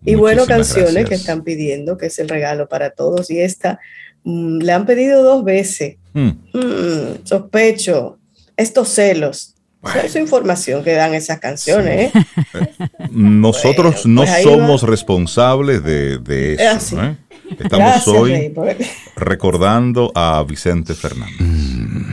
y 0.04 0.14
bueno, 0.14 0.44
canciones 0.44 1.08
que 1.08 1.14
están 1.14 1.44
pidiendo, 1.44 1.96
que 1.96 2.06
es 2.06 2.18
el 2.18 2.28
regalo 2.28 2.68
para 2.68 2.90
todos. 2.90 3.30
Y 3.30 3.40
esta 3.40 3.80
mm, 4.24 4.58
le 4.58 4.72
han 4.72 4.84
pedido 4.84 5.22
dos 5.22 5.44
veces. 5.44 5.96
Hmm. 6.12 6.32
Mm, 6.52 7.24
sospecho. 7.24 8.18
Estos 8.56 8.90
celos. 8.90 9.54
Esa 9.82 10.04
es 10.04 10.16
información 10.16 10.84
que 10.84 10.92
dan 10.92 11.12
esas 11.14 11.40
canciones. 11.40 12.14
¿eh? 12.14 12.24
Nosotros 13.10 14.06
no 14.06 14.22
pues 14.22 14.42
somos 14.42 14.82
responsables 14.84 15.82
de, 15.82 16.56
eso. 16.58 17.02
¿eh? 17.02 17.16
Estamos 17.58 18.06
hoy 18.06 18.54
recordando 19.16 20.12
a 20.14 20.42
Vicente 20.44 20.94
Fernández. 20.94 21.40
Mm. 21.40 22.12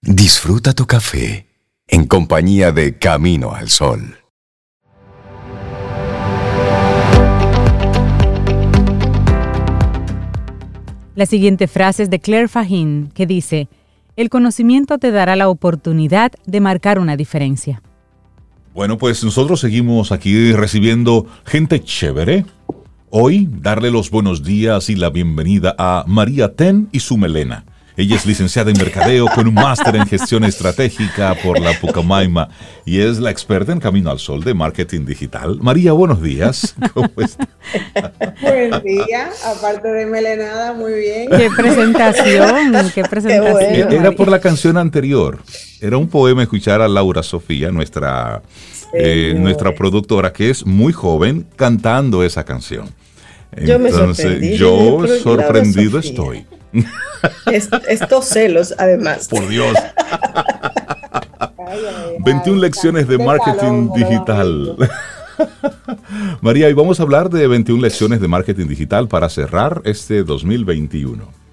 disfruta 0.00 0.72
tu 0.72 0.86
café 0.86 1.46
en 1.86 2.06
compañía 2.06 2.72
de 2.72 2.98
Camino 2.98 3.54
al 3.54 3.68
Sol. 3.68 4.18
La 11.14 11.26
siguiente 11.26 11.68
frase 11.68 12.02
es 12.02 12.10
de 12.10 12.18
Claire 12.18 12.48
Fahin, 12.48 13.12
que 13.14 13.24
dice, 13.24 13.68
el 14.16 14.30
conocimiento 14.30 14.98
te 14.98 15.10
dará 15.10 15.36
la 15.36 15.48
oportunidad 15.48 16.32
de 16.46 16.60
marcar 16.60 16.98
una 16.98 17.16
diferencia. 17.16 17.82
Bueno, 18.74 18.98
pues 18.98 19.22
nosotros 19.22 19.60
seguimos 19.60 20.12
aquí 20.12 20.52
recibiendo 20.52 21.26
gente 21.44 21.82
chévere. 21.82 22.44
Hoy 23.10 23.48
darle 23.48 23.90
los 23.90 24.10
buenos 24.10 24.42
días 24.42 24.90
y 24.90 24.96
la 24.96 25.10
bienvenida 25.10 25.74
a 25.78 26.04
María 26.08 26.54
Ten 26.54 26.88
y 26.90 27.00
su 27.00 27.16
melena. 27.16 27.64
Ella 27.96 28.16
es 28.16 28.26
licenciada 28.26 28.72
en 28.72 28.76
mercadeo 28.76 29.26
con 29.32 29.46
un 29.46 29.54
máster 29.54 29.94
en 29.94 30.04
gestión 30.06 30.42
estratégica 30.42 31.36
por 31.44 31.60
la 31.60 31.78
Pucamaima 31.78 32.48
y 32.84 33.00
es 33.00 33.20
la 33.20 33.30
experta 33.30 33.70
en 33.70 33.78
Camino 33.78 34.10
al 34.10 34.18
Sol 34.18 34.42
de 34.42 34.52
marketing 34.52 35.04
digital. 35.06 35.58
María, 35.60 35.92
buenos 35.92 36.20
días. 36.20 36.74
¿Cómo 36.92 37.08
estás? 37.18 37.46
Buen 38.42 38.82
día, 38.82 39.30
aparte 39.46 39.86
de 39.86 40.06
melenada, 40.06 40.72
muy 40.72 40.92
bien. 40.92 41.28
Qué 41.30 41.48
presentación, 41.56 42.90
qué 42.92 43.04
presentación. 43.04 43.92
Era 43.92 44.10
por 44.10 44.28
la 44.28 44.40
canción 44.40 44.76
anterior. 44.76 45.38
Era 45.80 45.96
un 45.96 46.08
poema 46.08 46.42
escuchar 46.42 46.80
a 46.82 46.88
Laura 46.88 47.22
Sofía, 47.22 47.70
nuestra, 47.70 48.42
eh, 48.92 49.36
nuestra 49.38 49.72
productora, 49.72 50.32
que 50.32 50.50
es 50.50 50.66
muy 50.66 50.92
joven, 50.92 51.46
cantando 51.54 52.24
esa 52.24 52.44
canción. 52.44 52.88
Entonces, 53.52 54.58
yo, 54.58 55.06
yo 55.06 55.18
sorprendido 55.20 56.00
estoy. 56.00 56.44
estos 57.88 58.24
celos, 58.26 58.74
además. 58.78 59.28
Por 59.28 59.48
Dios. 59.48 59.76
21 62.24 62.60
lecciones 62.60 63.08
de 63.08 63.18
marketing 63.18 63.90
digital. 63.94 64.76
María, 66.40 66.68
y 66.68 66.72
vamos 66.72 67.00
a 67.00 67.02
hablar 67.02 67.30
de 67.30 67.46
21 67.46 67.82
lecciones 67.82 68.20
de 68.20 68.28
marketing 68.28 68.66
digital 68.66 69.08
para 69.08 69.28
cerrar 69.28 69.82
este 69.84 70.22
2021. 70.22 71.44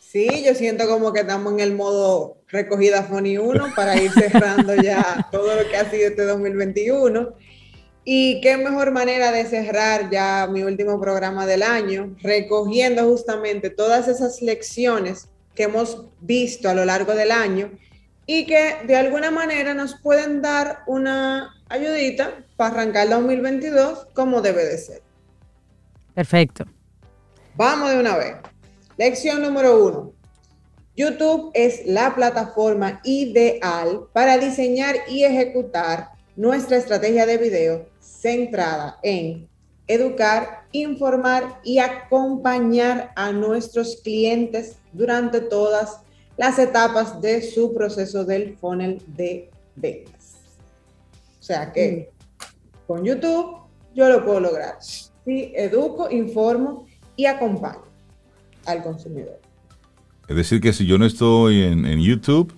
Sí, 0.00 0.44
yo 0.46 0.54
siento 0.54 0.86
como 0.88 1.12
que 1.12 1.20
estamos 1.20 1.52
en 1.52 1.60
el 1.60 1.74
modo 1.74 2.38
recogida 2.48 3.02
Fony 3.02 3.38
1 3.38 3.74
para 3.74 4.00
ir 4.00 4.10
cerrando 4.12 4.74
ya 4.76 5.28
todo 5.30 5.54
lo 5.54 5.68
que 5.68 5.76
ha 5.76 5.90
sido 5.90 6.08
este 6.08 6.24
2021. 6.24 7.34
Y 8.08 8.40
qué 8.40 8.56
mejor 8.56 8.92
manera 8.92 9.32
de 9.32 9.44
cerrar 9.46 10.10
ya 10.10 10.48
mi 10.48 10.62
último 10.62 11.00
programa 11.00 11.44
del 11.44 11.64
año, 11.64 12.14
recogiendo 12.22 13.02
justamente 13.02 13.68
todas 13.68 14.06
esas 14.06 14.40
lecciones 14.42 15.28
que 15.56 15.64
hemos 15.64 16.04
visto 16.20 16.68
a 16.68 16.74
lo 16.74 16.84
largo 16.84 17.16
del 17.16 17.32
año 17.32 17.72
y 18.24 18.46
que 18.46 18.76
de 18.86 18.94
alguna 18.94 19.32
manera 19.32 19.74
nos 19.74 19.96
pueden 20.00 20.40
dar 20.40 20.84
una 20.86 21.52
ayudita 21.68 22.44
para 22.56 22.74
arrancar 22.74 23.06
el 23.06 23.10
2022 23.10 24.06
como 24.14 24.40
debe 24.40 24.64
de 24.64 24.78
ser. 24.78 25.02
Perfecto. 26.14 26.64
Vamos 27.56 27.90
de 27.90 27.98
una 27.98 28.16
vez. 28.16 28.36
Lección 28.96 29.42
número 29.42 29.84
uno. 29.84 30.12
YouTube 30.94 31.50
es 31.54 31.84
la 31.86 32.14
plataforma 32.14 33.00
ideal 33.02 34.06
para 34.12 34.38
diseñar 34.38 34.94
y 35.08 35.24
ejecutar 35.24 36.10
nuestra 36.36 36.76
estrategia 36.76 37.26
de 37.26 37.38
video 37.38 37.95
centrada 38.26 38.98
en 39.04 39.48
educar, 39.86 40.66
informar 40.72 41.60
y 41.62 41.78
acompañar 41.78 43.12
a 43.14 43.30
nuestros 43.30 44.00
clientes 44.02 44.78
durante 44.92 45.40
todas 45.40 46.00
las 46.36 46.58
etapas 46.58 47.20
de 47.20 47.40
su 47.40 47.72
proceso 47.72 48.24
del 48.24 48.56
funnel 48.56 49.00
de 49.06 49.48
ventas. 49.76 50.38
O 51.38 51.42
sea 51.42 51.72
que 51.72 52.10
con 52.88 53.04
YouTube 53.04 53.58
yo 53.94 54.08
lo 54.08 54.24
puedo 54.24 54.40
lograr. 54.40 54.74
Sí, 54.80 55.52
educo, 55.54 56.10
informo 56.10 56.86
y 57.14 57.26
acompaño 57.26 57.84
al 58.64 58.82
consumidor. 58.82 59.40
Es 60.26 60.34
decir, 60.34 60.60
que 60.60 60.72
si 60.72 60.84
yo 60.84 60.98
no 60.98 61.06
estoy 61.06 61.62
en, 61.62 61.86
en 61.86 62.00
YouTube... 62.00 62.52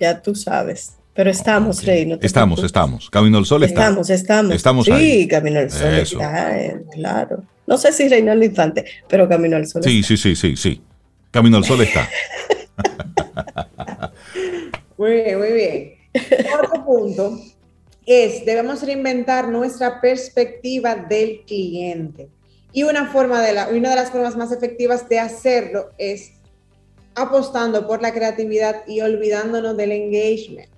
Ya 0.00 0.22
tú 0.22 0.36
sabes. 0.36 1.01
Pero 1.14 1.30
estamos, 1.30 1.84
Rey. 1.84 2.06
No 2.06 2.18
estamos, 2.20 2.62
estamos. 2.64 3.10
Camino 3.10 3.38
al 3.38 3.44
Sol 3.44 3.64
está. 3.64 3.82
Estamos, 3.82 4.10
estamos. 4.10 4.54
Estamos 4.54 4.86
sí, 4.86 5.28
Camino 5.28 5.60
al 5.60 5.70
Sol 5.70 5.94
está, 5.94 6.58
eh, 6.58 6.82
claro. 6.92 7.44
No 7.66 7.76
sé 7.76 7.92
si 7.92 8.08
Reinaldo 8.08 8.44
Infante, 8.44 8.84
pero 9.08 9.28
Camino 9.28 9.56
al 9.56 9.66
Sol 9.66 9.82
sí, 9.82 10.00
está. 10.00 10.08
Sí, 10.08 10.16
sí, 10.16 10.36
sí, 10.36 10.56
sí. 10.56 10.82
Camino 11.30 11.58
al 11.58 11.64
Sol 11.64 11.82
está. 11.82 12.08
muy 14.96 15.10
bien, 15.12 15.38
muy 15.38 15.52
bien. 15.52 15.94
Otro 16.54 16.84
punto 16.84 17.38
es, 18.06 18.44
debemos 18.46 18.82
reinventar 18.82 19.48
nuestra 19.48 20.00
perspectiva 20.00 20.94
del 20.94 21.42
cliente. 21.46 22.28
Y 22.72 22.84
una, 22.84 23.06
forma 23.06 23.42
de 23.42 23.52
la, 23.52 23.68
una 23.68 23.90
de 23.90 23.96
las 23.96 24.10
formas 24.10 24.34
más 24.34 24.50
efectivas 24.50 25.06
de 25.10 25.18
hacerlo 25.18 25.90
es 25.98 26.32
apostando 27.14 27.86
por 27.86 28.00
la 28.00 28.14
creatividad 28.14 28.82
y 28.86 29.02
olvidándonos 29.02 29.76
del 29.76 29.92
engagement. 29.92 30.72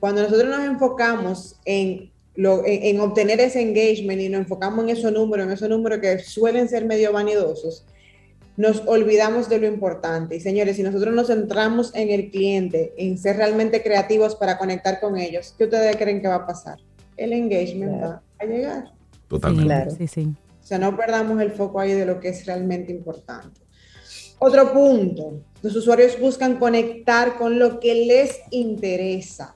Cuando 0.00 0.22
nosotros 0.22 0.48
nos 0.48 0.64
enfocamos 0.64 1.60
en, 1.66 2.10
en, 2.34 3.00
obtener 3.00 3.38
ese 3.38 3.60
engagement 3.60 4.20
y 4.20 4.30
nos 4.30 4.40
enfocamos 4.40 4.84
en 4.84 4.90
esos 4.90 5.12
números, 5.12 5.46
en 5.46 5.52
esos 5.52 5.68
números 5.68 5.98
que 6.00 6.18
suelen 6.20 6.68
ser 6.68 6.86
medio 6.86 7.12
vanidosos, 7.12 7.84
nos 8.56 8.82
olvidamos 8.86 9.48
de 9.50 9.58
lo 9.58 9.66
importante. 9.66 10.36
Y 10.36 10.40
señores, 10.40 10.76
si 10.76 10.82
nosotros 10.82 11.14
nos 11.14 11.26
centramos 11.26 11.94
en 11.94 12.10
el 12.10 12.30
cliente, 12.30 12.94
en 12.96 13.18
ser 13.18 13.36
realmente 13.36 13.82
creativos 13.82 14.34
para 14.34 14.56
conectar 14.56 15.00
con 15.00 15.18
ellos, 15.18 15.54
¿qué 15.56 15.64
ustedes 15.64 15.96
creen 15.96 16.22
que 16.22 16.28
va 16.28 16.36
a 16.36 16.46
pasar? 16.46 16.78
El 17.16 17.34
engagement 17.34 18.02
va 18.02 18.22
a 18.38 18.44
llegar. 18.44 18.92
Totalmente. 19.28 19.66
Claro. 19.66 19.90
Sí, 19.90 20.06
sí. 20.08 20.32
O 20.62 20.66
sea, 20.66 20.78
no 20.78 20.96
perdamos 20.96 21.40
el 21.42 21.52
foco 21.52 21.78
ahí 21.78 21.92
de 21.92 22.06
lo 22.06 22.20
que 22.20 22.30
es 22.30 22.46
realmente 22.46 22.90
importante. 22.90 23.60
Otro 24.38 24.72
punto, 24.72 25.42
los 25.60 25.76
usuarios 25.76 26.18
buscan 26.18 26.58
conectar 26.58 27.36
con 27.36 27.58
lo 27.58 27.78
que 27.78 28.06
les 28.06 28.40
interesa 28.50 29.54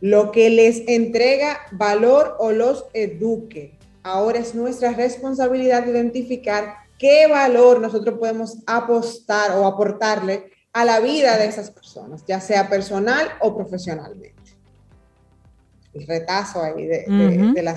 lo 0.00 0.30
que 0.30 0.50
les 0.50 0.82
entrega 0.86 1.58
valor 1.72 2.36
o 2.38 2.52
los 2.52 2.86
eduque. 2.92 3.78
Ahora 4.02 4.38
es 4.38 4.54
nuestra 4.54 4.92
responsabilidad 4.92 5.86
identificar 5.86 6.74
qué 6.98 7.26
valor 7.26 7.80
nosotros 7.80 8.18
podemos 8.18 8.58
apostar 8.66 9.52
o 9.52 9.66
aportarle 9.66 10.50
a 10.72 10.84
la 10.84 11.00
vida 11.00 11.36
de 11.36 11.46
esas 11.46 11.70
personas, 11.70 12.24
ya 12.26 12.40
sea 12.40 12.68
personal 12.68 13.26
o 13.40 13.56
profesionalmente. 13.56 14.34
El 15.92 16.06
retazo 16.06 16.62
ahí 16.62 16.86
de, 16.86 17.04
de, 17.54 17.62
la 17.62 17.76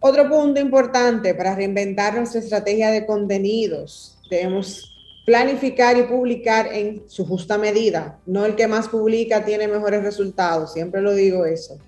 Otro 0.00 0.28
punto 0.28 0.60
importante 0.60 1.34
para 1.34 1.54
reinventar 1.54 2.16
nuestra 2.16 2.40
estrategia 2.40 2.90
de 2.90 3.06
contenidos, 3.06 4.18
debemos 4.28 4.95
planificar 5.26 5.98
y 5.98 6.04
publicar 6.04 6.72
en 6.72 7.02
su 7.08 7.26
justa 7.26 7.58
medida. 7.58 8.20
No 8.24 8.46
el 8.46 8.54
que 8.54 8.68
más 8.68 8.88
publica 8.88 9.44
tiene 9.44 9.66
mejores 9.66 10.02
resultados, 10.02 10.72
siempre 10.72 11.02
lo 11.02 11.12
digo 11.12 11.44
eso. 11.44 11.78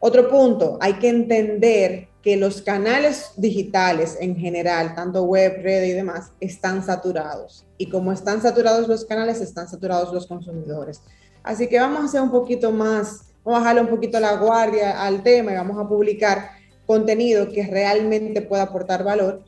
Otro 0.00 0.28
punto, 0.28 0.76
hay 0.80 0.94
que 0.94 1.08
entender 1.08 2.08
que 2.20 2.36
los 2.36 2.62
canales 2.62 3.30
digitales 3.36 4.18
en 4.20 4.36
general, 4.36 4.94
tanto 4.94 5.22
web, 5.22 5.60
red 5.62 5.84
y 5.84 5.92
demás, 5.92 6.32
están 6.40 6.84
saturados. 6.84 7.64
Y 7.78 7.88
como 7.88 8.12
están 8.12 8.42
saturados 8.42 8.88
los 8.88 9.04
canales, 9.04 9.40
están 9.40 9.68
saturados 9.68 10.12
los 10.12 10.26
consumidores. 10.26 11.00
Así 11.42 11.68
que 11.68 11.78
vamos 11.78 12.00
a 12.00 12.04
hacer 12.06 12.22
un 12.22 12.30
poquito 12.30 12.72
más, 12.72 13.20
vamos 13.44 13.58
a 13.58 13.62
bajarle 13.62 13.82
un 13.82 13.88
poquito 13.88 14.18
la 14.18 14.36
guardia 14.36 15.00
al 15.00 15.22
tema 15.22 15.52
y 15.52 15.54
vamos 15.54 15.78
a 15.78 15.88
publicar 15.88 16.50
contenido 16.86 17.48
que 17.50 17.66
realmente 17.66 18.42
pueda 18.42 18.64
aportar 18.64 19.04
valor 19.04 19.44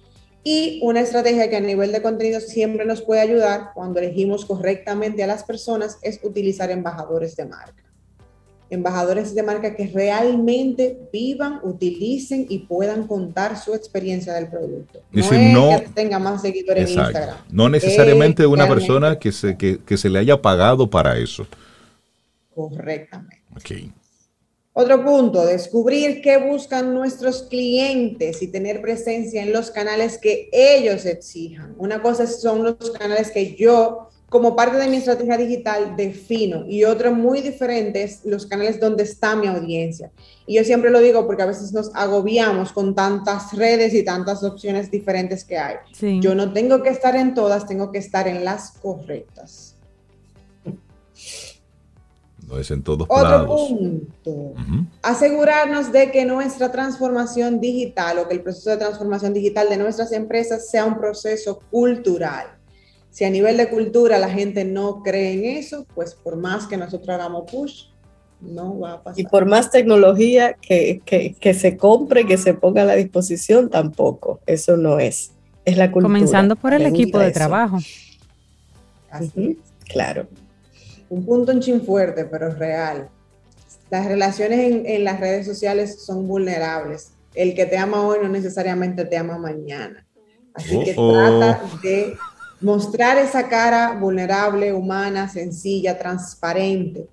y 0.47 0.79
una 0.81 1.01
estrategia 1.01 1.51
que 1.51 1.57
a 1.57 1.61
nivel 1.61 1.91
de 1.91 2.01
contenido 2.01 2.39
siempre 2.39 2.85
nos 2.85 3.03
puede 3.03 3.21
ayudar 3.21 3.73
cuando 3.75 3.99
elegimos 3.99 4.45
correctamente 4.45 5.25
a 5.25 5.27
las 5.27 5.43
personas 5.43 5.99
es 6.03 6.21
utilizar 6.23 6.71
embajadores 6.71 7.35
de 7.35 7.47
marca. 7.47 7.83
embajadores 8.71 9.35
de 9.35 9.43
marca 9.43 9.75
que 9.75 9.89
realmente 9.89 11.09
vivan, 11.13 11.59
utilicen 11.65 12.47
y 12.49 12.61
puedan 12.61 13.09
contar 13.09 13.59
su 13.59 13.75
experiencia 13.75 14.35
del 14.35 14.49
producto. 14.49 15.01
No, 15.11 15.71
es 15.73 15.83
que 15.83 15.89
tenga 15.89 16.21
más 16.21 16.43
seguidores 16.43 16.93
en 16.93 16.99
Instagram. 17.01 17.39
No 17.51 17.69
necesariamente 17.69 18.47
una 18.47 18.69
persona 18.69 19.19
que 19.19 19.33
se, 19.33 19.57
que, 19.57 19.97
se 19.97 20.09
le 20.09 20.21
haya 20.21 20.41
pagado 20.41 20.89
para 20.89 21.19
eso. 21.19 21.45
Correctamente. 22.55 23.43
Otro 24.79 25.03
punto, 25.03 25.47
descubrir 25.47 26.21
qué 26.21 26.37
buscan 26.37 26.93
nuestros 26.93 27.45
clientes 27.45 28.43
y 28.43 28.49
tener 28.49 28.83
presencia 28.83 29.43
en 29.43 29.51
los 29.51 29.71
canales 29.71 30.19
que 30.19 30.51
ellos 30.53 31.07
exijan. 31.07 31.75
Una 31.79 32.03
cosa 32.03 32.27
son 32.27 32.63
los 32.63 32.91
canales 32.91 33.31
que 33.31 33.55
yo 33.55 34.11
como 34.29 34.55
parte 34.55 34.77
de 34.77 34.89
mi 34.89 34.99
estrategia 34.99 35.39
digital 35.39 35.97
defino 35.97 36.67
y 36.69 36.85
otro 36.85 37.11
muy 37.11 37.41
diferente 37.41 38.03
es 38.03 38.23
los 38.27 38.45
canales 38.45 38.79
donde 38.79 39.05
está 39.05 39.35
mi 39.35 39.47
audiencia. 39.47 40.11
Y 40.47 40.57
yo 40.57 40.65
siempre 40.65 40.91
lo 40.91 41.01
digo 41.01 41.27
porque 41.27 41.45
a 41.45 41.47
veces 41.47 41.73
nos 41.73 41.91
agobiamos 41.95 42.71
con 42.73 42.95
tantas 42.95 43.55
redes 43.55 43.95
y 43.95 44.05
tantas 44.05 44.43
opciones 44.45 44.91
diferentes 44.91 45.43
que 45.43 45.57
hay. 45.57 45.77
Yo 46.21 46.35
no 46.35 46.53
tengo 46.53 46.83
que 46.83 46.91
estar 46.91 47.17
en 47.17 47.33
todas, 47.33 47.67
tengo 47.67 47.91
que 47.91 47.99
estar 47.99 48.29
en 48.29 48.45
las 48.45 48.73
correctas. 48.73 49.76
No 52.47 52.59
es 52.59 52.71
en 52.71 52.83
todos 52.83 53.07
Otro 53.11 53.47
punto. 53.47 54.55
Asegurarnos 55.03 55.91
de 55.91 56.11
que 56.11 56.25
nuestra 56.25 56.71
transformación 56.71 57.61
digital 57.61 58.19
o 58.19 58.29
que 58.29 58.35
el 58.35 58.43
proceso 58.43 58.71
de 58.71 58.77
transformación 58.77 59.33
digital 59.33 59.69
de 59.69 59.77
nuestras 59.77 60.13
empresas 60.13 60.71
sea 60.71 60.85
un 60.85 60.97
proceso 60.97 61.61
cultural 61.71 62.57
si 63.17 63.25
a 63.25 63.31
nivel 63.31 63.57
de 63.57 63.71
cultura 63.71 64.19
la 64.19 64.29
gente 64.29 64.67
no 64.67 65.03
cree 65.03 65.33
en 65.33 65.57
eso, 65.57 65.87
pues 65.95 66.15
por 66.15 66.37
más 66.37 66.67
que 66.67 66.77
nosotros 66.77 67.09
hagamos 67.09 67.51
push, 67.51 67.85
no 68.43 68.79
va 68.79 68.93
a 68.93 69.03
pasar. 69.03 69.19
Y 69.19 69.25
por 69.25 69.47
más 69.47 69.71
tecnología 69.71 70.53
que, 70.53 71.01
que, 71.03 71.55
se 71.55 71.79
compre, 71.79 72.27
que 72.27 72.37
se 72.37 72.53
ponga 72.53 72.83
a 72.83 72.85
la 72.85 72.95
disposición, 72.95 73.71
tampoco. 73.71 74.41
Eso 74.45 74.77
no 74.77 74.99
es. 74.99 75.33
Es 75.65 75.79
la 75.79 75.91
cultura. 75.91 76.13
Comenzando 76.13 76.57
por 76.57 76.75
el 76.75 76.85
equipo 76.85 77.19
de 77.19 77.31
trabajo. 77.31 77.79
Así 79.11 79.59
Claro. 79.87 80.29
Un 81.09 81.25
punto 81.25 81.53
en 81.53 81.61
chin 81.61 81.81
fuerte, 81.81 82.25
pero 82.25 82.51
real. 82.55 83.09
Las 83.91 84.07
relaciones 84.07 84.59
en, 84.61 84.87
en 84.87 85.05
las 85.05 85.21
redes 85.21 85.47
sociales 85.47 86.05
son 86.05 86.27
vulnerables. 86.27 87.13
El 87.35 87.55
que 87.55 87.67
te 87.67 87.79
ama 87.79 88.07
hoy 88.07 88.19
no 88.23 88.29
necesariamente 88.29 89.05
te 89.05 89.17
ama 89.17 89.39
mañana. 89.39 90.07
Así 90.55 90.83
que 90.83 90.95
trata 90.95 91.61
de 91.83 92.17
mostrar 92.61 93.19
esa 93.19 93.49
cara 93.49 93.93
vulnerable, 93.93 94.73
humana, 94.73 95.29
sencilla, 95.29 95.99
transparente, 95.99 97.07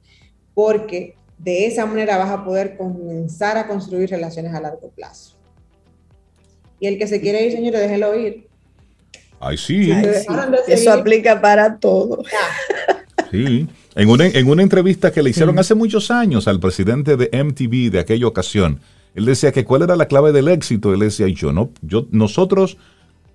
porque 0.54 1.16
de 1.38 1.68
esa 1.68 1.86
manera 1.86 2.18
vas 2.18 2.30
a 2.30 2.46
poder 2.46 2.78
comenzar 2.78 3.58
a 3.58 3.68
construir 3.68 4.10
relaciones 4.10 4.54
a 4.54 4.62
largo 4.62 4.90
plazo. 4.90 5.36
Y 6.80 6.88
el 6.88 6.98
que 6.98 7.08
se 7.08 7.20
quiere 7.20 7.46
ir, 7.46 7.52
señores, 7.52 7.82
déjelo 7.82 8.16
ir. 8.16 8.48
Ay, 9.40 9.58
sí. 9.58 9.92
Eso 10.68 10.92
aplica 10.92 11.40
para 11.42 11.78
todo. 11.78 12.24
Sí. 13.30 13.68
En 13.96 14.10
una, 14.10 14.26
en 14.26 14.50
una 14.50 14.64
entrevista 14.64 15.12
que 15.12 15.22
le 15.22 15.30
hicieron 15.30 15.60
hace 15.60 15.76
muchos 15.76 16.10
años 16.10 16.48
al 16.48 16.60
presidente 16.60 17.16
de 17.16 17.30
MTV 17.32 17.92
de 17.92 18.00
aquella 18.00 18.28
ocasión, 18.28 18.80
él 19.14 19.26
decía 19.26 19.52
que 19.52 19.66
cuál 19.66 19.84
era 19.84 19.96
la 19.96 20.08
clave 20.08 20.32
del 20.32 20.48
éxito. 20.48 20.94
Él 20.94 21.02
decía, 21.02 21.28
yo 21.28 21.54
no, 21.54 21.70
yo, 21.82 22.08
nosotros 22.12 22.78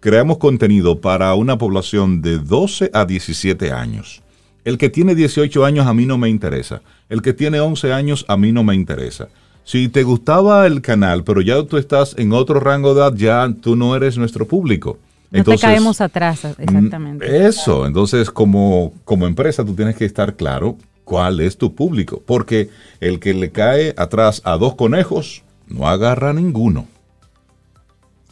creamos 0.00 0.38
contenido 0.38 1.00
para 1.00 1.34
una 1.34 1.58
población 1.58 2.22
de 2.22 2.38
12 2.38 2.90
a 2.92 3.04
17 3.04 3.70
años. 3.70 4.22
El 4.64 4.78
que 4.78 4.90
tiene 4.90 5.14
18 5.14 5.64
años 5.64 5.86
a 5.86 5.94
mí 5.94 6.06
no 6.06 6.18
me 6.18 6.28
interesa. 6.28 6.82
El 7.08 7.22
que 7.22 7.32
tiene 7.32 7.60
11 7.60 7.92
años 7.92 8.24
a 8.28 8.36
mí 8.36 8.52
no 8.52 8.64
me 8.64 8.74
interesa. 8.74 9.28
Si 9.64 9.88
te 9.88 10.02
gustaba 10.02 10.66
el 10.66 10.80
canal, 10.82 11.24
pero 11.24 11.40
ya 11.40 11.62
tú 11.62 11.76
estás 11.76 12.14
en 12.18 12.32
otro 12.32 12.58
rango 12.58 12.94
de 12.94 13.00
edad, 13.00 13.14
ya 13.14 13.54
tú 13.60 13.76
no 13.76 13.94
eres 13.94 14.18
nuestro 14.18 14.48
público. 14.48 14.98
No 15.30 15.44
te 15.44 15.58
caemos 15.58 16.00
atrás, 16.00 16.44
exactamente. 16.58 17.46
Eso, 17.46 17.86
entonces 17.86 18.30
como, 18.30 18.94
como 19.04 19.26
empresa 19.26 19.64
tú 19.64 19.74
tienes 19.74 19.96
que 19.96 20.06
estar 20.06 20.36
claro 20.36 20.76
cuál 21.04 21.40
es 21.40 21.56
tu 21.56 21.74
público, 21.74 22.22
porque 22.24 22.70
el 23.00 23.20
que 23.20 23.34
le 23.34 23.50
cae 23.50 23.94
atrás 23.96 24.40
a 24.44 24.56
dos 24.56 24.74
conejos 24.74 25.42
no 25.66 25.88
agarra 25.88 26.32
ninguno. 26.32 26.86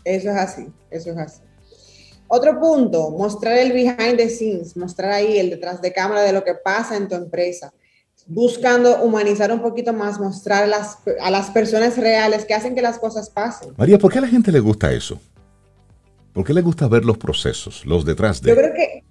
Eso 0.05 0.31
es 0.31 0.37
así, 0.37 0.69
eso 0.91 1.11
es 1.11 1.19
así. 1.19 1.41
Otro 2.29 2.59
punto, 2.59 3.11
mostrar 3.11 3.57
el 3.59 3.73
behind 3.73 4.17
the 4.17 4.29
scenes, 4.29 4.77
mostrar 4.77 5.13
ahí 5.13 5.39
el 5.39 5.51
detrás 5.51 5.81
de 5.81 5.93
cámara 5.93 6.23
de 6.23 6.33
lo 6.33 6.45
que 6.45 6.55
pasa 6.55 6.97
en 6.97 7.09
tu 7.09 7.15
empresa, 7.15 7.73
buscando 8.27 9.03
humanizar 9.03 9.53
un 9.53 9.61
poquito 9.61 9.93
más, 9.93 10.19
mostrar 10.19 10.65
a 11.21 11.31
las 11.31 11.51
personas 11.51 11.97
reales 11.97 12.45
que 12.45 12.55
hacen 12.55 12.75
que 12.75 12.83
las 12.83 12.99
cosas 12.99 13.31
pasen. 13.31 13.71
María, 13.77 13.99
¿por 13.99 14.11
qué 14.11 14.19
a 14.19 14.23
la 14.23 14.29
gente 14.29 14.51
le 14.51 14.61
gusta 14.61 14.93
eso? 14.93 15.21
¿Por 16.37 16.45
qué 16.45 16.53
le 16.53 16.61
gusta 16.61 16.87
ver 16.87 17.07
los 17.07 17.16
procesos, 17.16 17.87
los 17.87 18.05
detrás 18.05 18.43
de? 18.43 18.51
Yo 18.51 18.57
creo 18.57 18.74
que, 18.74 19.05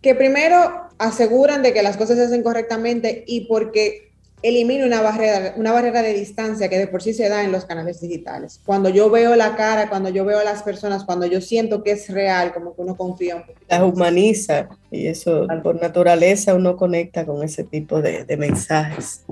que 0.00 0.14
primero 0.14 0.56
aseguran 0.96 1.62
de 1.62 1.74
que 1.74 1.82
las 1.82 1.98
cosas 1.98 2.16
se 2.16 2.24
hacen 2.24 2.42
correctamente 2.42 3.22
y 3.26 3.42
porque 3.42 4.12
elimina 4.42 4.86
una 4.86 5.02
barrera, 5.02 5.52
una 5.58 5.72
barrera 5.72 6.00
de 6.00 6.14
distancia 6.14 6.70
que 6.70 6.78
de 6.78 6.86
por 6.86 7.02
sí 7.02 7.12
se 7.12 7.28
da 7.28 7.44
en 7.44 7.52
los 7.52 7.66
canales 7.66 8.00
digitales. 8.00 8.62
Cuando 8.64 8.88
yo 8.88 9.10
veo 9.10 9.36
la 9.36 9.56
cara, 9.56 9.90
cuando 9.90 10.08
yo 10.08 10.24
veo 10.24 10.38
a 10.38 10.44
las 10.44 10.62
personas, 10.62 11.04
cuando 11.04 11.26
yo 11.26 11.42
siento 11.42 11.82
que 11.82 11.90
es 11.90 12.08
real, 12.08 12.54
como 12.54 12.74
que 12.74 12.80
uno 12.80 12.96
confía 12.96 13.36
un 13.36 13.42
poquito. 13.42 13.66
Las 13.68 13.82
humaniza 13.82 14.70
y 14.90 15.06
eso 15.06 15.46
por 15.62 15.78
naturaleza 15.82 16.54
uno 16.54 16.78
conecta 16.78 17.26
con 17.26 17.42
ese 17.42 17.62
tipo 17.62 18.00
de, 18.00 18.24
mensajes. 18.38 19.26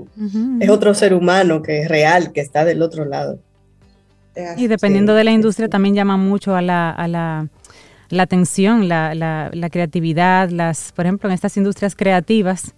Es 0.59 0.69
otro 0.69 0.93
ser 0.93 1.15
humano 1.15 1.63
que 1.63 1.81
es 1.81 1.87
real, 1.89 2.31
que 2.31 2.41
está 2.41 2.63
del 2.63 2.83
otro 2.83 3.05
lado. 3.05 3.39
Y 4.57 4.67
dependiendo 4.67 5.13
de 5.13 5.23
la 5.23 5.31
industria 5.31 5.69
también 5.69 5.95
llama 5.95 6.17
mucho 6.17 6.55
a 6.55 6.61
la, 6.61 6.89
a 6.91 7.07
la, 7.07 7.47
la 8.09 8.23
atención, 8.23 8.87
la, 8.87 9.15
la, 9.15 9.49
la 9.53 9.69
creatividad, 9.69 10.49
las, 10.49 10.91
por 10.91 11.05
ejemplo, 11.05 11.29
en 11.29 11.33
estas 11.33 11.55
industrias 11.57 11.95
creativas 11.95 12.73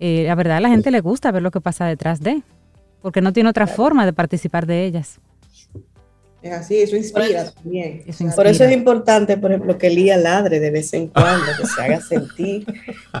eh, 0.00 0.24
la 0.26 0.34
verdad 0.34 0.56
a 0.56 0.60
la 0.60 0.70
gente 0.70 0.90
le 0.90 1.00
gusta 1.00 1.30
ver 1.30 1.42
lo 1.42 1.50
que 1.50 1.60
pasa 1.60 1.84
detrás 1.84 2.20
de, 2.20 2.42
porque 3.02 3.20
no 3.20 3.34
tiene 3.34 3.50
otra 3.50 3.66
forma 3.66 4.06
de 4.06 4.14
participar 4.14 4.66
de 4.66 4.86
ellas. 4.86 5.20
Es 6.42 6.52
así, 6.52 6.80
eso 6.80 6.96
inspira 6.96 7.50
también. 7.50 8.02
Por 8.34 8.46
eso 8.46 8.64
es 8.64 8.72
importante, 8.72 9.36
por 9.36 9.50
ejemplo, 9.50 9.76
que 9.76 9.90
Lía 9.90 10.16
ladre 10.16 10.58
de 10.58 10.70
vez 10.70 10.92
en 10.94 11.08
cuando, 11.08 11.44
que 11.58 11.66
se 11.66 11.82
haga 11.82 12.00
sentir, 12.08 12.64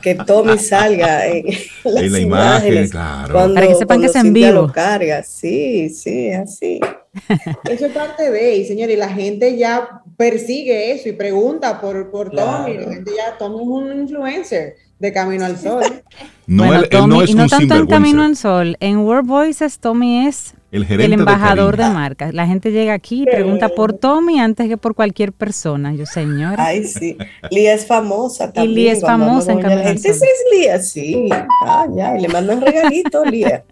que 0.02 0.14
Tommy 0.14 0.58
salga 0.58 1.26
en, 1.26 1.44
la 1.84 2.18
imagen, 2.18 2.88
claro. 2.88 3.54
Para 3.54 3.66
que 3.66 3.74
sepan 3.74 4.00
que 4.00 4.06
es 4.06 4.16
en 4.16 4.32
vivo. 4.32 4.52
Lo 4.52 4.72
carga. 4.72 5.22
Sí, 5.22 5.90
sí, 5.90 6.30
así. 6.32 6.80
Eso 7.68 7.86
es 7.86 7.92
parte 7.92 8.30
de, 8.30 8.56
y 8.56 8.64
señor, 8.64 8.88
y 8.88 8.96
la 8.96 9.08
gente 9.08 9.56
ya 9.56 10.02
persigue 10.16 10.92
eso 10.92 11.08
y 11.08 11.12
pregunta 11.12 11.80
por, 11.80 12.10
por 12.10 12.30
Tommy. 12.30 12.74
La 12.74 12.92
gente 12.94 13.10
ya, 13.16 13.36
Tommy 13.36 13.62
es 13.62 13.68
un 13.68 14.00
influencer 14.02 14.76
de 15.00 15.12
Camino 15.12 15.44
al 15.44 15.58
Sol. 15.58 15.82
No, 16.46 16.66
bueno, 16.66 17.06
no 17.06 17.22
es 17.22 17.30
y 17.30 17.34
no 17.34 17.46
tanto 17.46 17.76
en 17.76 17.86
Camino 17.86 18.24
al 18.24 18.34
Sol. 18.34 18.76
En 18.80 18.98
World 18.98 19.28
Voices, 19.28 19.78
Tommy 19.78 20.26
es 20.26 20.54
el, 20.72 21.12
embajador 21.12 21.76
de, 21.76 21.84
marcas. 21.84 22.34
La 22.34 22.44
gente 22.44 22.72
llega 22.72 22.92
aquí 22.92 23.22
y 23.22 23.24
pregunta 23.24 23.68
por 23.68 23.92
Tommy 23.92 24.40
antes 24.40 24.66
que 24.66 24.76
por 24.76 24.96
cualquier 24.96 25.32
persona. 25.32 25.94
Yo, 25.94 26.06
señora. 26.06 26.56
Ay, 26.58 26.82
sí. 26.82 27.16
Lía 27.52 27.72
es 27.74 27.86
famosa 27.86 28.52
también. 28.52 28.72
Y 28.72 28.74
Lía 28.74 28.92
es 28.94 29.00
famosa 29.00 29.52
en 29.52 29.60
Camino 29.60 29.82
al 29.82 29.98
Sol. 30.00 30.10
es 30.10 30.22
Lía, 30.52 30.82
sí. 30.82 31.28
Ah, 31.64 31.86
ya. 31.94 32.18
Y 32.18 32.22
le 32.22 32.28
mandan 32.28 32.60
regalito, 32.60 33.24
Lía. 33.24 33.62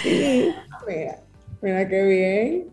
Sí. 0.00 0.50
Mira, 0.86 1.18
mira 1.60 1.88
qué 1.88 2.02
bien. 2.04 2.64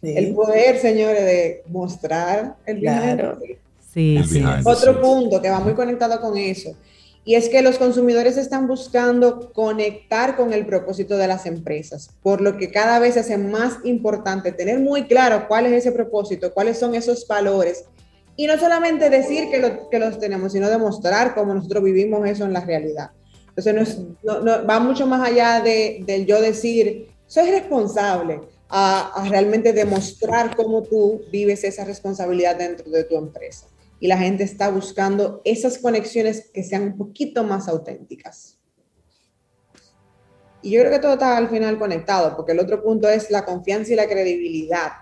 El 0.00 0.34
poder, 0.34 0.78
señores, 0.78 1.26
de 1.26 1.62
mostrar 1.68 2.56
el 2.64 2.78
claro. 2.78 3.38
Sí, 3.92 4.18
sí. 4.26 4.42
Otro 4.64 4.98
punto 4.98 5.42
que 5.42 5.50
va 5.50 5.60
muy 5.60 5.74
conectado 5.74 6.18
con 6.22 6.38
eso 6.38 6.74
y 7.24 7.34
es 7.34 7.48
que 7.48 7.62
los 7.62 7.78
consumidores 7.78 8.36
están 8.36 8.66
buscando 8.66 9.52
conectar 9.52 10.36
con 10.36 10.52
el 10.52 10.64
propósito 10.64 11.16
de 11.16 11.28
las 11.28 11.44
empresas, 11.44 12.10
por 12.22 12.40
lo 12.40 12.56
que 12.56 12.70
cada 12.70 12.98
vez 12.98 13.16
es 13.16 13.38
más 13.38 13.78
importante 13.84 14.52
tener 14.52 14.80
muy 14.80 15.06
claro 15.06 15.46
cuál 15.46 15.66
es 15.66 15.72
ese 15.72 15.92
propósito, 15.92 16.52
cuáles 16.54 16.78
son 16.78 16.94
esos 16.94 17.26
valores, 17.26 17.84
y 18.36 18.46
no 18.46 18.58
solamente 18.58 19.10
decir 19.10 19.50
que, 19.50 19.98
los 19.98 20.18
tenemos, 20.18 20.52
sino 20.52 20.70
demostrar 20.70 21.34
cómo 21.34 21.52
nosotros 21.52 21.84
vivimos 21.84 22.26
eso 22.26 22.46
en 22.46 22.54
la 22.54 22.64
realidad. 22.64 23.10
Entonces, 23.54 23.98
no, 24.22 24.66
va 24.66 24.80
mucho 24.80 25.06
más 25.06 25.28
allá 25.28 25.60
de, 25.60 26.02
del 26.06 26.24
yo 26.24 26.40
decir, 26.40 27.08
soy 27.26 27.50
responsable, 27.50 28.40
a 28.72 29.26
realmente 29.28 29.72
demostrar 29.72 30.54
cómo 30.54 30.84
tú 30.84 31.22
vives 31.30 31.64
esa 31.64 31.84
responsabilidad 31.84 32.56
dentro 32.56 32.88
de 32.88 33.02
tu 33.02 33.16
empresa 33.16 33.66
y 34.00 34.08
la 34.08 34.16
gente 34.16 34.42
está 34.42 34.70
buscando 34.70 35.42
esas 35.44 35.78
conexiones 35.78 36.50
que 36.52 36.64
sean 36.64 36.82
un 36.84 36.96
poquito 36.96 37.44
más 37.44 37.68
auténticas. 37.68 38.58
Y 40.62 40.72
yo 40.72 40.80
creo 40.80 40.92
que 40.92 40.98
todo 40.98 41.12
está 41.12 41.36
al 41.36 41.48
final 41.48 41.78
conectado, 41.78 42.34
porque 42.34 42.52
el 42.52 42.60
otro 42.60 42.82
punto 42.82 43.08
es 43.08 43.30
la 43.30 43.44
confianza 43.44 43.92
y 43.92 43.96
la 43.96 44.08
credibilidad. 44.08 44.92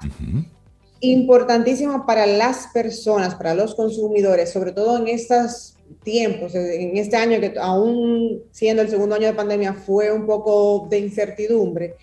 Importantísimo 1.00 2.04
para 2.06 2.26
las 2.26 2.68
personas, 2.74 3.36
para 3.36 3.54
los 3.54 3.74
consumidores, 3.74 4.50
sobre 4.50 4.72
todo 4.72 4.98
en 4.98 5.08
estas 5.08 5.76
tiempos, 6.02 6.54
en 6.54 6.96
este 6.96 7.16
año 7.16 7.40
que 7.40 7.54
aún 7.58 8.42
siendo 8.50 8.82
el 8.82 8.90
segundo 8.90 9.14
año 9.14 9.28
de 9.28 9.32
pandemia 9.34 9.74
fue 9.74 10.12
un 10.12 10.26
poco 10.26 10.86
de 10.90 10.98
incertidumbre, 10.98 11.96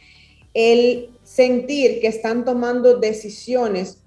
el 0.54 1.10
sentir 1.24 2.00
que 2.00 2.08
están 2.08 2.46
tomando 2.46 2.98
decisiones 2.98 4.02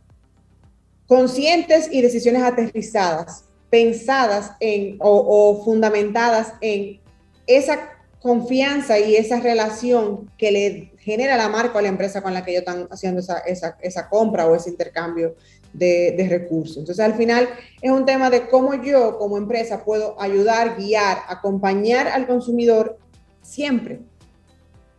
conscientes 1.08 1.88
y 1.90 2.02
decisiones 2.02 2.42
aterrizadas, 2.42 3.44
pensadas 3.70 4.52
en 4.60 4.96
o, 5.00 5.62
fundamentadas 5.64 6.52
en 6.60 7.00
esa 7.46 7.90
confianza 8.20 8.98
y 8.98 9.16
esa 9.16 9.40
relación 9.40 10.30
que 10.36 10.52
le 10.52 10.92
genera 10.98 11.36
la 11.36 11.48
marca 11.48 11.78
o 11.78 11.80
la 11.80 11.88
empresa 11.88 12.22
con 12.22 12.34
la 12.34 12.44
que 12.44 12.50
ellos 12.50 12.60
están 12.60 12.88
haciendo 12.90 13.20
esa, 13.20 13.38
esa, 13.38 13.78
esa 13.80 14.08
compra 14.08 14.46
o 14.46 14.54
ese 14.54 14.70
intercambio 14.70 15.34
de, 15.72 16.14
de, 16.16 16.28
recursos. 16.28 16.78
Entonces, 16.78 17.04
al 17.04 17.14
final 17.14 17.48
es 17.80 17.90
un 17.90 18.04
tema 18.04 18.28
de 18.28 18.48
cómo 18.48 18.74
yo 18.74 19.18
como 19.18 19.38
empresa 19.38 19.84
puedo 19.84 20.20
ayudar, 20.20 20.76
guiar, 20.76 21.18
acompañar 21.28 22.08
al 22.08 22.26
consumidor 22.26 22.98
siempre, 23.40 24.00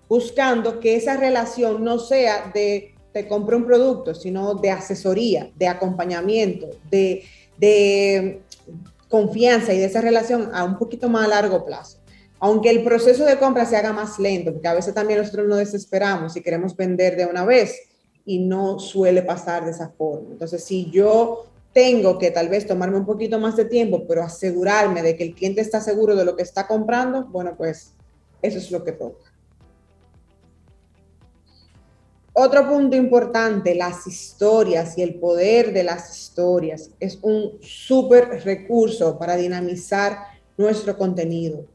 buscando 0.07 0.79
que 0.79 0.95
esa 0.95 1.17
relación 1.17 1.83
no 1.83 1.99
sea 1.99 2.51
de 2.53 2.95
te 3.11 3.27
compro 3.27 3.57
un 3.57 3.65
producto, 3.65 4.13
sino 4.13 4.55
de 4.55 4.71
asesoría, 4.71 5.51
de 5.55 5.67
acompañamiento, 5.67 6.67
de, 6.89 7.23
de 7.57 8.41
confianza 9.07 9.73
y 9.73 9.79
de 9.79 9.85
esa 9.85 10.01
relación 10.01 10.49
a 10.53 10.63
un 10.63 10.77
poquito 10.77 11.09
más 11.09 11.25
a 11.25 11.29
largo 11.29 11.65
plazo. 11.65 11.97
Aunque 12.39 12.69
el 12.69 12.83
proceso 12.83 13.25
de 13.25 13.37
compra 13.37 13.65
se 13.65 13.75
haga 13.75 13.91
más 13.91 14.17
lento, 14.19 14.53
porque 14.53 14.67
a 14.67 14.73
veces 14.73 14.93
también 14.93 15.19
nosotros 15.19 15.47
nos 15.47 15.57
desesperamos 15.57 16.37
y 16.37 16.41
queremos 16.41 16.75
vender 16.75 17.17
de 17.17 17.25
una 17.25 17.43
vez 17.43 17.75
y 18.25 18.39
no 18.39 18.79
suele 18.79 19.23
pasar 19.23 19.65
de 19.65 19.71
esa 19.71 19.89
forma. 19.89 20.29
Entonces, 20.31 20.63
si 20.63 20.89
yo 20.89 21.47
tengo 21.73 22.17
que 22.17 22.31
tal 22.31 22.47
vez 22.47 22.65
tomarme 22.65 22.97
un 22.97 23.05
poquito 23.05 23.39
más 23.39 23.55
de 23.55 23.65
tiempo, 23.65 24.05
pero 24.07 24.23
asegurarme 24.23 25.01
de 25.01 25.15
que 25.15 25.23
el 25.23 25.35
cliente 25.35 25.61
está 25.61 25.81
seguro 25.81 26.15
de 26.15 26.25
lo 26.25 26.35
que 26.35 26.43
está 26.43 26.67
comprando, 26.67 27.25
bueno, 27.25 27.55
pues 27.57 27.93
eso 28.41 28.57
es 28.57 28.71
lo 28.71 28.83
que 28.83 28.93
toca. 28.93 29.28
Otro 32.41 32.69
punto 32.69 32.95
importante, 32.95 33.75
las 33.75 34.07
historias 34.07 34.97
y 34.97 35.01
el 35.01 35.15
poder 35.15 35.73
de 35.73 35.83
las 35.83 36.17
historias 36.17 36.89
es 37.01 37.19
un 37.21 37.57
súper 37.59 38.45
recurso 38.45 39.19
para 39.19 39.35
dinamizar 39.35 40.19
nuestro 40.55 40.97
contenido. 40.97 41.65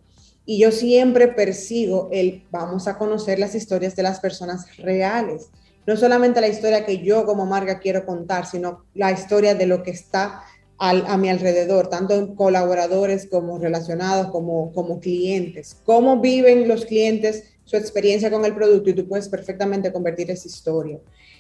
Y 0.47 0.59
yo 0.59 0.73
siempre 0.73 1.29
persigo 1.29 2.09
el 2.11 2.45
vamos 2.51 2.89
a 2.89 2.97
conocer 2.97 3.39
las 3.39 3.55
historias 3.55 3.95
de 3.95 4.05
las 4.05 4.21
personas 4.21 4.75
reales. 4.79 5.51
No 5.87 5.99
solamente 5.99 6.41
la 6.41 6.49
historia 6.49 6.87
que 6.87 7.05
yo 7.05 7.27
como 7.27 7.45
marca 7.45 7.79
quiero 7.79 8.07
contar, 8.07 8.47
sino 8.47 8.87
la 8.95 9.13
historia 9.13 9.55
de 9.55 9.67
lo 9.67 9.83
que 9.83 9.91
está 9.91 10.45
a 10.79 11.19
mi 11.19 11.29
alrededor, 11.29 11.89
tanto 11.89 12.15
en 12.15 12.35
colaboradores 12.35 13.27
como 13.27 13.59
relacionados, 13.59 14.29
como, 14.29 14.73
como 14.73 14.99
clientes. 14.99 15.77
¿Cómo 15.85 16.21
viven 16.21 16.69
los 16.69 16.87
clientes? 16.87 17.54
Su 17.65 17.77
experiencia 17.77 18.31
con 18.31 18.45
el 18.45 18.55
producto 18.55 18.91
y 18.91 18.95
tú 18.95 19.07
puedes 19.09 19.29
perfectamente 19.29 19.93
convertir 19.93 20.31
esa 20.31 20.49
historia. 20.49 20.99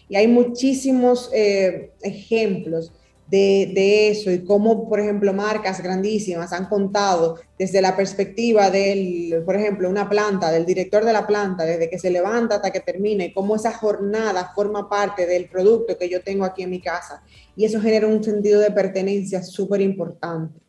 Y 0.09 0.16
hay 0.16 0.27
muchísimos 0.27 1.31
eh, 1.33 1.93
ejemplos 2.03 2.93
de, 3.27 3.72
de, 3.75 4.09
eso 4.09 4.31
y 4.31 4.45
cómo, 4.45 4.89
por 4.89 5.01
ejemplo, 5.01 5.33
marcas 5.33 5.83
grandísimas 5.83 6.53
han 6.53 6.66
contado 6.66 7.39
desde 7.59 7.81
la 7.81 7.97
perspectiva 7.97 8.70
del, 8.70 9.43
por 9.47 9.57
ejemplo, 9.57 9.89
una 9.89 10.09
planta, 10.09 10.53
del 10.53 10.66
director 10.66 11.05
de 11.05 11.12
la 11.14 11.27
planta, 11.27 11.64
desde 11.64 11.89
que 11.89 11.99
se 11.99 12.11
levanta 12.11 12.57
hasta 12.57 12.70
que 12.70 12.81
termine, 12.81 13.33
cómo 13.33 13.57
esa 13.57 13.72
jornada 13.72 14.53
forma 14.55 14.91
parte 14.91 15.27
del 15.27 15.49
producto 15.49 15.97
que 15.97 16.11
yo 16.11 16.22
tengo 16.22 16.45
aquí 16.45 16.62
en 16.62 16.70
mi 16.70 16.81
casa. 16.81 17.22
Y 17.57 17.64
eso 17.64 17.81
genera 17.81 18.07
un 18.07 18.22
sentido 18.22 18.61
de 18.61 18.70
pertenencia 18.70 19.43
súper 19.43 19.81
importante. 19.81 20.64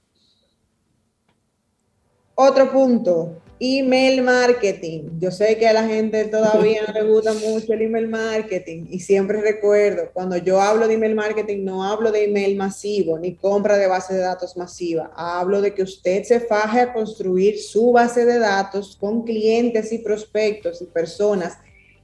Otro 2.36 2.72
punto, 2.72 3.42
Email 3.58 4.22
marketing. 4.22 5.18
Yo 5.18 5.32
sé 5.32 5.58
que 5.58 5.66
a 5.66 5.72
la 5.72 5.88
gente 5.88 6.26
todavía 6.26 6.82
no 6.86 6.94
le 6.94 7.04
gusta 7.04 7.34
mucho 7.34 7.72
el 7.72 7.84
email 7.84 8.10
marketing 8.10 8.88
y 8.90 9.00
siempre 9.00 9.40
recuerdo, 9.40 10.10
cuando 10.12 10.36
yo 10.36 10.60
hablo 10.60 10.90
de 10.90 10.96
email 10.96 11.16
marketing, 11.16 11.64
no 11.64 11.82
hablo 11.86 12.12
de 12.12 12.26
email 12.26 12.58
masivo 12.58 13.18
ni 13.18 13.36
compra 13.36 13.78
de 13.78 13.88
base 13.88 14.14
de 14.14 14.20
datos 14.20 14.58
masiva. 14.58 15.10
Hablo 15.16 15.62
de 15.62 15.74
que 15.74 15.84
usted 15.84 16.24
se 16.24 16.42
faje 16.42 16.82
a 16.82 16.92
construir 16.92 17.58
su 17.58 17.94
base 17.94 18.26
de 18.26 18.40
datos 18.40 18.98
con 19.00 19.24
clientes 19.24 19.94
y 19.94 20.00
prospectos 20.00 20.82
y 20.82 20.86
personas 20.88 21.58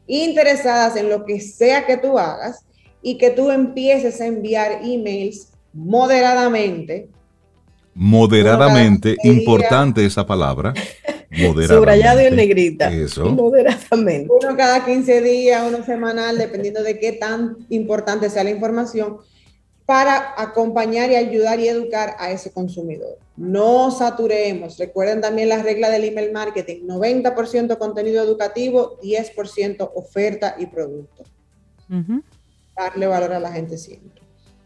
interesadas 0.07 0.95
en 0.95 1.09
lo 1.09 1.25
que 1.25 1.41
sea 1.41 1.85
que 1.85 1.97
tú 1.97 2.17
hagas 2.17 2.65
y 3.01 3.17
que 3.17 3.29
tú 3.29 3.51
empieces 3.51 4.21
a 4.21 4.25
enviar 4.25 4.79
emails 4.83 5.49
moderadamente. 5.73 7.09
Moderadamente, 7.93 9.17
importante 9.23 10.05
esa 10.05 10.25
palabra. 10.25 10.73
Subrayado 11.67 12.21
y 12.21 12.25
en 12.25 12.35
negrita. 12.35 12.91
Eso. 12.91 13.25
Moderadamente. 13.25 14.29
Uno 14.29 14.57
cada 14.57 14.83
15 14.83 15.21
días, 15.21 15.63
uno 15.65 15.83
semanal, 15.85 16.37
dependiendo 16.37 16.83
de 16.83 16.99
qué 16.99 17.13
tan 17.13 17.57
importante 17.69 18.29
sea 18.29 18.43
la 18.43 18.49
información, 18.49 19.19
para 19.85 20.35
acompañar 20.37 21.09
y 21.11 21.15
ayudar 21.15 21.59
y 21.59 21.67
educar 21.67 22.15
a 22.19 22.31
ese 22.31 22.51
consumidor. 22.51 23.17
No 23.35 23.91
saturemos. 23.91 24.77
Recuerden 24.77 25.21
también 25.21 25.49
la 25.49 25.61
regla 25.63 25.89
del 25.89 26.05
email 26.05 26.31
marketing. 26.31 26.85
90% 26.85 27.77
contenido 27.77 28.23
educativo, 28.23 28.99
10% 29.01 29.91
oferta 29.95 30.55
y 30.59 30.67
producto. 30.67 31.23
Darle 32.75 33.07
valor 33.07 33.33
a 33.33 33.39
la 33.39 33.51
gente 33.51 33.77
siempre. 33.77 34.20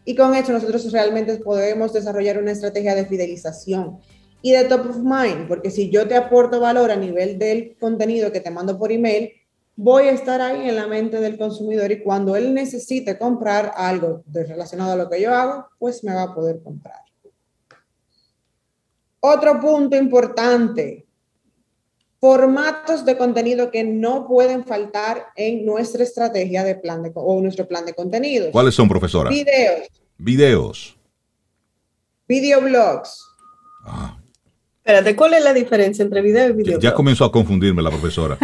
Y 0.08 0.14
con 0.14 0.34
esto 0.36 0.52
nosotros 0.52 0.90
realmente 0.92 1.36
podemos 1.38 1.92
desarrollar 1.92 2.38
una 2.38 2.52
estrategia 2.52 2.94
de 2.94 3.06
fidelización 3.06 3.98
y 4.40 4.52
de 4.52 4.64
top 4.64 4.90
of 4.90 4.98
mind, 4.98 5.48
porque 5.48 5.72
si 5.72 5.90
yo 5.90 6.06
te 6.06 6.14
aporto 6.14 6.60
valor 6.60 6.92
a 6.92 6.96
nivel 6.96 7.40
del 7.40 7.76
contenido 7.80 8.30
que 8.30 8.40
te 8.40 8.52
mando 8.52 8.78
por 8.78 8.92
email, 8.92 9.32
voy 9.74 10.04
a 10.04 10.12
estar 10.12 10.40
ahí 10.40 10.68
en 10.68 10.76
la 10.76 10.86
mente 10.86 11.20
del 11.20 11.36
consumidor 11.36 11.90
y 11.90 12.04
cuando 12.04 12.36
él 12.36 12.54
necesite 12.54 13.18
comprar 13.18 13.72
algo 13.74 14.22
relacionado 14.32 14.92
a 14.92 14.96
lo 14.96 15.10
que 15.10 15.20
yo 15.20 15.34
hago, 15.34 15.66
pues 15.76 16.04
me 16.04 16.14
va 16.14 16.22
a 16.22 16.34
poder 16.34 16.62
comprar. 16.62 17.00
Otro 19.18 19.60
punto 19.60 19.96
importante, 19.96 21.05
formatos 22.20 23.04
de 23.04 23.16
contenido 23.16 23.70
que 23.70 23.84
no 23.84 24.26
pueden 24.26 24.64
faltar 24.64 25.26
en 25.36 25.64
nuestra 25.64 26.02
estrategia 26.02 26.64
de 26.64 26.74
plan 26.74 27.02
de, 27.02 27.12
o 27.14 27.40
nuestro 27.40 27.68
plan 27.68 27.84
de 27.84 27.94
contenido. 27.94 28.50
¿Cuáles 28.50 28.74
son, 28.74 28.88
profesora? 28.88 29.30
Videos. 29.30 29.88
Videos. 30.18 30.98
Videoblogs. 32.28 33.22
Ah, 33.84 34.18
Espérate, 34.86 35.16
¿cuál 35.16 35.34
es 35.34 35.42
la 35.42 35.52
diferencia 35.52 36.04
entre 36.04 36.20
video 36.20 36.50
y 36.50 36.52
video? 36.52 36.78
Ya 36.78 36.94
comenzó 36.94 37.24
a 37.24 37.32
confundirme 37.32 37.82
la 37.82 37.90
profesora. 37.90 38.38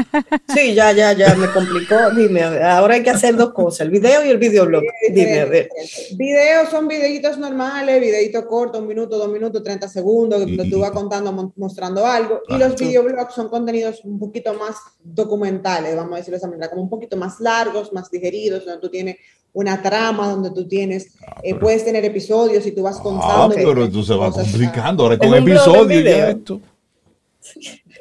Sí, 0.52 0.74
ya, 0.74 0.90
ya, 0.90 1.12
ya 1.12 1.36
me 1.36 1.46
complicó. 1.52 1.94
Dime, 2.16 2.42
ahora 2.42 2.94
hay 2.94 3.04
que 3.04 3.10
hacer 3.10 3.36
dos 3.36 3.52
cosas, 3.52 3.82
el 3.82 3.90
video 3.90 4.26
y 4.26 4.30
el 4.30 4.38
videoblog. 4.38 4.82
Dime, 5.12 5.38
a 5.38 5.44
ver. 5.44 5.68
Videos 6.16 6.68
son 6.68 6.88
videitos 6.88 7.38
normales, 7.38 8.00
videitos 8.00 8.44
cortos, 8.46 8.80
un 8.80 8.88
minuto, 8.88 9.18
dos 9.18 9.30
minutos, 9.30 9.62
30 9.62 9.86
segundos, 9.88 10.40
donde 10.40 10.68
tú 10.68 10.80
vas 10.80 10.90
contando, 10.90 11.52
mostrando 11.54 12.04
algo. 12.04 12.42
Y 12.48 12.58
los 12.58 12.74
videoblogs 12.74 13.34
son 13.34 13.48
contenidos 13.48 14.00
un 14.02 14.18
poquito 14.18 14.52
más 14.54 14.74
documentales, 15.00 15.94
vamos 15.94 16.14
a 16.14 16.16
decirlo 16.16 16.34
de 16.34 16.38
esa 16.38 16.48
manera, 16.48 16.68
como 16.68 16.82
un 16.82 16.90
poquito 16.90 17.16
más 17.16 17.38
largos, 17.38 17.92
más 17.92 18.10
digeridos, 18.10 18.64
donde 18.64 18.80
tú 18.80 18.90
tienes 18.90 19.16
una 19.52 19.82
trama 19.82 20.28
donde 20.28 20.50
tú 20.50 20.66
tienes, 20.66 21.14
ah, 21.26 21.40
eh, 21.42 21.54
puedes 21.54 21.84
tener 21.84 22.04
episodios 22.04 22.64
y 22.66 22.72
tú 22.72 22.82
vas 22.82 22.98
ah, 22.98 23.02
contando. 23.02 23.44
Ah, 23.44 23.50
pero 23.54 23.90
tú 23.90 24.02
se 24.02 24.14
va 24.14 24.30
complicando 24.30 25.02
ahora 25.02 25.18
con 25.18 25.34
episodios 25.34 26.04
ya 26.04 26.30
esto. 26.30 26.60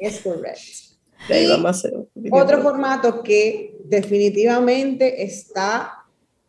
Es 0.00 0.20
correcto. 0.20 2.08
otro 2.32 2.60
formato 2.60 3.22
que 3.22 3.78
definitivamente 3.84 5.22
está 5.22 6.06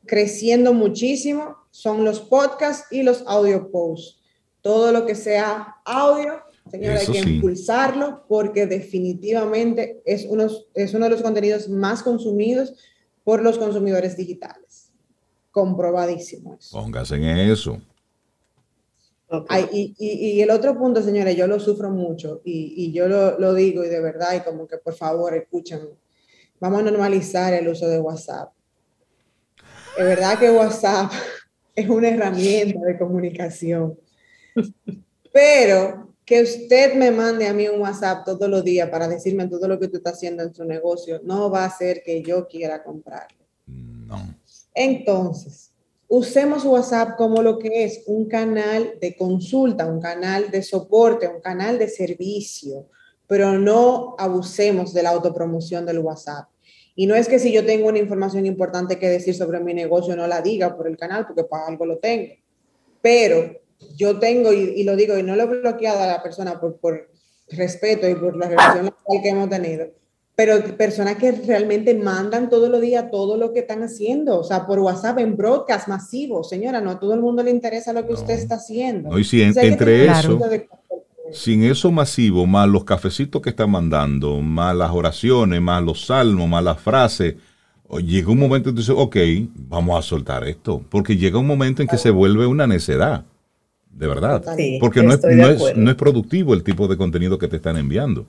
creciendo 0.08 0.74
muchísimo 0.74 1.58
son 1.70 2.04
los 2.04 2.20
podcasts 2.20 2.88
y 2.92 3.04
los 3.04 3.24
audio 3.28 3.70
posts. 3.70 4.20
Todo 4.62 4.92
lo 4.92 5.06
que 5.06 5.14
sea 5.14 5.76
audio, 5.86 6.40
señora, 6.72 7.00
hay 7.00 7.06
que 7.06 7.20
impulsarlo 7.20 8.24
porque 8.28 8.66
definitivamente 8.66 10.02
es 10.04 10.26
uno, 10.28 10.48
es 10.74 10.94
uno 10.96 11.06
de 11.06 11.12
los 11.12 11.22
contenidos 11.22 11.70
más 11.70 12.02
consumidos 12.02 12.74
por 13.24 13.44
los 13.44 13.60
consumidores 13.60 14.18
digitales 14.18 14.83
comprobadísimo. 15.54 16.58
Póngase 16.72 17.16
en 17.16 17.24
eso. 17.26 17.80
y, 19.72 20.42
el 20.42 20.50
otro 20.50 20.76
punto, 20.78 21.02
señores, 21.02 21.38
yo 21.38 21.46
lo 21.48 21.60
sufro 21.60 21.92
mucho 21.92 22.42
y, 22.44 22.92
yo 22.92 23.08
lo, 23.08 23.54
digo 23.54 23.86
y 23.86 23.88
de 23.88 24.02
verdad, 24.02 24.36
y 24.36 24.40
como 24.42 24.68
que 24.68 24.78
por 24.78 24.96
favor 24.96 25.36
escuchen, 25.36 25.82
vamos 26.60 26.80
a 26.80 26.84
normalizar 26.84 27.54
el 27.54 27.68
uso 27.68 27.88
de 27.88 28.00
WhatsApp. 28.00 28.52
Es 29.96 30.04
verdad 30.04 30.40
que 30.40 30.50
WhatsApp 30.50 31.12
es 31.76 31.88
una 31.88 32.10
herramienta 32.10 32.80
de 32.80 32.98
comunicación, 32.98 33.98
pero 35.32 36.16
que 36.26 36.42
usted 36.42 36.96
me 36.96 37.12
mande 37.12 37.48
a 37.48 37.54
mí 37.54 37.68
un 37.68 37.82
WhatsApp 37.82 38.26
todos 38.26 38.50
los 38.50 38.64
días 38.64 38.90
para 38.90 39.08
decirme 39.08 39.48
todo 39.48 39.68
lo 39.68 39.80
que 39.80 39.88
tú 39.88 39.98
estás 39.98 40.14
haciendo 40.14 40.42
en 40.42 40.56
su 40.56 40.64
negocio 40.64 41.22
no 41.24 41.52
va 41.52 41.64
a 41.64 41.68
hacer 41.68 42.02
que 42.04 42.24
yo 42.24 42.48
quiera 42.48 42.84
comprarlo. 42.84 43.46
No. 43.68 44.43
Entonces, 44.74 45.72
usemos 46.08 46.66
WhatsApp 46.66 47.16
como 47.18 47.42
lo 47.42 47.58
que 47.60 47.84
es 47.84 48.04
un 48.06 48.28
canal 48.28 48.98
de 49.00 49.16
consulta, 49.16 49.86
un 49.86 50.02
canal 50.02 50.52
de 50.52 50.64
soporte, 50.64 51.28
un 51.28 51.42
canal 51.42 51.80
de 51.80 51.88
servicio, 51.88 52.88
pero 53.28 53.58
no 53.58 54.16
abusemos 54.18 54.94
de 54.94 55.04
la 55.04 55.10
autopromoción 55.10 55.86
del 55.86 56.00
WhatsApp. 56.00 56.48
Y 56.96 57.08
no 57.08 57.16
es 57.16 57.28
que 57.28 57.40
si 57.40 57.52
yo 57.52 57.66
tengo 57.66 57.88
una 57.88 57.98
información 57.98 58.46
importante 58.46 59.00
que 59.00 59.10
decir 59.10 59.34
sobre 59.34 59.60
mi 59.60 59.74
negocio, 59.74 60.16
no 60.16 60.28
la 60.28 60.42
diga 60.42 60.78
por 60.78 60.88
el 60.88 60.98
canal, 60.98 61.26
porque 61.26 61.44
para 61.44 61.68
algo 61.68 61.86
lo 61.86 61.98
tengo. 61.98 62.34
Pero 63.02 63.60
yo 63.96 64.20
tengo, 64.20 64.54
y, 64.54 64.84
lo 64.84 64.96
digo, 64.96 65.18
y 65.18 65.24
no 65.24 65.36
lo 65.36 65.44
he 65.44 65.48
bloqueado 65.48 66.02
a 66.02 66.08
la 66.08 66.22
persona 66.22 66.60
por, 66.60 66.78
por 66.78 67.10
respeto 67.50 68.08
y 68.08 68.16
por 68.16 68.36
la 68.36 68.50
relación 68.50 68.94
que 69.22 69.30
hemos 69.30 69.50
tenido, 69.50 69.88
pero 70.36 70.78
personas 70.78 71.18
que 71.18 71.32
realmente 71.32 71.94
mandan 71.94 72.50
todos 72.50 72.70
los 72.70 72.82
días 72.82 73.12
todo 73.12 73.38
lo 73.38 73.54
que 73.54 73.60
están 73.60 73.84
haciendo, 73.84 74.40
o 74.40 74.44
sea, 74.44 74.66
por 74.66 74.80
WhatsApp 74.80 75.20
en 75.20 75.38
broadcast 75.38 75.88
masivo, 75.88 76.44
señora, 76.44 76.82
no 76.82 76.92
a 76.92 77.00
todo 77.00 77.14
el 77.14 77.22
mundo 77.22 77.44
le 77.44 77.52
interesa 77.52 77.94
lo 77.94 78.06
que 78.08 78.14
usted 78.14 78.34
está 78.34 78.56
haciendo. 78.56 79.10
Hoy 79.10 79.24
sí, 79.24 79.44
entre 79.44 80.06
eso, 80.06 80.40
sin 81.32 81.64
eso 81.64 81.92
masivo, 81.92 82.48
más 82.48 82.68
los 82.68 82.84
cafecitos 82.84 83.42
que 83.42 83.52
están 83.52 83.70
mandando, 83.70 84.42
más 84.42 84.76
las 84.76 84.92
oraciones, 84.92 85.62
más 85.62 85.84
los 85.84 86.08
salmos, 86.08 86.50
más 86.50 86.64
las 86.64 86.80
frases, 86.80 87.36
llega 88.00 88.32
un 88.32 88.40
momento 88.40 88.70
en 88.70 88.76
que 88.76 88.82
dice, 88.82 88.94
ok, 88.96 89.18
vamos 89.56 90.00
a 90.00 90.02
soltar 90.02 90.48
esto, 90.48 90.84
porque 90.90 91.16
llega 91.16 91.38
un 91.38 91.48
momento 91.48 91.84
en 91.84 91.88
que 91.88 91.98
se 92.00 92.10
vuelve 92.10 92.48
una 92.48 92.66
necedad, 92.66 93.24
de 93.92 94.08
verdad, 94.08 94.44
porque 94.80 95.04
no 95.04 95.14
es, 95.14 95.24
no, 95.24 95.48
es, 95.48 95.78
no 95.78 95.92
es 95.92 95.96
productivo 95.96 96.56
el 96.56 96.64
tipo 96.64 96.88
de 96.88 96.98
contenido 96.98 97.38
que 97.38 97.48
te 97.48 97.58
están 97.58 97.78
enviando. 97.78 98.26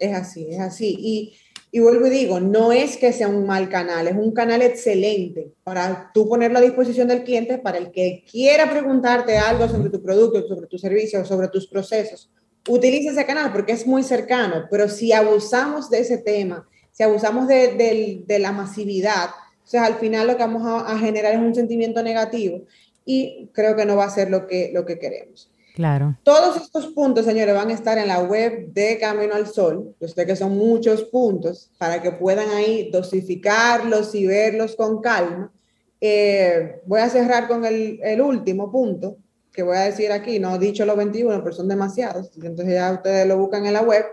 Es 0.00 0.14
así, 0.14 0.48
es 0.50 0.58
así. 0.58 0.96
Y, 0.98 1.34
y 1.70 1.78
vuelvo 1.78 2.06
y 2.06 2.10
digo, 2.10 2.40
no 2.40 2.72
es 2.72 2.96
que 2.96 3.12
sea 3.12 3.28
un 3.28 3.46
mal 3.46 3.68
canal, 3.68 4.08
es 4.08 4.16
un 4.16 4.32
canal 4.32 4.62
excelente 4.62 5.52
para 5.62 6.10
tú 6.12 6.28
ponerlo 6.28 6.58
a 6.58 6.62
disposición 6.62 7.06
del 7.06 7.22
cliente, 7.22 7.58
para 7.58 7.78
el 7.78 7.92
que 7.92 8.24
quiera 8.28 8.68
preguntarte 8.68 9.38
algo 9.38 9.68
sobre 9.68 9.90
tu 9.90 10.02
producto, 10.02 10.48
sobre 10.48 10.66
tu 10.66 10.78
servicio, 10.78 11.24
sobre 11.24 11.48
tus 11.48 11.68
procesos. 11.68 12.28
Utiliza 12.68 13.12
ese 13.12 13.24
canal 13.24 13.52
porque 13.52 13.72
es 13.72 13.86
muy 13.86 14.02
cercano, 14.02 14.66
pero 14.70 14.88
si 14.88 15.12
abusamos 15.12 15.90
de 15.90 16.00
ese 16.00 16.18
tema, 16.18 16.68
si 16.90 17.02
abusamos 17.02 17.46
de, 17.46 18.24
de, 18.26 18.38
la 18.38 18.52
masividad, 18.52 19.30
o 19.72 19.78
al 19.78 19.94
final 19.94 20.26
lo 20.26 20.36
que 20.36 20.42
vamos 20.42 20.66
a, 20.66 20.92
a, 20.92 20.98
generar 20.98 21.34
es 21.34 21.40
un 21.40 21.54
sentimiento 21.54 22.02
negativo 22.02 22.64
y 23.04 23.48
creo 23.52 23.76
que 23.76 23.84
no 23.84 23.96
va 23.96 24.04
a 24.04 24.10
ser 24.10 24.30
lo 24.30 24.46
que, 24.46 24.70
lo 24.74 24.84
que 24.84 24.98
queremos. 24.98 25.49
Claro. 25.74 26.18
Todos 26.22 26.56
estos 26.56 26.88
puntos, 26.88 27.24
señores, 27.24 27.54
van 27.54 27.70
a 27.70 27.74
estar 27.74 27.96
en 27.98 28.08
la 28.08 28.20
web 28.22 28.72
de 28.72 28.98
Camino 28.98 29.34
al 29.34 29.46
Sol. 29.46 29.94
Yo 30.00 30.08
sé 30.08 30.26
que 30.26 30.36
son 30.36 30.56
muchos 30.56 31.04
puntos 31.04 31.70
para 31.78 32.02
que 32.02 32.12
puedan 32.12 32.50
ahí 32.50 32.90
dosificarlos 32.90 34.14
y 34.14 34.26
verlos 34.26 34.76
con 34.76 35.00
calma. 35.00 35.52
Eh, 36.00 36.80
voy 36.86 37.00
a 37.00 37.08
cerrar 37.08 37.46
con 37.46 37.64
el, 37.64 38.00
el, 38.02 38.20
último 38.20 38.72
punto 38.72 39.18
que 39.52 39.62
voy 39.62 39.76
a 39.76 39.80
decir 39.80 40.12
aquí, 40.12 40.38
no 40.38 40.54
he 40.54 40.58
dicho 40.58 40.86
los 40.86 40.96
21, 40.96 41.42
pero 41.42 41.54
son 41.54 41.68
demasiados, 41.68 42.30
entonces 42.36 42.74
ya 42.74 42.92
ustedes 42.92 43.26
lo 43.26 43.36
buscan 43.36 43.66
en 43.66 43.74
la 43.74 43.82
web, 43.82 44.04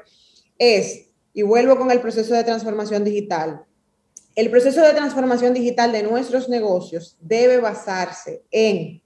es, 0.57 1.09
y 1.33 1.43
vuelvo 1.43 1.77
con 1.77 1.91
el 1.91 2.01
proceso 2.01 2.33
de 2.33 2.43
transformación 2.43 3.03
digital. 3.03 3.61
El 4.35 4.49
proceso 4.51 4.81
de 4.81 4.93
transformación 4.93 5.53
digital 5.53 5.91
de 5.91 6.03
nuestros 6.03 6.49
negocios 6.49 7.17
debe 7.19 7.59
basarse 7.59 8.43
en 8.51 9.01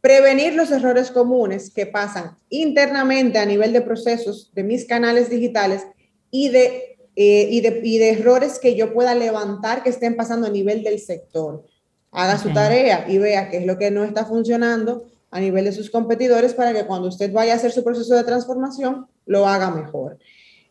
prevenir 0.00 0.54
los 0.54 0.70
errores 0.70 1.10
comunes 1.10 1.70
que 1.70 1.86
pasan 1.86 2.36
internamente 2.50 3.38
a 3.38 3.46
nivel 3.46 3.72
de 3.72 3.82
procesos 3.82 4.50
de 4.54 4.62
mis 4.62 4.84
canales 4.86 5.30
digitales 5.30 5.86
y 6.30 6.50
de, 6.50 6.98
eh, 7.16 7.48
y 7.50 7.60
de, 7.60 7.80
y 7.82 7.98
de, 7.98 8.10
errores 8.10 8.58
que 8.58 8.74
yo 8.76 8.92
pueda 8.92 9.14
levantar 9.14 9.82
que 9.82 9.90
estén 9.90 10.16
pasando 10.16 10.46
a 10.46 10.50
nivel 10.50 10.82
del 10.82 11.00
sector. 11.00 11.64
Haga 12.10 12.38
su 12.38 12.52
tarea 12.52 13.06
y 13.08 13.18
vea 13.18 13.50
qué 13.50 13.58
es 13.58 13.66
lo 13.66 13.76
que 13.76 13.90
no 13.90 14.04
está 14.04 14.24
funcionando 14.24 15.06
a 15.30 15.40
nivel 15.40 15.64
de 15.64 15.72
sus 15.72 15.90
competidores 15.90 16.54
para 16.54 16.72
que 16.72 16.86
cuando 16.86 17.08
usted 17.08 17.32
vaya 17.32 17.52
a 17.52 17.56
hacer 17.56 17.70
su 17.70 17.84
proceso 17.84 18.14
de 18.14 18.24
transformación 18.24 19.06
lo 19.26 19.46
haga 19.46 19.70
mejor. 19.70 20.18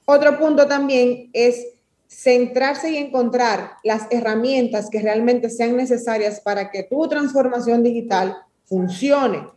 Otro 0.06 0.40
punto 0.40 0.68
también 0.68 1.30
es 1.34 1.68
centrarse 2.08 2.92
y 2.92 2.98
encontrar 2.98 3.74
las 3.84 4.08
herramientas 4.10 4.90
que 4.90 5.02
realmente 5.02 5.50
sean 5.50 5.76
necesarias 5.76 6.40
para 6.40 6.72
que 6.72 6.84
tu 6.84 7.08
transformación 7.08 7.84
digital 7.84 8.38
funcione 8.68 9.48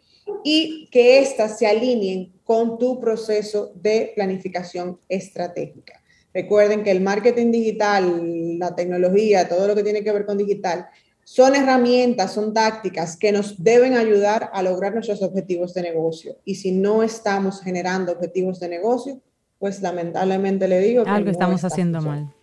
y 0.42 0.88
que 0.90 1.18
éstas 1.20 1.58
se 1.58 1.66
alineen 1.66 2.32
con 2.44 2.78
tu 2.78 2.98
proceso 2.98 3.72
de 3.74 4.12
planificación 4.14 4.98
estratégica. 5.08 6.00
Recuerden 6.32 6.84
que 6.84 6.90
el 6.90 7.00
marketing 7.00 7.50
digital, 7.50 8.58
la 8.58 8.74
tecnología, 8.74 9.48
todo 9.48 9.66
lo 9.66 9.74
que 9.74 9.82
tiene 9.82 10.04
que 10.04 10.12
ver 10.12 10.24
con 10.24 10.38
digital, 10.38 10.86
son 11.24 11.54
herramientas, 11.54 12.32
son 12.32 12.54
tácticas 12.54 13.16
que 13.16 13.32
nos 13.32 13.62
deben 13.62 13.94
ayudar 13.94 14.50
a 14.52 14.62
lograr 14.62 14.94
nuestros 14.94 15.22
objetivos 15.22 15.74
de 15.74 15.82
negocio. 15.82 16.36
Y 16.44 16.56
si 16.56 16.72
no 16.72 17.02
estamos 17.02 17.60
generando 17.60 18.12
objetivos 18.12 18.58
de 18.60 18.68
negocio, 18.68 19.20
pues 19.58 19.82
lamentablemente 19.82 20.66
le 20.66 20.80
digo 20.80 21.04
que 21.04 21.10
algo 21.10 21.30
estamos 21.30 21.64
haciendo 21.64 22.00
mal. 22.00 22.34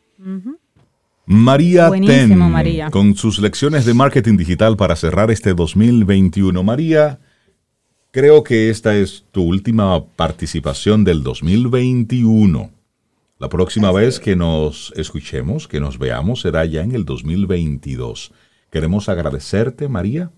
María 1.29 1.91
Ten, 1.91 2.89
con 2.89 3.13
sus 3.17 3.39
lecciones 3.39 3.83
de 3.83 3.93
marketing 3.93 4.37
digital 4.37 4.77
para 4.77 4.95
cerrar 4.95 5.29
este 5.29 5.53
2021. 5.53 6.63
María, 6.63 7.19
creo 8.11 8.45
que 8.45 8.69
esta 8.69 8.95
es 8.95 9.25
tu 9.31 9.43
última 9.43 10.05
participación 10.05 11.03
del 11.03 11.23
2021. 11.23 12.71
La 13.39 13.49
próxima 13.49 13.91
vez 13.91 14.21
que 14.21 14.37
nos 14.37 14.93
escuchemos, 14.95 15.67
que 15.67 15.81
nos 15.81 15.99
veamos, 15.99 16.39
será 16.39 16.63
ya 16.63 16.81
en 16.81 16.93
el 16.93 17.03
2022. 17.03 18.31
Queremos 18.71 19.09
agradecerte, 19.09 19.89
María, 19.89 20.31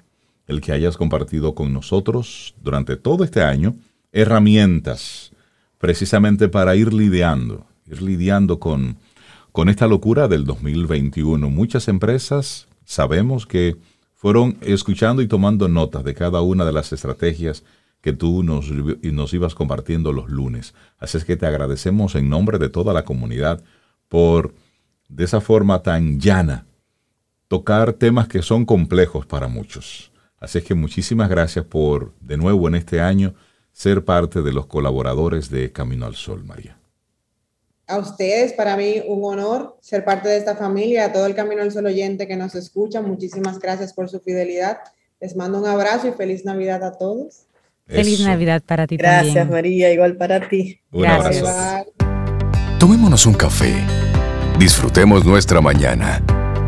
el 0.48 0.60
que 0.60 0.72
hayas 0.72 0.98
compartido 0.98 1.54
con 1.54 1.72
nosotros 1.72 2.56
durante 2.64 2.98
todo 2.98 3.24
este 3.24 3.44
año 3.44 3.76
herramientas 4.12 5.34
precisamente 5.78 6.50
para 6.50 6.76
ir 6.76 6.92
lidiando, 6.94 7.68
ir 7.86 8.02
lidiando 8.02 8.60
con 8.60 8.98
con 9.52 9.70
esta 9.70 9.88
locura 9.88 10.28
del 10.28 10.46
2021. 10.46 11.50
Muchas 11.50 11.88
empresas 11.88 12.68
sabemos 12.86 13.46
que 13.46 13.78
fueron 14.16 14.58
escuchando 14.62 15.22
y 15.22 15.28
tomando 15.28 15.68
notas 15.68 16.04
de 16.04 16.14
cada 16.14 16.42
una 16.42 16.66
de 16.66 16.74
las 16.74 16.92
estrategias 16.92 17.64
que 18.02 18.14
tú 18.14 18.44
nos, 18.44 19.34
ibas 19.34 19.56
compartiendo 19.56 20.14
los 20.14 20.30
lunes. 20.30 20.74
Así 21.00 21.18
es 21.18 21.26
que 21.26 21.36
te 21.36 21.46
agradecemos 21.46 22.16
en 22.16 22.30
nombre 22.30 22.58
de 22.58 22.70
toda 22.70 22.94
la 22.94 23.04
comunidad 23.04 23.64
por 24.08 24.54
de 25.08 25.24
esa 25.24 25.42
forma 25.42 25.82
tan 25.84 26.20
llana 26.20 26.66
tocar 27.48 27.94
temas 27.94 28.28
que 28.28 28.42
son 28.42 28.66
complejos 28.66 29.26
para 29.26 29.48
muchos. 29.48 30.12
Así 30.40 30.60
es 30.60 30.64
que 30.64 30.76
muchísimas 30.76 31.30
gracias 31.30 31.66
por, 31.66 32.14
de 32.22 32.38
nuevo 32.38 32.68
en 32.68 32.76
este 32.76 33.02
año, 33.02 33.34
ser 33.74 34.06
parte 34.06 34.42
de 34.42 34.54
los 34.54 34.68
colaboradores 34.68 35.50
de 35.50 35.72
Camino 35.72 36.06
al 36.06 36.16
Sol, 36.16 36.46
María 36.46 36.79
a 37.90 37.98
ustedes, 37.98 38.54
para 38.54 38.78
mí 38.78 39.02
un 39.08 39.24
honor 39.26 39.78
ser 39.82 40.06
parte 40.06 40.30
de 40.30 40.38
esta 40.38 40.56
familia, 40.56 41.06
a 41.06 41.12
todo 41.12 41.26
el 41.26 41.36
Camino 41.36 41.62
al 41.62 41.72
Sol 41.72 41.88
oyente 41.88 42.28
que 42.28 42.36
nos 42.36 42.56
escucha, 42.56 43.02
muchísimas 43.02 43.60
gracias 43.60 43.94
por 43.94 44.10
su 44.10 44.20
fidelidad. 44.20 44.78
Les 45.20 45.36
mando 45.36 45.60
un 45.60 45.66
abrazo 45.66 46.08
y 46.08 46.12
feliz 46.12 46.46
Navidad 46.46 46.84
a 46.84 46.98
todos. 46.98 47.48
Feliz 47.88 48.20
Navidad 48.22 48.62
para 48.66 48.86
ti 48.86 48.98
gracias, 48.98 49.34
Gracias, 49.34 49.52
María, 49.52 49.92
igual 49.92 50.16
para 50.16 50.48
ti. 50.48 50.80
Un 50.92 51.02
gracias. 51.02 51.44
abrazo. 51.44 51.92
Tomémonos 52.80 53.26
un 53.26 53.34
café. 53.34 53.74
Disfrutemos 54.60 55.26
nuestra 55.26 55.60
mañana 55.60 56.24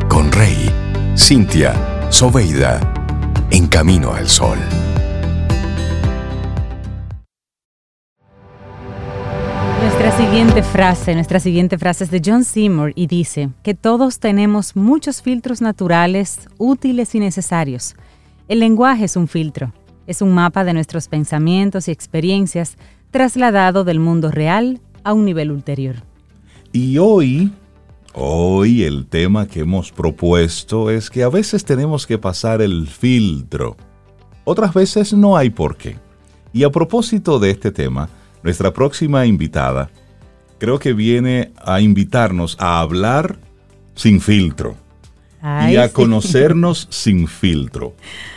con 0.10 0.32
Rey, 0.32 0.70
Cintia, 1.16 1.74
Soveida, 2.10 2.82
en 3.52 3.68
Camino 3.68 4.14
al 4.14 4.28
Sol. 4.28 4.58
Nuestra 10.12 10.30
siguiente 10.30 10.64
frase, 10.64 11.16
nuestra 11.16 11.40
siguiente 11.40 11.78
frase 11.78 12.04
es 12.04 12.12
de 12.12 12.22
John 12.24 12.44
Seymour 12.44 12.92
y 12.96 13.08
dice 13.08 13.50
que 13.64 13.74
todos 13.74 14.20
tenemos 14.20 14.76
muchos 14.76 15.22
filtros 15.22 15.62
naturales, 15.62 16.50
útiles 16.58 17.16
y 17.16 17.22
necesarios. 17.22 17.96
El 18.50 18.60
lenguaje 18.60 19.06
es 19.06 19.16
un 19.16 19.30
filtro, 19.30 19.72
es 20.08 20.22
un 20.22 20.34
mapa 20.34 20.66
de 20.66 20.74
nuestros 20.74 21.08
pensamientos 21.08 21.88
y 21.88 21.92
experiencias 21.92 22.76
trasladado 23.10 23.86
del 23.86 24.02
mundo 24.02 24.32
real 24.32 24.82
a 25.06 25.14
un 25.14 25.24
nivel 25.24 25.50
ulterior. 25.50 25.96
Y 26.74 26.98
hoy, 26.98 27.50
hoy 28.14 28.84
el 28.84 29.06
tema 29.08 29.48
que 29.48 29.62
hemos 29.62 29.94
propuesto 29.94 30.90
es 30.90 31.10
que 31.10 31.24
a 31.24 31.30
veces 31.30 31.64
tenemos 31.64 32.06
que 32.06 32.18
pasar 32.18 32.62
el 32.62 32.86
filtro, 32.88 33.78
otras 34.44 34.74
veces 34.74 35.14
no 35.14 35.38
hay 35.38 35.52
por 35.52 35.78
qué. 35.78 35.96
Y 36.52 36.66
a 36.66 36.70
propósito 36.70 37.40
de 37.40 37.52
este 37.52 37.72
tema, 37.72 38.10
nuestra 38.44 38.74
próxima 38.74 39.26
invitada 39.26 39.90
creo 40.62 40.78
que 40.78 40.94
viene 40.94 41.52
a 41.58 41.82
invitarnos 41.82 42.56
a 42.60 42.82
hablar 42.82 43.40
sin 43.96 44.22
filtro 44.22 44.76
y 45.68 45.78
a 45.78 45.92
conocernos 45.92 46.86
sin 46.92 47.28
filtro 47.28 47.96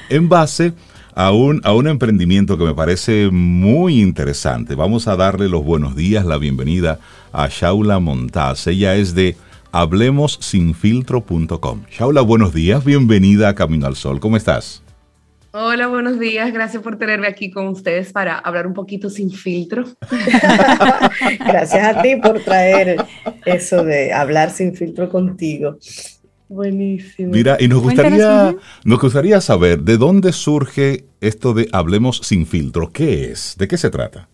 en 0.08 0.30
base 0.30 0.72
a 1.14 1.32
un, 1.32 1.60
a 1.64 1.74
un 1.74 1.86
emprendimiento 1.86 2.56
que 2.56 2.64
me 2.64 2.72
parece 2.72 3.28
muy 3.30 4.00
interesante. 4.00 4.74
Vamos 4.74 5.06
a 5.06 5.16
darle 5.16 5.50
los 5.50 5.66
buenos 5.66 5.96
días, 5.96 6.24
la 6.24 6.38
bienvenida 6.38 6.98
a 7.30 7.48
Shaula 7.48 7.98
Montaz. 7.98 8.68
Ella 8.68 8.94
es 8.94 9.14
de 9.14 9.36
hablemossinfiltro.com. 9.72 11.82
Shaula, 11.90 12.22
buenos 12.22 12.54
días, 12.54 12.86
bienvenida 12.86 13.50
a 13.50 13.54
Camino 13.54 13.86
al 13.86 13.96
Sol. 13.96 14.18
¿Cómo 14.18 14.38
estás? 14.38 14.83
Hola, 15.56 15.86
buenos 15.86 16.18
días. 16.18 16.52
Gracias 16.52 16.82
por 16.82 16.98
tenerme 16.98 17.28
aquí 17.28 17.48
con 17.48 17.68
ustedes 17.68 18.12
para 18.12 18.36
hablar 18.40 18.66
un 18.66 18.74
poquito 18.74 19.08
sin 19.08 19.30
filtro. 19.30 19.84
Gracias 21.46 21.96
a 21.96 22.02
ti 22.02 22.16
por 22.16 22.40
traer 22.40 22.96
eso 23.44 23.84
de 23.84 24.12
hablar 24.12 24.50
sin 24.50 24.74
filtro 24.74 25.08
contigo. 25.08 25.78
Buenísimo. 26.48 27.30
Mira, 27.30 27.56
y 27.60 27.68
nos 27.68 27.82
gustaría, 27.82 28.56
nos 28.84 29.00
gustaría 29.00 29.40
saber 29.40 29.82
de 29.82 29.96
dónde 29.96 30.32
surge 30.32 31.04
esto 31.20 31.54
de 31.54 31.68
Hablemos 31.70 32.18
sin 32.24 32.48
filtro. 32.48 32.90
¿Qué 32.92 33.30
es? 33.30 33.54
¿De 33.56 33.68
qué 33.68 33.78
se 33.78 33.90
trata? 33.90 34.28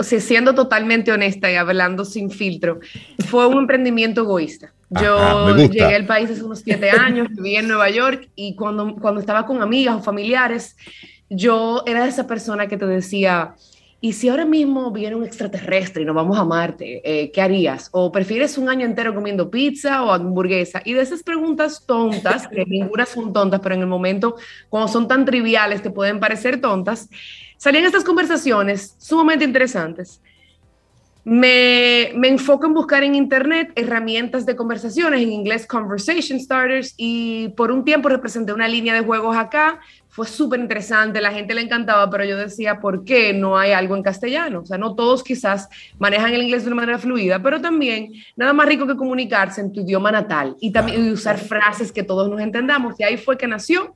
Siendo 0.00 0.54
totalmente 0.54 1.12
honesta 1.12 1.50
y 1.50 1.54
hablando 1.54 2.04
sin 2.04 2.30
filtro, 2.30 2.80
fue 3.26 3.46
un 3.46 3.58
emprendimiento 3.58 4.22
egoísta. 4.22 4.72
Yo 4.90 5.54
llegué 5.56 5.94
al 5.94 6.06
país 6.06 6.30
hace 6.30 6.42
unos 6.42 6.60
siete 6.60 6.90
años, 6.90 7.28
viví 7.30 7.56
en 7.56 7.68
Nueva 7.68 7.90
York 7.90 8.30
y 8.34 8.54
cuando, 8.56 8.94
cuando 8.96 9.20
estaba 9.20 9.44
con 9.44 9.60
amigas 9.60 9.96
o 9.96 10.02
familiares, 10.02 10.76
yo 11.28 11.82
era 11.86 12.06
esa 12.06 12.26
persona 12.26 12.68
que 12.68 12.78
te 12.78 12.86
decía, 12.86 13.54
¿y 14.00 14.14
si 14.14 14.30
ahora 14.30 14.46
mismo 14.46 14.90
viene 14.90 15.16
un 15.16 15.24
extraterrestre 15.24 16.02
y 16.02 16.06
nos 16.06 16.14
vamos 16.14 16.38
a 16.38 16.44
Marte, 16.44 17.02
eh, 17.04 17.30
qué 17.30 17.42
harías? 17.42 17.90
¿O 17.92 18.10
prefieres 18.10 18.56
un 18.56 18.70
año 18.70 18.86
entero 18.86 19.14
comiendo 19.14 19.50
pizza 19.50 20.02
o 20.04 20.12
hamburguesa? 20.12 20.80
Y 20.84 20.94
de 20.94 21.02
esas 21.02 21.22
preguntas 21.22 21.84
tontas, 21.86 22.48
que 22.48 22.64
ninguna 22.64 23.04
son 23.04 23.32
tontas, 23.34 23.60
pero 23.60 23.74
en 23.74 23.82
el 23.82 23.88
momento, 23.88 24.36
cuando 24.70 24.88
son 24.88 25.06
tan 25.06 25.26
triviales, 25.26 25.82
te 25.82 25.90
pueden 25.90 26.18
parecer 26.18 26.62
tontas, 26.62 27.10
salían 27.58 27.84
estas 27.84 28.04
conversaciones 28.04 28.94
sumamente 28.98 29.44
interesantes. 29.44 30.22
Me, 31.24 32.12
me, 32.14 32.28
enfoco 32.28 32.64
en 32.64 32.72
buscar 32.72 33.04
en 33.04 33.14
Internet 33.14 33.72
herramientas 33.74 34.46
de 34.46 34.56
conversaciones, 34.56 35.20
en 35.20 35.30
inglés 35.30 35.66
Conversation 35.66 36.40
Starters, 36.40 36.94
y 36.96 37.48
por 37.50 37.70
un 37.70 37.84
tiempo 37.84 38.08
representé 38.08 38.54
una 38.54 38.66
línea 38.66 38.94
de 38.94 39.00
juegos 39.00 39.36
acá. 39.36 39.78
Fue 40.08 40.26
súper 40.26 40.58
interesante, 40.58 41.20
la 41.20 41.30
gente 41.30 41.52
le 41.52 41.60
encantaba, 41.60 42.08
pero 42.08 42.24
yo 42.24 42.38
decía, 42.38 42.80
¿por 42.80 43.04
qué 43.04 43.34
no 43.34 43.58
hay 43.58 43.72
algo 43.72 43.94
en 43.94 44.02
castellano? 44.02 44.60
O 44.60 44.66
sea, 44.66 44.78
no 44.78 44.94
todos 44.94 45.22
quizás 45.22 45.68
manejan 45.98 46.32
el 46.32 46.44
inglés 46.44 46.62
de 46.62 46.68
una 46.68 46.76
manera 46.76 46.98
fluida, 46.98 47.42
pero 47.42 47.60
también 47.60 48.10
nada 48.34 48.54
más 48.54 48.66
rico 48.66 48.86
que 48.86 48.96
comunicarse 48.96 49.60
en 49.60 49.70
tu 49.70 49.82
idioma 49.82 50.10
natal 50.10 50.56
y 50.60 50.72
también 50.72 51.12
usar 51.12 51.36
frases 51.36 51.92
que 51.92 52.04
todos 52.04 52.30
nos 52.30 52.40
entendamos. 52.40 52.98
Y 52.98 53.02
ahí 53.02 53.18
fue 53.18 53.36
que 53.36 53.46
nació 53.46 53.94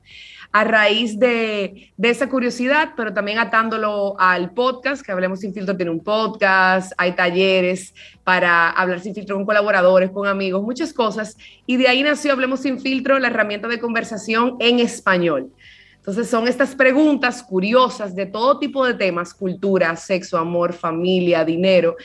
a 0.53 0.63
raíz 0.63 1.17
de, 1.17 1.91
esa 1.99 2.29
curiosidad, 2.29 2.91
pero 2.95 3.11
también 3.11 3.39
atándolo 3.39 4.15
al 4.19 4.53
podcast, 4.53 5.03
que 5.03 5.11
Hablemos 5.11 5.39
Sin 5.39 5.51
Filtro 5.51 5.75
tiene 5.75 5.91
un 5.91 5.99
podcast, 5.99 6.93
hay 6.95 7.13
talleres 7.13 7.95
para 8.23 8.69
hablar 8.69 8.99
sin 8.99 9.15
filtro 9.15 9.35
con 9.35 9.45
colaboradores, 9.45 10.11
con 10.11 10.27
amigos, 10.27 10.61
muchas 10.61 10.93
cosas. 10.93 11.35
Y 11.65 11.77
de 11.77 11.87
ahí 11.87 12.03
nació 12.03 12.33
Hablemos 12.33 12.59
Sin 12.59 12.79
Filtro, 12.79 13.17
la 13.17 13.29
herramienta 13.29 13.67
de 13.67 13.79
conversación 13.79 14.55
en 14.59 14.79
español. 14.79 15.51
Entonces 15.95 16.29
son 16.29 16.47
estas 16.47 16.75
preguntas 16.75 17.41
curiosas 17.41 18.13
de 18.15 18.27
todo 18.27 18.59
tipo 18.59 18.85
de 18.85 18.93
temas, 18.93 19.33
cultura, 19.33 19.95
sexo, 19.95 20.37
amor, 20.37 20.73
familia, 20.73 21.43
dinero, 21.43 21.95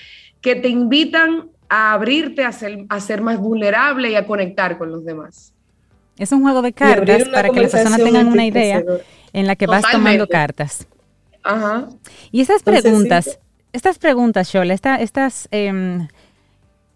que 0.41 0.55
te 0.55 0.69
invitan 0.69 1.51
a 1.69 1.93
abrirte 1.93 2.45
a 2.45 2.53
ser, 2.53 3.21
más 3.21 3.39
vulnerable 3.39 4.11
y 4.11 4.15
a 4.15 4.27
conectar 4.27 4.79
con 4.79 4.91
los 4.91 5.05
demás. 5.05 5.53
Es 6.19 6.33
un 6.33 6.43
juego 6.43 6.63
de 6.63 6.73
cartas 6.73 7.29
para 7.29 7.49
que 7.51 7.61
las 7.61 7.71
personas 7.71 8.03
tengan 8.03 8.27
una 8.27 8.45
idea 8.45 8.83
en 9.33 9.47
la 9.47 9.57
que 9.57 9.67
vas 9.67 9.85
tomando 9.91 10.27
cartas. 10.27 10.87
Ajá. 11.43 11.89
Y 12.31 12.41
esas 12.41 12.63
preguntas, 12.63 13.39
estas 13.73 13.99
preguntas, 13.99 14.51
Shola, 14.53 14.75
estas, 14.75 15.49
em, 15.51 16.09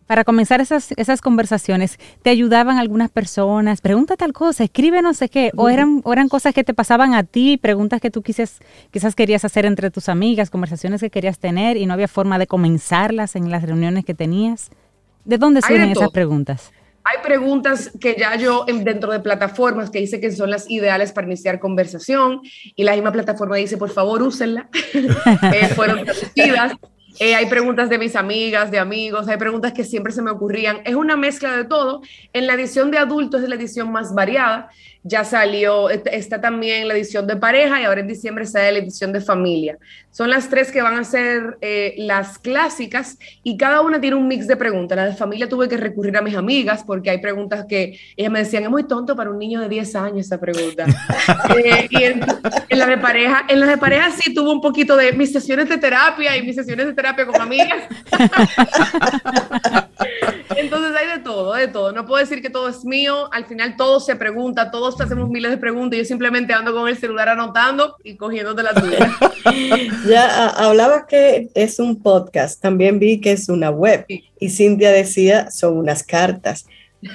para 0.06 0.24
comenzar 0.24 0.60
esas, 0.60 0.92
esas 0.96 1.20
conversaciones, 1.20 1.98
¿te 2.22 2.30
ayudaban 2.30 2.78
algunas 2.78 3.10
personas? 3.10 3.80
Pregunta 3.80 4.16
tal 4.16 4.32
cosa, 4.32 4.64
escribe 4.64 5.00
no 5.00 5.14
sé 5.14 5.28
qué, 5.28 5.52
o 5.56 5.68
eran, 5.68 6.02
eran 6.04 6.28
cosas 6.28 6.52
que 6.52 6.64
te 6.64 6.74
pasaban 6.74 7.14
a 7.14 7.22
ti, 7.22 7.56
preguntas 7.56 8.00
que 8.00 8.10
tú 8.10 8.22
quizás, 8.22 8.58
quizás 8.90 9.14
querías 9.14 9.44
hacer 9.44 9.64
entre 9.64 9.90
tus 9.90 10.08
amigas, 10.08 10.50
conversaciones 10.50 11.00
que 11.00 11.10
querías 11.10 11.38
tener 11.38 11.76
y 11.76 11.86
no 11.86 11.94
había 11.94 12.08
forma 12.08 12.38
de 12.38 12.46
comenzarlas 12.46 13.36
en 13.36 13.50
las 13.50 13.62
reuniones 13.62 14.04
que 14.04 14.14
tenías. 14.14 14.70
¿De 15.24 15.38
dónde 15.38 15.62
surgen 15.62 15.90
esas 15.90 16.10
preguntas? 16.10 16.72
Hay 17.04 17.18
preguntas 17.22 17.90
que 18.00 18.16
ya 18.18 18.36
yo 18.36 18.64
dentro 18.66 19.12
de 19.12 19.20
plataformas 19.20 19.90
que 19.90 19.98
dice 19.98 20.20
que 20.20 20.30
son 20.30 20.50
las 20.50 20.70
ideales 20.70 21.12
para 21.12 21.26
iniciar 21.26 21.58
conversación 21.58 22.40
y 22.76 22.84
la 22.84 22.92
misma 22.92 23.12
plataforma 23.12 23.56
dice, 23.56 23.76
por 23.76 23.90
favor, 23.90 24.22
úsenla. 24.22 24.68
eh, 25.54 25.68
fueron 25.74 26.04
traducidas. 26.04 26.74
Eh, 27.18 27.34
hay 27.34 27.46
preguntas 27.46 27.90
de 27.90 27.98
mis 27.98 28.16
amigas, 28.16 28.70
de 28.70 28.78
amigos, 28.78 29.28
hay 29.28 29.36
preguntas 29.36 29.72
que 29.72 29.84
siempre 29.84 30.12
se 30.12 30.22
me 30.22 30.30
ocurrían. 30.30 30.80
Es 30.84 30.94
una 30.94 31.16
mezcla 31.16 31.56
de 31.56 31.64
todo. 31.64 32.02
En 32.32 32.46
la 32.46 32.54
edición 32.54 32.90
de 32.90 32.98
adultos 32.98 33.42
es 33.42 33.48
la 33.48 33.56
edición 33.56 33.92
más 33.92 34.14
variada 34.14 34.70
ya 35.04 35.24
salió, 35.24 35.90
está 35.90 36.40
también 36.40 36.86
la 36.86 36.94
edición 36.94 37.26
de 37.26 37.36
pareja 37.36 37.80
y 37.80 37.84
ahora 37.84 38.00
en 38.00 38.06
diciembre 38.06 38.46
sale 38.46 38.72
la 38.72 38.78
edición 38.78 39.12
de 39.12 39.20
familia. 39.20 39.76
Son 40.12 40.30
las 40.30 40.48
tres 40.48 40.70
que 40.70 40.82
van 40.82 40.94
a 40.94 41.04
ser 41.04 41.56
eh, 41.60 41.94
las 41.96 42.38
clásicas 42.38 43.18
y 43.42 43.56
cada 43.56 43.80
una 43.80 44.00
tiene 44.00 44.14
un 44.16 44.28
mix 44.28 44.46
de 44.46 44.56
preguntas. 44.56 44.94
La 44.94 45.06
de 45.06 45.14
familia 45.14 45.48
tuve 45.48 45.68
que 45.68 45.76
recurrir 45.76 46.16
a 46.16 46.22
mis 46.22 46.36
amigas 46.36 46.84
porque 46.86 47.10
hay 47.10 47.18
preguntas 47.18 47.64
que 47.68 47.98
ellas 48.16 48.30
me 48.30 48.40
decían, 48.40 48.62
es 48.62 48.70
muy 48.70 48.84
tonto 48.84 49.16
para 49.16 49.30
un 49.30 49.38
niño 49.38 49.60
de 49.60 49.68
10 49.68 49.96
años 49.96 50.26
esa 50.26 50.38
pregunta. 50.38 50.86
Eh, 51.52 51.86
y 51.90 52.04
en, 52.04 52.20
la 52.70 52.86
de 52.86 52.98
pareja, 52.98 53.44
en 53.48 53.60
la 53.60 53.66
de 53.66 53.76
pareja 53.76 54.10
sí 54.10 54.34
tuvo 54.34 54.52
un 54.52 54.60
poquito 54.60 54.96
de 54.96 55.12
mis 55.12 55.32
sesiones 55.32 55.68
de 55.68 55.78
terapia 55.78 56.36
y 56.36 56.42
mis 56.42 56.56
sesiones 56.56 56.86
de 56.86 56.94
terapia 56.94 57.26
con 57.26 57.40
amigas. 57.40 57.84
Entonces 60.56 60.96
hay 60.96 61.06
de 61.18 61.18
todo, 61.22 61.54
de 61.54 61.68
todo. 61.68 61.92
No 61.92 62.06
puedo 62.06 62.20
decir 62.20 62.42
que 62.42 62.50
todo 62.50 62.68
es 62.68 62.84
mío. 62.84 63.32
Al 63.32 63.46
final 63.46 63.76
todo 63.76 64.00
se 64.00 64.16
pregunta, 64.16 64.70
todos 64.94 65.06
hacemos 65.06 65.28
miles 65.30 65.50
de 65.50 65.56
preguntas. 65.56 65.98
Yo 65.98 66.04
simplemente 66.04 66.52
ando 66.52 66.72
con 66.74 66.88
el 66.88 66.96
celular 66.96 67.28
anotando 67.28 67.96
y 68.04 68.16
cogiendo 68.16 68.54
de 68.54 68.62
la 68.62 68.74
tuya. 68.74 69.10
ya 70.08 70.48
hablabas 70.48 71.04
que 71.08 71.48
es 71.54 71.78
un 71.78 72.02
podcast. 72.02 72.60
También 72.60 72.98
vi 72.98 73.20
que 73.20 73.32
es 73.32 73.48
una 73.48 73.70
web. 73.70 74.04
Y 74.08 74.50
Cintia 74.50 74.90
decía, 74.90 75.50
son 75.50 75.78
unas 75.78 76.02
cartas. 76.02 76.66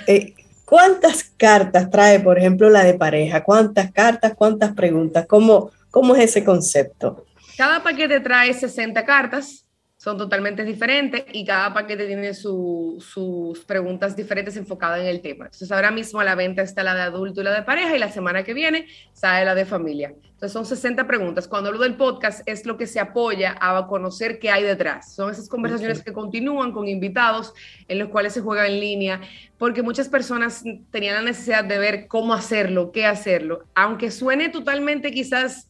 Eh, 0.07 0.34
¿Cuántas 0.65 1.23
cartas 1.23 1.89
trae, 1.89 2.19
por 2.19 2.38
ejemplo, 2.38 2.69
la 2.69 2.84
de 2.84 2.95
pareja? 2.95 3.43
¿Cuántas 3.43 3.91
cartas? 3.91 4.34
¿Cuántas 4.36 4.73
preguntas? 4.73 5.25
¿Cómo, 5.28 5.71
cómo 5.91 6.15
es 6.15 6.23
ese 6.23 6.43
concepto? 6.43 7.25
Cada 7.57 7.82
paquete 7.82 8.19
trae 8.19 8.53
60 8.53 9.05
cartas 9.05 9.66
son 10.08 10.18
totalmente 10.18 10.64
diferentes 10.64 11.26
y 11.34 11.43
cada 11.43 11.74
paquete 11.74 12.08
tiene 12.08 12.34
sus 12.34 13.66
preguntas 13.68 14.16
diferentes 14.16 14.55
enfocadas 14.55 15.01
en 15.01 15.08
el 15.08 15.20
tema. 15.20 15.47
Entonces 15.47 15.70
ahora 15.70 15.91
mismo 15.91 16.22
a 16.22 16.24
la 16.24 16.34
venta 16.34 16.62
está 16.62 16.82
la 16.82 16.95
de 16.95 17.01
adulto 17.01 17.41
y 17.41 17.43
la 17.43 17.51
de 17.53 17.64
pareja 17.64 17.93
y 17.93 17.99
la 17.99 18.10
semana 18.10 18.43
que 18.43 18.53
viene 18.53 18.88
sale 19.12 19.43
la 19.43 19.53
de 19.53 19.66
familia. 19.66 20.14
Entonces 20.24 20.53
son 20.53 20.66
60 20.66 21.05
preguntas. 21.08 21.49
Cuando 21.49 21.72
hablo 21.72 21.82
del 21.82 21.95
podcast 21.95 22.41
es 22.47 22.66
lo 22.66 22.78
que 22.78 22.88
se 22.88 23.01
apoya 23.01 23.58
a 23.60 23.86
conocer 23.88 24.39
qué 24.39 24.49
hay 24.49 24.64
detrás. 24.64 25.14
Son 25.14 25.30
esas 25.30 25.49
conversaciones 25.49 26.01
que 26.01 26.14
continúan 26.14 26.72
con 26.72 26.88
invitados 26.88 27.53
en 27.89 27.99
los 27.99 28.08
cuales 28.08 28.32
se 28.32 28.39
juega 28.39 28.66
en 28.66 28.80
línea, 28.80 29.20
porque 29.58 29.82
muchas 29.82 30.08
personas 30.08 30.64
tenían 30.89 31.16
la 31.16 31.22
necesidad 31.22 31.66
de 31.66 31.80
ver 31.80 32.08
cómo 32.08 32.34
hacerlo, 32.34 32.93
qué 32.93 33.05
hacerlo. 33.05 33.66
Aunque 33.76 34.10
suene 34.10 34.47
totalmente 34.47 35.12
quizás 35.12 35.68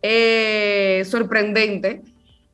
eh, 0.00 1.02
sorprendente, 1.06 2.02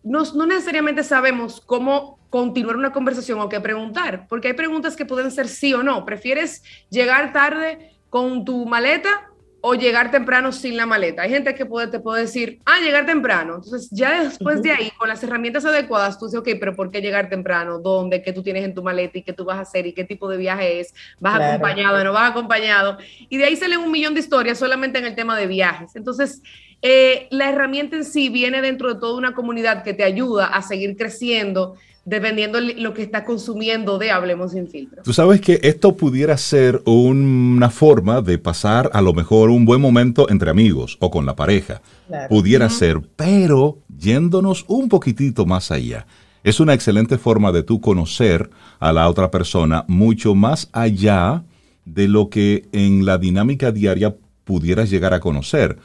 no, 0.06 0.46
necesariamente 0.46 1.02
sabemos 1.02 1.60
cómo 1.60 2.20
continuar 2.30 2.76
una 2.76 2.92
conversación 2.92 3.40
o 3.40 3.48
qué 3.48 3.60
preguntar, 3.60 4.26
porque 4.28 4.48
hay 4.48 4.54
preguntas 4.54 4.94
que 4.94 5.04
pueden 5.04 5.32
ser 5.32 5.48
sí 5.48 5.74
o 5.74 5.82
no. 5.82 6.04
¿Prefieres 6.04 6.62
llegar 6.90 7.32
tarde 7.32 7.90
con 8.08 8.44
tu 8.44 8.66
maleta 8.66 9.32
o 9.62 9.74
llegar 9.74 10.12
temprano 10.12 10.52
sin 10.52 10.76
la 10.76 10.86
maleta? 10.86 11.22
Hay 11.22 11.30
gente 11.30 11.56
que 11.56 11.66
puede, 11.66 11.88
te 11.88 11.98
puede 11.98 12.22
decir, 12.22 12.60
ah, 12.66 12.78
llegar 12.78 13.04
temprano. 13.04 13.56
Entonces, 13.56 13.88
ya 13.90 14.22
después 14.22 14.62
de 14.62 14.70
ahí, 14.70 14.92
con 14.96 15.08
las 15.08 15.24
herramientas 15.24 15.64
adecuadas, 15.64 16.20
tú 16.20 16.26
dices, 16.26 16.38
ok, 16.38 16.50
pero 16.60 16.76
¿por 16.76 16.92
qué 16.92 17.00
llegar 17.00 17.28
temprano? 17.28 17.80
¿Dónde? 17.80 18.22
¿Qué 18.22 18.32
tú 18.32 18.44
tienes 18.44 18.64
en 18.64 18.74
tu 18.74 18.84
maleta 18.84 19.18
y 19.18 19.22
qué 19.22 19.32
tú 19.32 19.44
vas 19.44 19.58
a 19.58 19.62
hacer 19.62 19.88
y 19.88 19.92
qué 19.92 20.04
tipo 20.04 20.28
de 20.28 20.36
viaje 20.36 20.78
es? 20.78 20.94
¿Vas 21.18 21.40
acompañado 21.40 22.00
o 22.00 22.04
no 22.04 22.12
vas 22.12 22.30
acompañado? 22.30 22.96
Y 23.28 23.38
de 23.38 23.46
ahí 23.46 23.56
salen 23.56 23.80
un 23.80 23.90
millón 23.90 24.14
de 24.14 24.20
historias 24.20 24.56
solamente 24.56 25.00
en 25.00 25.06
el 25.06 25.16
tema 25.16 25.36
de 25.36 25.48
viajes. 25.48 25.96
Entonces, 25.96 26.42
eh, 26.82 27.26
la 27.30 27.50
herramienta 27.50 27.96
en 27.96 28.04
sí 28.04 28.28
viene 28.28 28.60
dentro 28.60 28.92
de 28.92 29.00
toda 29.00 29.16
una 29.16 29.34
comunidad 29.34 29.82
que 29.82 29.94
te 29.94 30.04
ayuda 30.04 30.46
a 30.46 30.62
seguir 30.62 30.96
creciendo 30.96 31.74
dependiendo 32.06 32.60
lo 32.60 32.94
que 32.94 33.02
está 33.02 33.24
consumiendo 33.24 33.98
de 33.98 34.12
Hablemos 34.12 34.52
sin 34.52 34.68
filtro. 34.68 35.02
Tú 35.02 35.12
sabes 35.12 35.40
que 35.40 35.58
esto 35.64 35.96
pudiera 35.96 36.38
ser 36.38 36.80
una 36.86 37.68
forma 37.68 38.22
de 38.22 38.38
pasar 38.38 38.88
a 38.92 39.02
lo 39.02 39.12
mejor 39.12 39.50
un 39.50 39.64
buen 39.64 39.80
momento 39.80 40.30
entre 40.30 40.48
amigos 40.48 40.96
o 41.00 41.10
con 41.10 41.26
la 41.26 41.34
pareja. 41.34 41.82
Pudiera 42.28 42.70
ser, 42.70 43.00
pero 43.16 43.78
yéndonos 43.88 44.64
un 44.68 44.88
poquitito 44.88 45.46
más 45.46 45.72
allá. 45.72 46.06
Es 46.44 46.60
una 46.60 46.74
excelente 46.74 47.18
forma 47.18 47.50
de 47.50 47.64
tú 47.64 47.80
conocer 47.80 48.50
a 48.78 48.92
la 48.92 49.08
otra 49.08 49.32
persona 49.32 49.84
mucho 49.88 50.36
más 50.36 50.68
allá 50.72 51.42
de 51.84 52.06
lo 52.06 52.30
que 52.30 52.68
en 52.70 53.04
la 53.04 53.18
dinámica 53.18 53.72
diaria 53.72 54.14
pudieras 54.44 54.90
llegar 54.90 55.12
a 55.12 55.18
conocer 55.18 55.76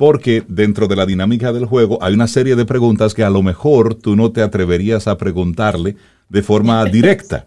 porque 0.00 0.42
dentro 0.48 0.88
de 0.88 0.96
la 0.96 1.04
dinámica 1.04 1.52
del 1.52 1.66
juego 1.66 1.98
hay 2.00 2.14
una 2.14 2.26
serie 2.26 2.56
de 2.56 2.64
preguntas 2.64 3.12
que 3.12 3.22
a 3.22 3.28
lo 3.28 3.42
mejor 3.42 3.94
tú 3.94 4.16
no 4.16 4.32
te 4.32 4.40
atreverías 4.40 5.06
a 5.06 5.18
preguntarle 5.18 5.94
de 6.30 6.42
forma 6.42 6.82
directa. 6.90 7.44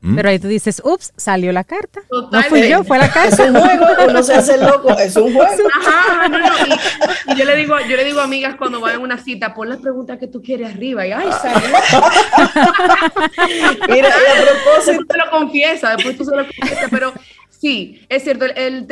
¿Mm? 0.00 0.16
Pero 0.16 0.28
ahí 0.30 0.38
tú 0.38 0.48
dices, 0.48 0.80
ups, 0.82 1.12
salió 1.18 1.52
la 1.52 1.64
carta. 1.64 2.00
No 2.10 2.42
fui 2.44 2.66
yo, 2.66 2.82
fue 2.82 2.96
la 2.96 3.12
carta. 3.12 3.44
Es 3.44 3.50
un 3.50 3.60
juego, 3.60 3.86
uno 4.08 4.22
se 4.22 4.32
hace 4.32 4.56
loco, 4.56 4.98
es 4.98 5.14
un 5.16 5.34
juego. 5.34 5.68
Ajá, 5.80 6.28
no, 6.28 6.38
no. 6.38 6.46
Y, 7.34 7.38
yo 7.38 7.44
le 7.44 7.56
digo, 7.56 7.74
yo 7.86 7.94
le 7.94 8.04
digo 8.04 8.20
a 8.20 8.24
amigas 8.24 8.54
cuando 8.56 8.80
van 8.80 8.94
a 8.94 8.98
una 8.98 9.18
cita, 9.18 9.52
pon 9.52 9.68
las 9.68 9.78
preguntas 9.78 10.18
que 10.18 10.28
tú 10.28 10.40
quieres 10.40 10.72
arriba 10.72 11.06
y 11.06 11.12
ay, 11.12 11.28
salió. 11.42 11.68
Mira, 13.90 14.08
y 14.08 14.40
a 14.40 14.44
propósito. 14.44 14.92
Después 14.92 15.08
te 15.08 15.18
lo 15.18 15.30
confiesa, 15.30 15.94
después 15.94 16.16
tú 16.16 16.24
se 16.24 16.36
lo 16.36 16.46
confiesas, 16.46 16.88
pero 16.90 17.12
sí, 17.62 18.04
es 18.08 18.24
cierto, 18.24 18.46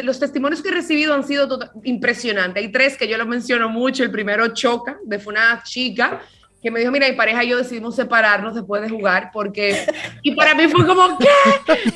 los 0.05 0.21
testimonios 0.21 0.63
que 0.63 0.69
he 0.69 0.73
recibido 0.73 1.13
han 1.13 1.27
sido 1.27 1.59
impresionantes. 1.83 2.63
Hay 2.63 2.71
tres 2.71 2.97
que 2.97 3.09
yo 3.09 3.19
los 3.19 3.27
menciono 3.27 3.69
mucho. 3.69 4.05
El 4.05 4.13
primero, 4.13 4.47
Choca, 4.55 4.97
de 5.05 5.19
fue 5.19 5.33
una 5.33 5.61
chica 5.65 6.21
que 6.63 6.71
me 6.71 6.79
dijo, 6.79 6.93
mira, 6.93 7.09
mi 7.09 7.17
pareja 7.17 7.43
y 7.43 7.49
yo 7.49 7.57
decidimos 7.57 7.97
separarnos 7.97 8.55
después 8.55 8.81
de 8.83 8.89
jugar, 8.89 9.31
porque, 9.33 9.87
y 10.23 10.37
para 10.37 10.55
mí 10.55 10.69
fue 10.69 10.87
como, 10.87 11.19
¿qué? 11.19 11.27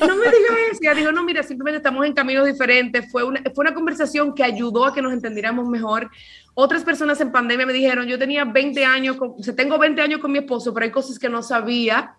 No 0.01 0.17
me 0.17 0.25
digas 0.25 0.57
eso. 0.71 0.79
Y 0.81 0.87
ella 0.87 0.95
dijo, 0.95 1.11
no, 1.13 1.23
mira, 1.23 1.43
simplemente 1.43 1.77
estamos 1.77 2.05
en 2.05 2.13
caminos 2.13 2.45
diferentes. 2.45 3.09
Fue 3.09 3.23
una, 3.23 3.41
fue 3.53 3.63
una 3.63 3.73
conversación 3.73 4.33
que 4.33 4.43
ayudó 4.43 4.85
a 4.85 4.93
que 4.93 5.01
nos 5.01 5.13
entendiéramos 5.13 5.69
mejor. 5.69 6.09
Otras 6.55 6.83
personas 6.83 7.21
en 7.21 7.31
pandemia 7.31 7.65
me 7.65 7.73
dijeron, 7.73 8.05
yo 8.05 8.19
tenía 8.19 8.43
20 8.43 8.83
años, 8.83 9.15
con, 9.15 9.35
o 9.37 9.43
sea, 9.43 9.55
tengo 9.55 9.77
20 9.77 10.01
años 10.01 10.19
con 10.19 10.31
mi 10.31 10.39
esposo, 10.39 10.73
pero 10.73 10.83
hay 10.83 10.91
cosas 10.91 11.17
que 11.19 11.29
no 11.29 11.41
sabía. 11.41 12.15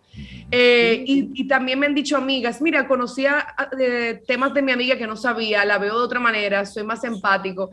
Eh, 0.50 1.04
y, 1.06 1.30
y, 1.34 1.48
también 1.48 1.78
me 1.78 1.86
han 1.86 1.94
dicho 1.94 2.16
amigas, 2.16 2.62
mira, 2.62 2.86
conocía 2.86 3.46
eh, 3.78 4.22
temas 4.26 4.54
de 4.54 4.62
mi 4.62 4.72
amiga 4.72 4.96
que 4.96 5.06
no 5.06 5.16
sabía, 5.16 5.64
la 5.64 5.78
veo 5.78 5.98
de 5.98 6.04
otra 6.04 6.20
manera, 6.20 6.64
soy 6.64 6.84
más 6.84 7.02
empático. 7.04 7.70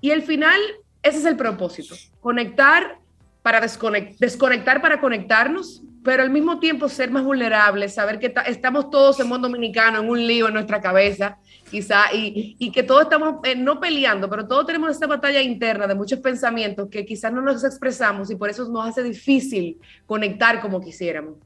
Y 0.00 0.10
al 0.10 0.22
final, 0.22 0.58
ese 1.02 1.18
es 1.18 1.24
el 1.24 1.36
propósito, 1.36 1.94
conectar 2.20 2.98
para 3.42 3.60
desconectar 3.60 4.82
para 4.82 5.00
conectarnos, 5.00 5.80
pero 6.02 6.22
al 6.22 6.30
mismo 6.30 6.58
tiempo 6.58 6.88
ser 6.88 7.12
más 7.12 7.22
vulnerables, 7.22 7.94
saber 7.94 8.18
que 8.18 8.34
estamos 8.46 8.90
todos 8.90 9.20
en 9.20 9.28
mundo 9.28 9.48
dominicano, 9.48 10.00
en 10.00 10.08
un 10.08 10.26
lío 10.26 10.48
en 10.48 10.54
nuestra 10.54 10.80
cabeza, 10.80 11.38
quizá, 11.70 12.12
y, 12.12 12.56
y 12.58 12.72
que 12.72 12.82
todos 12.82 13.02
estamos 13.02 13.36
eh, 13.44 13.54
no 13.54 13.78
peleando, 13.78 14.28
pero 14.28 14.48
todos 14.48 14.66
tenemos 14.66 14.90
esta 14.90 15.06
batalla 15.06 15.40
interna 15.42 15.86
de 15.86 15.94
muchos 15.94 16.18
pensamientos 16.18 16.88
que 16.90 17.06
quizás 17.06 17.32
no 17.32 17.40
nos 17.40 17.62
expresamos 17.62 18.32
y 18.32 18.34
por 18.34 18.50
eso 18.50 18.68
nos 18.68 18.88
hace 18.88 19.04
difícil 19.04 19.78
conectar 20.06 20.60
como 20.60 20.80
quisiéramos. 20.80 21.36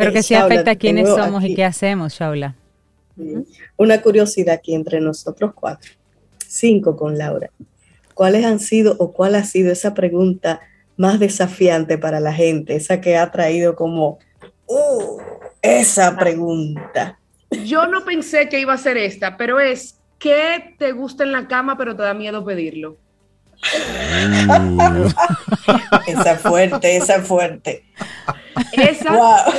Pero 0.00 0.12
que 0.12 0.22
sí 0.22 0.34
afecta 0.34 0.72
a 0.72 0.76
quiénes 0.76 1.08
somos 1.08 1.44
y 1.44 1.54
qué 1.54 1.64
hacemos, 1.64 2.14
Shaula. 2.14 2.54
Una 3.76 4.00
curiosidad 4.00 4.54
aquí 4.54 4.74
entre 4.74 5.00
nosotros 5.00 5.52
cuatro, 5.54 5.90
cinco 6.46 6.96
con 6.96 7.18
Laura. 7.18 7.50
¿Cuáles 8.14 8.44
han 8.44 8.60
sido 8.60 8.96
o 8.98 9.12
cuál 9.12 9.34
ha 9.34 9.44
sido 9.44 9.72
esa 9.72 9.94
pregunta 9.94 10.60
más 11.00 11.18
desafiante 11.18 11.96
para 11.96 12.20
la 12.20 12.34
gente, 12.34 12.76
esa 12.76 13.00
que 13.00 13.16
ha 13.16 13.30
traído 13.30 13.74
como, 13.74 14.18
uh, 14.66 15.18
esa 15.62 16.14
pregunta. 16.14 17.18
Yo 17.64 17.86
no 17.86 18.04
pensé 18.04 18.50
que 18.50 18.60
iba 18.60 18.74
a 18.74 18.78
ser 18.78 18.98
esta, 18.98 19.38
pero 19.38 19.60
es, 19.60 19.98
¿qué 20.18 20.74
te 20.78 20.92
gusta 20.92 21.24
en 21.24 21.32
la 21.32 21.48
cama 21.48 21.78
pero 21.78 21.96
te 21.96 22.02
da 22.02 22.12
miedo 22.12 22.44
pedirlo? 22.44 22.98
esa 26.06 26.36
fuerte, 26.36 26.96
esa 26.96 27.22
fuerte. 27.22 27.82
Esa, 28.72 29.12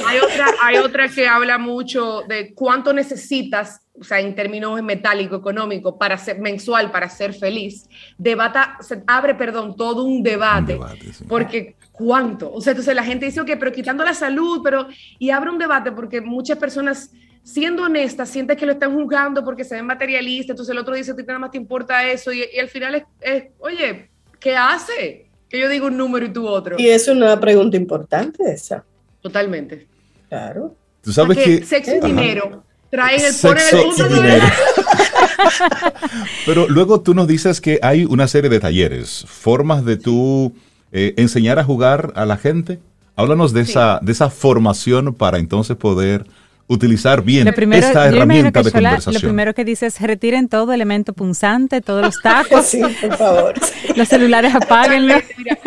hay, 0.07 0.19
otra, 0.19 0.45
hay 0.61 0.77
otra 0.77 1.07
que 1.09 1.27
habla 1.27 1.57
mucho 1.57 2.23
de 2.27 2.53
cuánto 2.53 2.93
necesitas, 2.93 3.81
o 3.99 4.03
sea, 4.03 4.19
en 4.19 4.35
términos 4.35 4.81
metálico, 4.81 5.35
económico, 5.35 5.97
para 5.97 6.17
ser 6.17 6.39
mensual, 6.39 6.91
para 6.91 7.09
ser 7.09 7.33
feliz. 7.33 7.87
Debata, 8.17 8.77
se 8.81 9.03
abre, 9.07 9.35
perdón, 9.35 9.75
todo 9.75 10.03
un 10.03 10.23
debate. 10.23 10.79
Porque 11.27 11.75
cuánto. 11.91 12.51
O 12.51 12.61
sea, 12.61 12.71
entonces 12.71 12.95
la 12.95 13.03
gente 13.03 13.25
dice, 13.25 13.41
ok, 13.41 13.51
pero 13.59 13.71
quitando 13.71 14.03
la 14.03 14.13
salud, 14.13 14.61
pero. 14.63 14.87
Y 15.19 15.29
abre 15.29 15.49
un 15.49 15.57
debate 15.57 15.91
porque 15.91 16.21
muchas 16.21 16.57
personas 16.57 17.11
siendo 17.43 17.83
honestas, 17.83 18.29
sientes 18.29 18.57
que 18.57 18.65
lo 18.65 18.73
están 18.73 18.93
juzgando 18.93 19.43
porque 19.43 19.63
se 19.63 19.75
ven 19.75 19.85
materialistas, 19.85 20.51
entonces 20.51 20.71
el 20.71 20.77
otro 20.77 20.93
dice, 20.93 21.11
a 21.11 21.15
ti 21.15 21.23
nada 21.23 21.39
más 21.39 21.51
te 21.51 21.57
importa 21.57 22.07
eso, 22.07 22.31
y, 22.31 22.43
al 22.59 22.69
final 22.69 22.95
es, 22.95 23.03
es, 23.19 23.43
oye, 23.57 24.11
¿qué 24.39 24.55
hace? 24.55 25.30
Que 25.51 25.59
yo 25.59 25.67
digo 25.67 25.87
un 25.87 25.97
número 25.97 26.25
y 26.25 26.29
tú 26.29 26.47
otro. 26.47 26.77
Y 26.79 26.87
es 26.87 27.09
una 27.09 27.37
pregunta 27.37 27.75
importante 27.75 28.53
esa. 28.53 28.85
Totalmente. 29.21 29.85
Claro. 30.29 30.77
Tú 31.03 31.11
sabes 31.11 31.37
que, 31.37 31.65
sexo 31.65 31.97
y 31.97 31.99
dinero 31.99 32.63
traen 32.89 33.19
el 33.19 33.33
poner 33.41 33.63
el 33.73 33.85
mundo 33.85 34.21
de 34.21 34.41
Pero 36.45 36.69
luego 36.69 37.01
tú 37.01 37.13
nos 37.13 37.27
dices 37.27 37.59
que 37.59 37.79
hay 37.81 38.05
una 38.05 38.27
serie 38.27 38.49
de 38.49 38.61
talleres, 38.61 39.25
formas 39.27 39.83
de 39.83 39.97
tú 39.97 40.53
eh, 40.93 41.15
enseñar 41.17 41.59
a 41.59 41.65
jugar 41.65 42.13
a 42.15 42.25
la 42.25 42.37
gente. 42.37 42.79
Háblanos 43.17 43.51
de, 43.51 43.61
esa, 43.61 43.99
de 44.01 44.13
esa 44.13 44.29
formación 44.29 45.13
para 45.13 45.37
entonces 45.37 45.75
poder 45.75 46.25
utilizar 46.73 47.21
bien 47.21 47.47
esta 47.47 48.07
herramienta 48.07 48.63
de 48.63 48.71
conversación. 48.71 49.13
Lo 49.13 49.19
primero 49.19 49.53
que 49.53 49.65
dices 49.65 49.95
es 49.95 50.01
retiren 50.01 50.47
todo 50.47 50.71
elemento 50.71 51.13
punzante, 51.13 51.81
todos 51.81 52.01
los 52.01 52.21
tacos. 52.23 52.65
sí, 52.65 52.81
por 53.01 53.17
favor. 53.17 53.53
los 53.95 54.07
celulares 54.07 54.55
apáguenlo. 54.55 55.15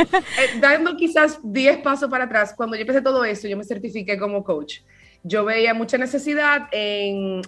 Eh, 0.05 0.59
dando 0.61 0.96
quizás 0.96 1.38
10 1.42 1.78
pasos 1.78 2.11
para 2.11 2.24
atrás, 2.24 2.55
cuando 2.57 2.76
yo 2.76 2.82
empecé 2.82 3.02
todo 3.02 3.24
esto, 3.24 3.46
yo 3.46 3.57
me 3.57 3.64
certifiqué 3.64 4.18
como 4.18 4.42
coach 4.42 4.78
yo 5.27 5.43
veía 5.43 5.72
mucha 5.72 5.97
necesidad 5.97 6.68
en, 6.70 7.43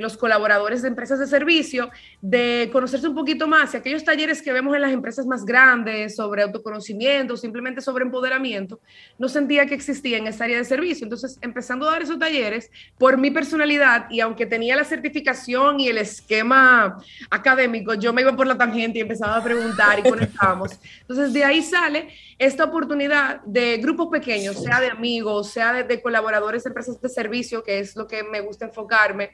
los 0.00 0.16
colaboradores 0.16 0.80
de 0.80 0.88
empresas 0.88 1.18
de 1.18 1.26
servicio 1.26 1.90
de 2.22 2.70
conocerse 2.72 3.06
un 3.06 3.14
poquito 3.14 3.46
más 3.46 3.74
y 3.74 3.76
aquellos 3.76 4.02
talleres 4.02 4.40
que 4.40 4.52
vemos 4.52 4.74
en 4.74 4.80
las 4.80 4.92
empresas 4.92 5.26
más 5.26 5.44
grandes 5.44 6.16
sobre 6.16 6.42
autoconocimiento, 6.42 7.36
simplemente 7.36 7.82
sobre 7.82 8.04
empoderamiento, 8.04 8.80
no 9.18 9.28
sentía 9.28 9.66
que 9.66 9.74
existía 9.74 10.16
en 10.16 10.26
esa 10.26 10.44
área 10.44 10.56
de 10.56 10.64
servicio. 10.64 11.04
Entonces, 11.04 11.38
empezando 11.42 11.86
a 11.86 11.92
dar 11.92 12.02
esos 12.02 12.18
talleres 12.18 12.70
por 12.96 13.18
mi 13.18 13.30
personalidad 13.30 14.06
y 14.10 14.20
aunque 14.20 14.46
tenía 14.46 14.74
la 14.74 14.84
certificación 14.84 15.80
y 15.80 15.88
el 15.88 15.98
esquema 15.98 16.98
académico, 17.28 17.92
yo 17.92 18.12
me 18.14 18.22
iba 18.22 18.34
por 18.34 18.46
la 18.46 18.56
tangente 18.56 18.98
y 18.98 19.02
empezaba 19.02 19.36
a 19.36 19.44
preguntar 19.44 19.98
y 19.98 20.08
conectamos. 20.08 20.70
Entonces, 21.02 21.34
de 21.34 21.44
ahí 21.44 21.62
sale 21.62 22.08
esta 22.38 22.64
oportunidad 22.64 23.40
de 23.42 23.78
grupos 23.78 24.08
pequeños, 24.08 24.62
sea 24.62 24.80
de 24.80 24.90
amigos, 24.90 25.50
sea 25.50 25.82
de, 25.82 26.00
colaboradores 26.00 26.62
de 26.64 26.68
empresas 26.68 27.00
de 27.00 27.08
servicio, 27.08 27.62
que 27.64 27.80
es 27.80 27.96
lo 27.96 28.06
que 28.06 28.22
me 28.22 28.40
gusta 28.40 28.66
enfocarme. 28.66 29.30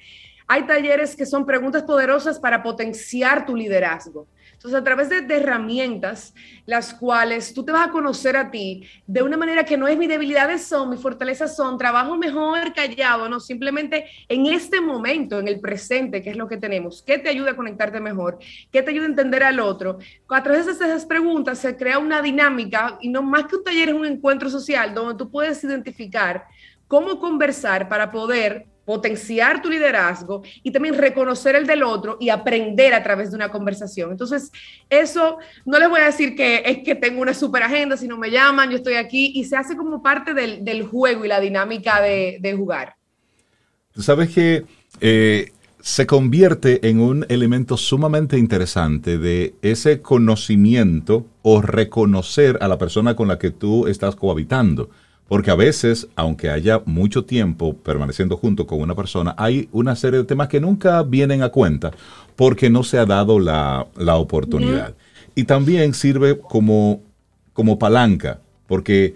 Hay 0.46 0.66
talleres 0.66 1.14
que 1.14 1.26
son 1.26 1.44
preguntas 1.44 1.82
poderosas 1.82 2.38
para 2.38 2.62
potenciar 2.62 3.44
tu 3.44 3.54
liderazgo. 3.54 4.26
Entonces, 4.64 4.80
a 4.80 4.84
través 4.84 5.10
de, 5.10 5.36
herramientas, 5.36 6.32
las 6.64 6.94
cuales 6.94 7.52
tú 7.52 7.66
te 7.66 7.72
vas 7.72 7.86
a 7.86 7.90
conocer 7.90 8.34
a 8.34 8.50
ti 8.50 8.88
de 9.06 9.22
una 9.22 9.36
manera 9.36 9.64
que 9.64 9.76
no 9.76 9.86
es 9.86 9.98
mi 9.98 10.06
debilidades 10.06 10.64
son, 10.64 10.88
mis 10.88 11.02
fortalezas 11.02 11.54
son, 11.54 11.76
trabajo 11.76 12.16
mejor 12.16 12.72
callado, 12.72 13.28
no, 13.28 13.40
simplemente 13.40 14.06
en 14.26 14.46
este 14.46 14.80
momento, 14.80 15.38
en 15.38 15.48
el 15.48 15.60
presente, 15.60 16.22
que 16.22 16.30
es 16.30 16.36
lo 16.38 16.48
que 16.48 16.56
tenemos, 16.56 17.02
¿qué 17.02 17.18
te 17.18 17.28
ayuda 17.28 17.50
a 17.50 17.56
conectarte 17.56 18.00
mejor? 18.00 18.38
¿Qué 18.72 18.80
te 18.80 18.92
ayuda 18.92 19.04
a 19.04 19.10
entender 19.10 19.42
al 19.42 19.60
otro? 19.60 19.98
A 20.30 20.42
través 20.42 20.64
de 20.64 20.72
esas 20.72 21.04
preguntas 21.04 21.58
se 21.58 21.76
crea 21.76 21.98
una 21.98 22.22
dinámica 22.22 22.96
y 23.02 23.10
no 23.10 23.22
más 23.22 23.44
que 23.44 23.56
un 23.56 23.64
taller 23.64 23.90
es 23.90 23.94
un 23.94 24.06
encuentro 24.06 24.48
social 24.48 24.94
donde 24.94 25.22
tú 25.22 25.30
puedes 25.30 25.62
identificar 25.62 26.46
cómo 26.88 27.20
conversar 27.20 27.86
para 27.90 28.10
poder 28.10 28.64
potenciar 28.84 29.62
tu 29.62 29.70
liderazgo 29.70 30.42
y 30.62 30.70
también 30.70 30.96
reconocer 30.96 31.56
el 31.56 31.66
del 31.66 31.82
otro 31.82 32.16
y 32.20 32.28
aprender 32.28 32.94
a 32.94 33.02
través 33.02 33.30
de 33.30 33.36
una 33.36 33.50
conversación. 33.50 34.10
Entonces, 34.10 34.50
eso 34.90 35.38
no 35.64 35.78
les 35.78 35.88
voy 35.88 36.00
a 36.00 36.06
decir 36.06 36.34
que 36.34 36.62
es 36.64 36.78
que 36.78 36.94
tengo 36.94 37.22
una 37.22 37.34
super 37.34 37.62
agenda, 37.62 37.96
sino 37.96 38.18
me 38.18 38.30
llaman, 38.30 38.70
yo 38.70 38.76
estoy 38.76 38.94
aquí 38.94 39.32
y 39.34 39.44
se 39.44 39.56
hace 39.56 39.76
como 39.76 40.02
parte 40.02 40.34
del, 40.34 40.82
juego 40.84 41.24
y 41.24 41.28
la 41.28 41.40
dinámica 41.40 42.00
de, 42.00 42.54
jugar. 42.56 42.94
Tú 43.92 44.02
sabes 44.02 44.30
que 44.30 44.64
eh, 45.00 45.50
se 45.80 46.06
convierte 46.06 46.88
en 46.88 47.00
un 47.00 47.26
elemento 47.28 47.76
sumamente 47.76 48.38
interesante 48.38 49.18
de 49.18 49.54
ese 49.60 50.00
conocimiento 50.00 51.26
o 51.42 51.60
reconocer 51.60 52.58
a 52.60 52.68
la 52.68 52.78
persona 52.78 53.16
con 53.16 53.28
la 53.28 53.38
que 53.38 53.50
tú 53.50 53.86
estás 53.86 54.16
cohabitando. 54.16 54.90
Porque 55.28 55.50
a 55.50 55.54
veces, 55.54 56.08
aunque 56.16 56.50
haya 56.50 56.82
mucho 56.84 57.24
tiempo 57.24 57.74
permaneciendo 57.74 58.36
junto 58.36 58.66
con 58.66 58.80
una 58.80 58.94
persona, 58.94 59.34
hay 59.38 59.68
una 59.72 59.96
serie 59.96 60.18
de 60.18 60.24
temas 60.24 60.48
que 60.48 60.60
nunca 60.60 61.02
vienen 61.02 61.42
a 61.42 61.48
cuenta 61.48 61.92
porque 62.36 62.68
no 62.68 62.82
se 62.82 62.98
ha 62.98 63.06
dado 63.06 63.38
la, 63.38 63.86
oportunidad. 64.16 64.94
Y 65.34 65.44
también 65.44 65.94
sirve 65.94 66.38
como, 66.38 67.00
como 67.52 67.78
palanca, 67.78 68.40
porque 68.66 69.14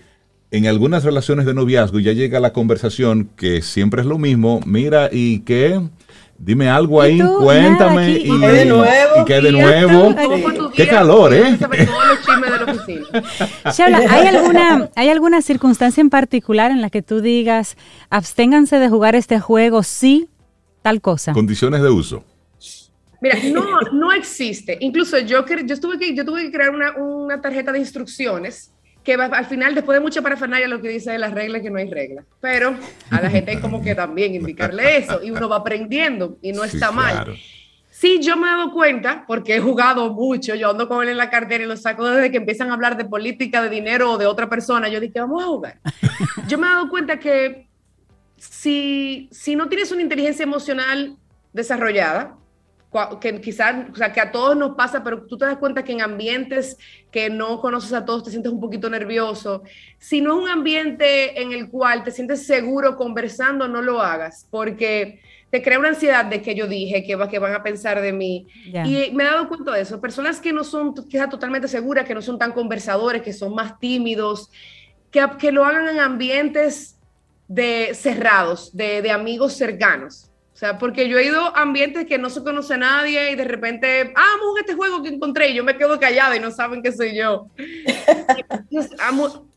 en 0.51 0.66
algunas 0.66 1.05
relaciones 1.05 1.44
de 1.44 1.55
noviazgo 1.55 2.01
ya 2.01 2.12
llega 2.12 2.40
la 2.40 2.52
conversación 2.52 3.28
que 3.36 3.60
siempre 3.60 4.01
es 4.01 4.06
lo 4.06 4.18
mismo, 4.18 4.60
mira, 4.64 5.10
¿y 5.12 5.40
qué? 5.40 5.80
Dime 6.39 6.69
algo 6.69 7.02
ahí, 7.02 7.19
cuéntame. 7.19 8.12
y, 8.12 8.40
qué 8.40 8.48
de 8.48 8.65
nuevo. 8.65 9.20
Y 9.20 9.24
qué 9.24 9.40
de 9.40 9.52
nuevo. 9.52 10.15
Qué 10.73 10.86
calor, 10.86 11.35
¿eh? 11.35 11.59
¿hay 14.09 14.27
alguna, 14.28 14.89
¿hay 14.94 15.09
alguna 15.09 15.43
circunstancia 15.43 16.01
en 16.01 16.10
particular 16.10 16.70
en 16.70 16.81
la 16.81 16.90
que 16.90 17.02
tú 17.02 17.20
digas, 17.20 17.77
absténganse 18.09 18.78
de 18.78 18.89
jugar 18.89 19.16
este 19.16 19.40
juego, 19.40 19.82
sí, 19.82 20.28
tal 20.82 21.01
cosa? 21.01 21.32
Condiciones 21.32 21.82
de 21.82 21.90
uso. 21.90 22.23
Mira, 23.20 23.36
no, 23.52 23.81
no 23.93 24.12
existe. 24.12 24.78
Incluso 24.81 25.19
yo, 25.19 25.44
yo, 25.44 25.74
estuve 25.74 25.98
que, 25.98 26.15
yo 26.15 26.24
tuve 26.24 26.44
que 26.44 26.52
crear 26.52 26.70
una, 26.70 26.93
una 26.97 27.40
tarjeta 27.40 27.73
de 27.73 27.81
instrucciones 27.81 28.70
que 29.09 29.14
al 29.14 29.47
final, 29.47 29.74
después 29.74 29.97
de 29.97 30.01
mucha 30.01 30.20
parafernalia, 30.20 30.68
lo 30.68 30.82
que 30.82 30.90
dice 30.90 31.12
de 31.12 31.18
las 31.18 31.32
reglas 31.32 31.62
que 31.62 31.70
no 31.70 31.78
hay 31.78 31.89
reglas. 31.89 32.26
Pero 32.43 32.76
a 33.09 33.22
la 33.22 33.30
gente 33.30 33.52
hay 33.52 33.56
como 33.56 33.80
que 33.80 33.94
también 33.94 34.35
indicarle 34.35 34.98
eso 34.98 35.22
y 35.22 35.30
uno 35.30 35.48
va 35.48 35.56
aprendiendo 35.56 36.36
y 36.43 36.52
no 36.52 36.62
está 36.62 36.93
mal. 36.93 37.35
Sí, 37.89 38.20
yo 38.20 38.36
me 38.36 38.47
he 38.47 38.51
dado 38.51 38.70
cuenta, 38.70 39.24
porque 39.26 39.56
he 39.56 39.60
jugado 39.60 40.12
mucho, 40.12 40.55
yo 40.55 40.72
ando 40.72 40.86
con 40.89 41.02
él 41.02 41.09
en 41.09 41.16
la 41.16 41.30
cartera 41.30 41.64
y 41.64 41.66
lo 41.66 41.78
saco 41.78 42.06
desde 42.06 42.30
que 42.30 42.36
empiezan 42.36 42.68
a 42.68 42.74
hablar 42.74 42.98
de 42.98 43.06
política, 43.06 43.62
de 43.62 43.70
dinero 43.70 44.12
o 44.12 44.18
de 44.18 44.26
otra 44.26 44.51
persona. 44.51 44.90
Yo 44.90 45.01
dije, 45.01 45.20
vamos 45.20 45.43
a 45.43 45.47
jugar. 45.47 45.80
Yo 46.47 46.59
me 46.59 46.66
he 46.66 46.70
dado 46.70 46.90
cuenta 46.90 47.18
que 47.18 47.66
si, 48.36 49.30
si 49.32 49.56
no 49.56 49.70
tienes 49.70 49.90
una 49.90 50.02
inteligencia 50.02 50.43
emocional 50.43 51.16
desarrollada, 51.55 52.36
que 53.20 53.40
quizás, 53.40 53.90
o 53.93 53.94
sea, 53.94 54.12
que 54.12 54.20
a 54.20 54.32
todos 54.32 54.56
nos 54.56 54.74
pasa, 54.74 55.05
pero 55.05 55.27
tú 55.27 55.36
te 55.36 55.44
das 55.44 55.59
cuenta 55.59 55.85
que 55.85 55.93
en 55.93 56.01
ambientes 56.01 56.78
que 57.10 57.28
no 57.28 57.60
conoces 57.60 57.93
a 57.93 58.05
todos 58.05 58.24
te 58.24 58.31
sientes 58.31 58.51
un 58.51 58.60
poquito 58.60 58.89
nervioso. 58.89 59.62
Si 59.98 60.20
no 60.20 60.36
es 60.36 60.44
un 60.44 60.48
ambiente 60.48 61.40
en 61.40 61.52
el 61.52 61.69
cual 61.69 62.02
te 62.02 62.10
sientes 62.10 62.47
seguro 62.47 62.97
conversando, 62.97 63.69
no 63.69 63.82
lo 63.82 64.01
hagas, 64.01 64.47
porque 64.51 65.20
te 65.51 65.62
crea 65.62 65.78
una 65.78 65.89
ansiedad 65.89 66.24
de 66.24 66.40
que 66.40 66.55
yo 66.55 66.66
dije, 66.66 67.05
que, 67.05 67.15
va, 67.15 67.28
que 67.28 67.39
van 67.39 67.55
a 67.55 67.62
pensar 67.62 68.01
de 68.01 68.12
mí. 68.12 68.47
Y 68.65 69.10
me 69.12 69.24
he 69.24 69.27
dado 69.27 69.48
cuenta 69.48 69.73
de 69.73 69.82
eso. 69.82 70.01
Personas 70.01 70.40
que 70.40 70.52
no 70.52 70.65
son 70.65 70.94
quizás 70.94 71.28
totalmente 71.28 71.69
seguras, 71.69 72.06
que 72.06 72.15
no 72.15 72.23
son 72.23 72.39
tan 72.39 72.52
conversadores, 72.52 73.23
que 73.23 73.35
son 73.35 73.55
más 73.55 73.78
tímidos, 73.78 74.51
que, 75.10 75.27
que 75.39 75.52
lo 75.52 75.65
hagan 75.65 75.89
en 75.89 76.01
ambientes 76.01 76.98
de 77.48 77.93
cerrados, 77.94 78.74
de, 78.74 79.02
de 79.02 79.10
amigos 79.10 79.55
cercanos 79.55 80.28
o 80.59 80.60
sea, 80.60 80.76
porque 80.76 81.09
yo 81.09 81.18
he 81.18 81.26
ido 81.26 81.56
a 81.56 81.62
ambientes 81.62 82.05
que 82.05 82.18
no 82.18 82.30
se 82.30 82.43
conoce 82.43 82.74
a 82.74 82.78
nadie 82.78 83.30
y 83.30 83.36
de 83.36 83.44
repente, 83.44 84.12
ah, 84.16 84.26
vamos 84.40 84.56
a 84.56 84.60
este 84.62 84.74
juego 84.74 85.05
que 85.05 85.09
encontré 85.09 85.51
y 85.51 85.55
yo 85.55 85.62
me 85.62 85.76
quedo 85.76 86.01
callada 86.01 86.35
y 86.35 86.40
no 86.40 86.51
saben 86.51 86.82
que 86.82 86.90
soy 86.90 87.16
yo. 87.16 87.47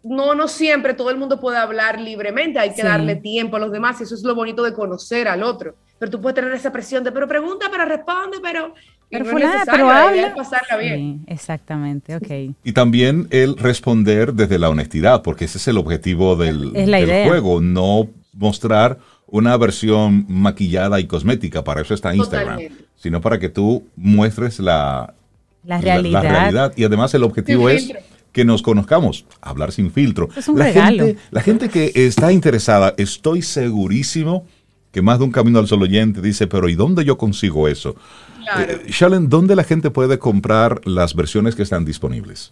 no, 0.04 0.36
no 0.36 0.48
siempre 0.48 0.94
todo 0.94 1.10
el 1.10 1.18
mundo 1.18 1.40
puede 1.40 1.58
hablar 1.58 2.00
libremente, 2.00 2.60
hay 2.60 2.76
que 2.76 2.84
darle 2.84 3.16
tiempo 3.16 3.56
a 3.56 3.60
los 3.60 3.72
demás 3.72 4.00
y 4.00 4.04
eso 4.04 4.14
es 4.14 4.22
lo 4.22 4.36
bonito 4.36 4.62
de 4.62 4.76
conocer 4.76 5.28
al 5.28 5.42
otro. 5.42 5.74
Pero 5.98 6.12
tú 6.12 6.22
puedes 6.22 6.36
tener 6.36 6.52
esa 6.52 6.72
presión 6.72 7.04
de, 7.04 7.12
pero 7.12 7.28
pregunta, 7.28 7.66
pero 7.72 7.84
responde, 7.86 8.38
pero... 8.40 8.76
Pero, 9.10 9.26
no 9.26 9.40
pero 9.66 9.90
habla. 9.90 10.36
Pasarla 10.36 10.78
bien. 10.78 11.24
exactamente, 11.26 12.16
ok. 12.16 12.56
Y 12.64 12.74
también 12.74 13.28
el 13.32 13.58
responder 13.58 14.34
desde 14.34 14.60
la 14.60 14.70
honestidad, 14.70 15.24
porque 15.24 15.46
ese 15.46 15.58
es 15.58 15.68
el 15.68 15.80
objetivo 15.80 16.36
del, 16.36 16.72
del 16.74 17.28
juego, 17.28 17.60
no 17.60 18.08
mostrar 18.34 19.00
una 19.32 19.58
versión 19.58 20.26
maquillada 20.28 21.00
y 21.00 21.08
cosmética, 21.08 21.64
para 21.64 21.82
eso 21.82 21.94
está 21.94 22.14
Instagram, 22.14 22.60
sino 22.98 23.22
para 23.22 23.40
que 23.40 23.50
tú 23.50 23.88
muestres 23.96 24.60
la, 24.60 25.14
la, 25.64 25.80
realidad. 25.80 26.74
Y 26.76 26.84
además 26.84 27.14
el 27.14 27.24
objetivo 27.24 27.70
es 27.70 27.92
que 28.34 28.46
nos 28.46 28.62
conozcamos, 28.62 29.26
hablar 29.42 29.72
sin 29.72 29.90
filtro. 29.90 30.30
Es 30.36 30.48
un 30.48 30.60
la, 30.60 30.66
regalo. 30.66 31.06
Gente, 31.06 31.22
la 31.32 31.42
gente 31.42 31.70
que 31.70 31.92
está 31.96 32.32
interesada, 32.32 32.94
estoy 32.98 33.42
segurísimo 33.42 34.46
que 34.92 35.02
más 35.02 35.20
de 35.20 35.26
un 35.26 35.32
camino 35.32 35.60
al 35.60 35.68
solo 35.68 35.84
oyente 35.84 36.22
dice, 36.22 36.48
pero 36.48 36.68
¿y 36.68 36.76
dónde 36.76 37.06
yo 37.06 37.18
consigo 37.18 37.70
eso? 37.70 37.96
Claro. 38.44 38.74
Eh, 38.74 39.28
¿dónde 39.28 39.56
la 39.56 39.64
gente 39.64 39.92
puede 39.92 40.20
comprar 40.20 40.82
las 40.86 41.16
versiones 41.16 41.56
que 41.56 41.64
están 41.64 41.86
disponibles? 41.86 42.52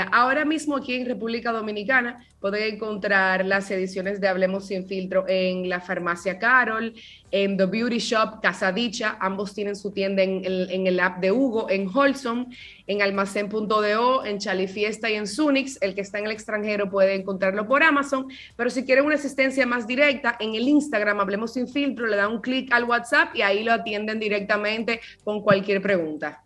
Ahora 0.00 0.44
mismo 0.44 0.76
aquí 0.76 0.94
en 0.94 1.06
República 1.06 1.52
Dominicana 1.52 2.24
pueden 2.40 2.74
encontrar 2.74 3.44
las 3.44 3.70
ediciones 3.70 4.20
de 4.20 4.28
Hablemos 4.28 4.66
sin 4.66 4.86
filtro 4.86 5.24
en 5.28 5.68
la 5.68 5.80
farmacia 5.80 6.38
Carol, 6.38 6.94
en 7.30 7.56
The 7.56 7.66
Beauty 7.66 7.98
Shop 7.98 8.40
Casa 8.42 8.70
Dicha, 8.70 9.16
ambos 9.20 9.54
tienen 9.54 9.74
su 9.74 9.92
tienda 9.92 10.22
en 10.22 10.44
el, 10.44 11.00
app 11.00 11.20
de 11.20 11.32
Hugo, 11.32 11.70
en 11.70 11.88
Holson, 11.92 12.54
en 12.86 13.02
almacén.do, 13.02 14.24
en 14.24 14.38
Chalifiesta 14.38 15.10
y 15.10 15.14
en 15.14 15.26
Sunix. 15.26 15.78
El 15.80 15.94
que 15.94 16.02
está 16.02 16.18
en 16.18 16.26
el 16.26 16.32
extranjero 16.32 16.90
puede 16.90 17.14
encontrarlo 17.14 17.66
por 17.66 17.82
Amazon, 17.82 18.28
pero 18.56 18.70
si 18.70 18.84
quieren 18.84 19.04
una 19.06 19.16
asistencia 19.16 19.66
más 19.66 19.86
directa, 19.86 20.36
en 20.38 20.54
el 20.54 20.68
Instagram 20.68 21.20
Hablemos 21.20 21.54
sin 21.54 21.66
filtro, 21.66 22.06
le 22.06 22.16
dan 22.16 22.30
un 22.30 22.40
clic 22.40 22.72
al 22.72 22.84
WhatsApp 22.84 23.34
y 23.34 23.42
ahí 23.42 23.64
lo 23.64 23.72
atienden 23.72 24.20
directamente 24.20 25.00
con 25.24 25.40
cualquier 25.42 25.82
pregunta. 25.82 26.43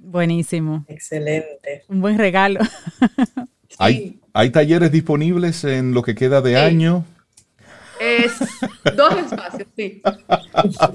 Buenísimo. 0.00 0.84
Excelente. 0.88 1.84
Un 1.88 2.00
buen 2.00 2.18
regalo. 2.18 2.60
¿Hay, 3.78 4.18
¿Hay 4.32 4.50
talleres 4.50 4.90
disponibles 4.90 5.62
en 5.64 5.92
lo 5.92 6.02
que 6.02 6.14
queda 6.14 6.40
de 6.40 6.56
año? 6.56 7.04
Es 8.00 8.32
dos 8.96 9.14
espacios, 9.14 9.68
sí. 9.76 10.00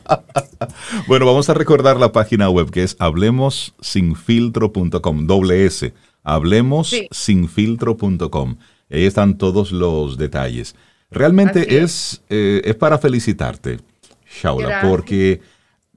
bueno, 1.08 1.28
vamos 1.28 1.48
a 1.50 1.54
recordar 1.54 1.98
la 1.98 2.12
página 2.12 2.50
web 2.50 2.72
que 2.72 2.82
es 2.82 2.96
hablemosinfiltro.com, 2.98 5.28
doble 5.28 5.66
S, 5.66 5.94
hablemosinfiltro.com. 6.24 8.58
Ahí 8.90 9.06
están 9.06 9.38
todos 9.38 9.72
los 9.72 10.18
detalles. 10.18 10.76
Realmente 11.12 11.84
es, 11.84 12.24
eh, 12.30 12.64
es 12.66 12.74
para 12.76 12.98
felicitarte, 12.98 13.82
Shaula, 14.28 14.82
porque 14.82 15.42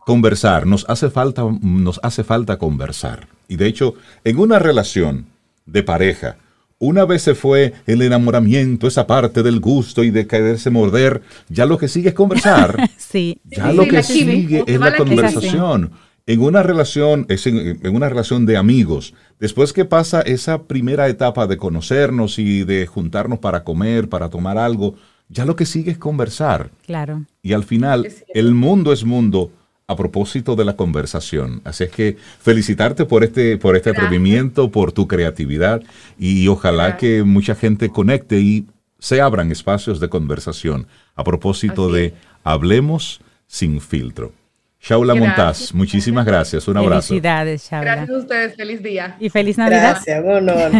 conversar, 0.08 0.66
nos 0.66 0.86
hace 0.88 1.10
falta, 1.10 1.42
nos 1.60 2.00
hace 2.02 2.24
falta 2.24 2.56
conversar. 2.56 3.28
Y 3.46 3.56
de 3.56 3.66
hecho, 3.66 3.92
en 4.24 4.38
una 4.38 4.58
relación 4.58 5.26
de 5.66 5.82
pareja, 5.82 6.38
una 6.78 7.04
vez 7.04 7.20
se 7.20 7.34
fue 7.34 7.74
el 7.86 8.00
enamoramiento, 8.00 8.86
esa 8.86 9.06
parte 9.06 9.42
del 9.42 9.60
gusto 9.60 10.02
y 10.02 10.10
de 10.10 10.26
quererse 10.26 10.70
morder, 10.70 11.20
ya 11.50 11.66
lo 11.66 11.76
que 11.76 11.88
sigue 11.88 12.08
es 12.08 12.14
conversar. 12.14 12.88
sí. 12.96 13.38
Ya 13.44 13.70
lo 13.70 13.86
que 13.86 14.02
sigue 14.02 14.64
es 14.66 14.80
la 14.80 14.96
conversación. 14.96 15.90
En 16.24 16.40
una 16.40 16.62
relación, 16.62 17.26
es 17.28 17.46
en, 17.46 17.78
en, 17.84 17.94
una 17.94 18.08
relación 18.08 18.46
de 18.46 18.56
amigos, 18.56 19.12
después 19.38 19.74
que 19.74 19.84
pasa 19.84 20.22
esa 20.22 20.62
primera 20.62 21.06
etapa 21.08 21.46
de 21.46 21.58
conocernos 21.58 22.38
y 22.38 22.64
de 22.64 22.86
juntarnos 22.86 23.40
para 23.40 23.62
comer, 23.62 24.08
para 24.08 24.30
tomar 24.30 24.56
algo, 24.56 24.94
ya 25.28 25.44
lo 25.44 25.54
que 25.54 25.66
sigue 25.66 25.90
es 25.90 25.98
conversar. 25.98 26.70
Claro. 26.86 27.26
Y 27.42 27.52
al 27.52 27.64
final, 27.64 28.08
el 28.32 28.54
mundo 28.54 28.94
es 28.94 29.04
mundo 29.04 29.52
a 29.88 29.96
propósito 29.96 30.54
de 30.54 30.66
la 30.66 30.76
conversación. 30.76 31.62
Así 31.64 31.84
es 31.84 31.90
que 31.90 32.16
felicitarte 32.40 33.06
por 33.06 33.24
este, 33.24 33.56
por 33.56 33.74
este 33.74 33.90
atrevimiento, 33.90 34.70
por 34.70 34.92
tu 34.92 35.08
creatividad 35.08 35.82
y 36.18 36.46
ojalá 36.48 36.98
que 36.98 37.22
mucha 37.22 37.54
gente 37.54 37.88
conecte 37.88 38.38
y 38.38 38.66
se 38.98 39.22
abran 39.22 39.50
espacios 39.50 39.98
de 39.98 40.10
conversación 40.10 40.86
a 41.16 41.24
propósito 41.24 41.90
de 41.90 42.12
Hablemos 42.44 43.20
sin 43.46 43.80
filtro. 43.80 44.32
Shaula 44.80 45.14
Montaz, 45.14 45.72
muchísimas 45.74 46.26
gracias. 46.26 46.68
Un 46.68 46.76
abrazo. 46.76 47.08
Felicidades, 47.08 47.68
Shaula. 47.70 47.94
Gracias 47.94 48.10
a 48.10 48.20
ustedes. 48.20 48.56
Feliz 48.56 48.82
día. 48.82 49.16
Y 49.18 49.30
feliz 49.30 49.56
Navidad. 49.56 50.02
Gracias, 50.04 50.24
honor. 50.24 50.70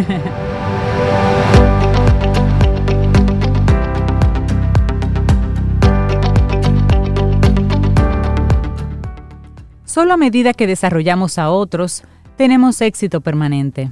Solo 9.99 10.13
a 10.13 10.17
medida 10.17 10.53
que 10.53 10.65
desarrollamos 10.65 11.37
a 11.37 11.49
otros, 11.49 12.03
tenemos 12.37 12.79
éxito 12.79 13.19
permanente. 13.19 13.91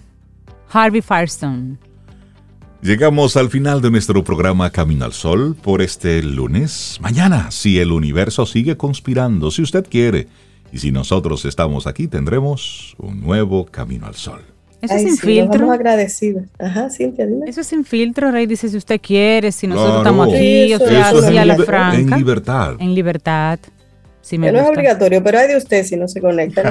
Harvey 0.72 1.02
Firestone. 1.02 1.80
Llegamos 2.82 3.36
al 3.36 3.50
final 3.50 3.82
de 3.82 3.92
nuestro 3.92 4.24
programa 4.24 4.70
Camino 4.70 5.04
al 5.04 5.12
Sol 5.12 5.54
por 5.62 5.82
este 5.82 6.24
lunes. 6.24 6.98
Mañana, 7.02 7.52
si 7.52 7.78
el 7.80 7.92
universo 7.92 8.46
sigue 8.46 8.78
conspirando, 8.78 9.52
si 9.52 9.62
usted 9.62 9.86
quiere, 9.86 10.30
y 10.72 10.78
si 10.78 10.94
nosotros 10.94 11.44
estamos 11.44 11.88
aquí, 11.88 12.08
tendremos 12.08 12.96
un 13.00 13.20
nuevo 13.20 13.66
Camino 13.66 14.06
al 14.06 14.16
Sol. 14.16 14.40
Eso 14.82 14.94
es 14.94 15.02
sin 15.02 15.18
filtro. 15.18 15.56
Estamos 15.56 15.74
agradecidos. 15.74 16.44
Ajá, 16.58 16.90
Cintia, 16.90 17.26
dime. 17.26 17.50
Eso 17.50 17.60
es 17.60 17.68
sin 17.68 17.84
filtro, 17.84 18.32
Rey. 18.32 18.46
Dice 18.46 18.70
si 18.70 18.78
usted 18.78 19.02
quiere, 19.02 19.52
si 19.52 19.68
nosotros 19.68 19.98
estamos 19.98 20.34
aquí, 20.34 20.74
o 20.74 20.78
sea, 20.78 21.10
a 21.10 21.46
la 21.46 21.58
franca. 21.58 21.98
En 21.98 22.18
libertad. 22.18 22.76
En 22.80 22.96
libertad 22.96 23.60
no 24.32 24.60
es 24.60 24.68
obligatorio, 24.68 25.24
pero 25.24 25.40
hay 25.40 25.48
de 25.48 25.58
usted 25.58 25.86
si 25.86 25.96
no 25.96 26.08
se 26.08 26.20
conecta. 26.20 26.70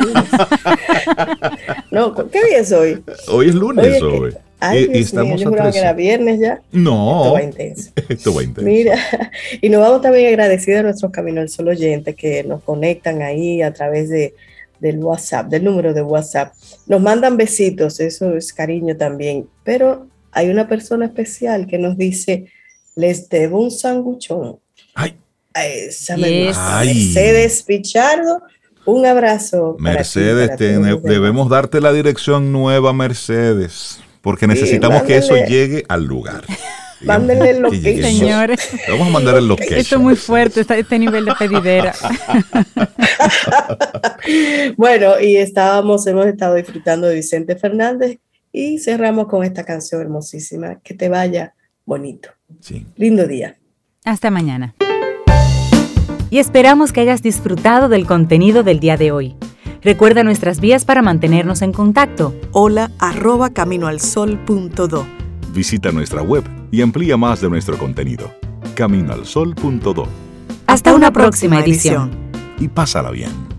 no, 1.91 2.15
¿qué 2.15 2.45
día 2.45 2.59
es 2.59 2.73
hoy? 2.73 3.03
Hoy 3.29 3.49
es 3.49 3.55
lunes, 3.55 4.03
hoy. 4.03 4.35
Ay, 4.59 4.91
y, 4.93 4.99
estamos 4.99 5.39
mío, 5.39 5.51
yo 5.51 5.71
que 5.71 5.79
era 5.79 5.93
viernes 5.93 6.41
ya. 6.41 6.61
No. 6.73 7.23
Esto 7.23 7.33
va 7.33 7.43
intenso. 7.43 7.91
Esto 8.09 8.35
va 8.35 8.43
intenso. 8.43 8.71
Mira, 8.71 8.99
y 9.61 9.69
nos 9.69 9.81
vamos 9.83 10.03
también 10.03 10.29
agradecidos 10.29 10.81
a 10.81 10.83
nuestros 10.85 11.13
Camino 11.13 11.41
al 11.41 11.49
Sol 11.49 11.69
oyentes 11.69 12.15
que 12.17 12.43
nos 12.45 12.63
conectan 12.63 13.23
ahí 13.23 13.61
a 13.63 13.73
través 13.73 14.09
de, 14.09 14.35
del 14.81 14.99
WhatsApp, 14.99 15.49
del 15.49 15.65
número 15.65 15.93
de 15.93 16.03
WhatsApp. 16.03 16.55
Nos 16.87 17.01
mandan 17.01 17.37
besitos, 17.37 18.01
eso 18.01 18.35
es 18.35 18.53
cariño 18.53 18.97
también. 18.97 19.47
Pero 19.63 20.07
hay 20.33 20.49
una 20.49 20.69
persona 20.69 21.07
especial 21.07 21.67
que 21.67 21.79
nos 21.79 21.97
dice, 21.97 22.47
les 22.95 23.29
debo 23.29 23.61
un 23.61 23.71
sanguchón. 23.71 24.59
Ay 25.57 25.87
esa 25.89 26.17
Mercedes 26.17 27.63
Pichardo. 27.63 28.43
Un 28.85 29.05
abrazo. 29.05 29.77
Mercedes, 29.81 30.51
debemos 30.59 31.49
darte 31.49 31.81
la 31.81 31.93
dirección 31.93 32.53
nueva, 32.53 32.93
Mercedes, 32.93 33.99
porque 34.21 34.47
necesitamos 34.47 35.03
que 35.03 35.17
eso 35.17 35.35
llegue 35.35 35.85
al 35.89 36.05
lugar. 36.05 36.45
Mándenle 37.03 37.51
el 37.51 37.63
location. 37.63 38.03
Señores. 38.03 38.71
Vamos 38.89 39.09
a 39.09 39.11
mandar 39.11 39.37
el 39.37 39.49
location. 39.49 39.79
Esto 39.79 39.97
es 39.97 40.03
muy 40.03 40.17
fuerte, 40.17 40.61
este 40.61 40.99
nivel 40.99 41.25
de 41.25 41.35
pedidera. 41.35 41.95
bueno, 44.77 45.21
y 45.21 45.37
estábamos, 45.37 46.07
hemos 46.07 46.27
estado 46.27 46.55
disfrutando 46.55 47.07
de 47.07 47.17
Vicente 47.17 47.57
Fernández 47.57 48.19
Y 48.53 48.79
cerramos 48.79 49.27
con 49.27 49.45
esta 49.45 49.65
canción 49.65 50.01
hermosísima. 50.01 50.81
Que 50.83 50.95
te 50.95 51.09
vaya 51.09 51.55
bonito. 51.85 52.31
Sí. 52.61 52.87
Lindo 52.97 53.27
día. 53.27 53.57
Hasta 54.05 54.31
mañana. 54.31 54.75
Y 56.31 56.39
esperamos 56.39 56.93
que 56.93 57.01
hayas 57.01 57.23
disfrutado 57.23 57.89
del 57.89 58.07
contenido 58.07 58.63
del 58.63 58.81
día 58.81 58.97
de 58.97 59.13
hoy. 59.13 59.37
Recuerda 59.83 60.25
nuestras 60.25 60.61
vías 60.61 60.85
para 60.85 61.03
mantenernos 61.03 61.63
en 61.63 61.73
contacto. 61.73 62.35
Hola 62.51 62.91
arroba 62.99 63.51
caminoalsol.do. 63.51 65.07
Visita 65.53 65.93
nuestra 65.93 66.23
web 66.23 66.45
y 66.73 66.83
amplía 66.83 67.17
más 67.17 67.41
de 67.41 67.49
nuestro 67.49 67.79
contenido. 67.79 68.31
Caminoalsol.do. 68.75 70.09
Hasta, 70.67 70.95
una, 70.95 71.13
próxima, 71.13 71.61
edición. 71.61 72.11
Y 72.59 72.69
pásala 72.69 73.11
bien. 73.11 73.56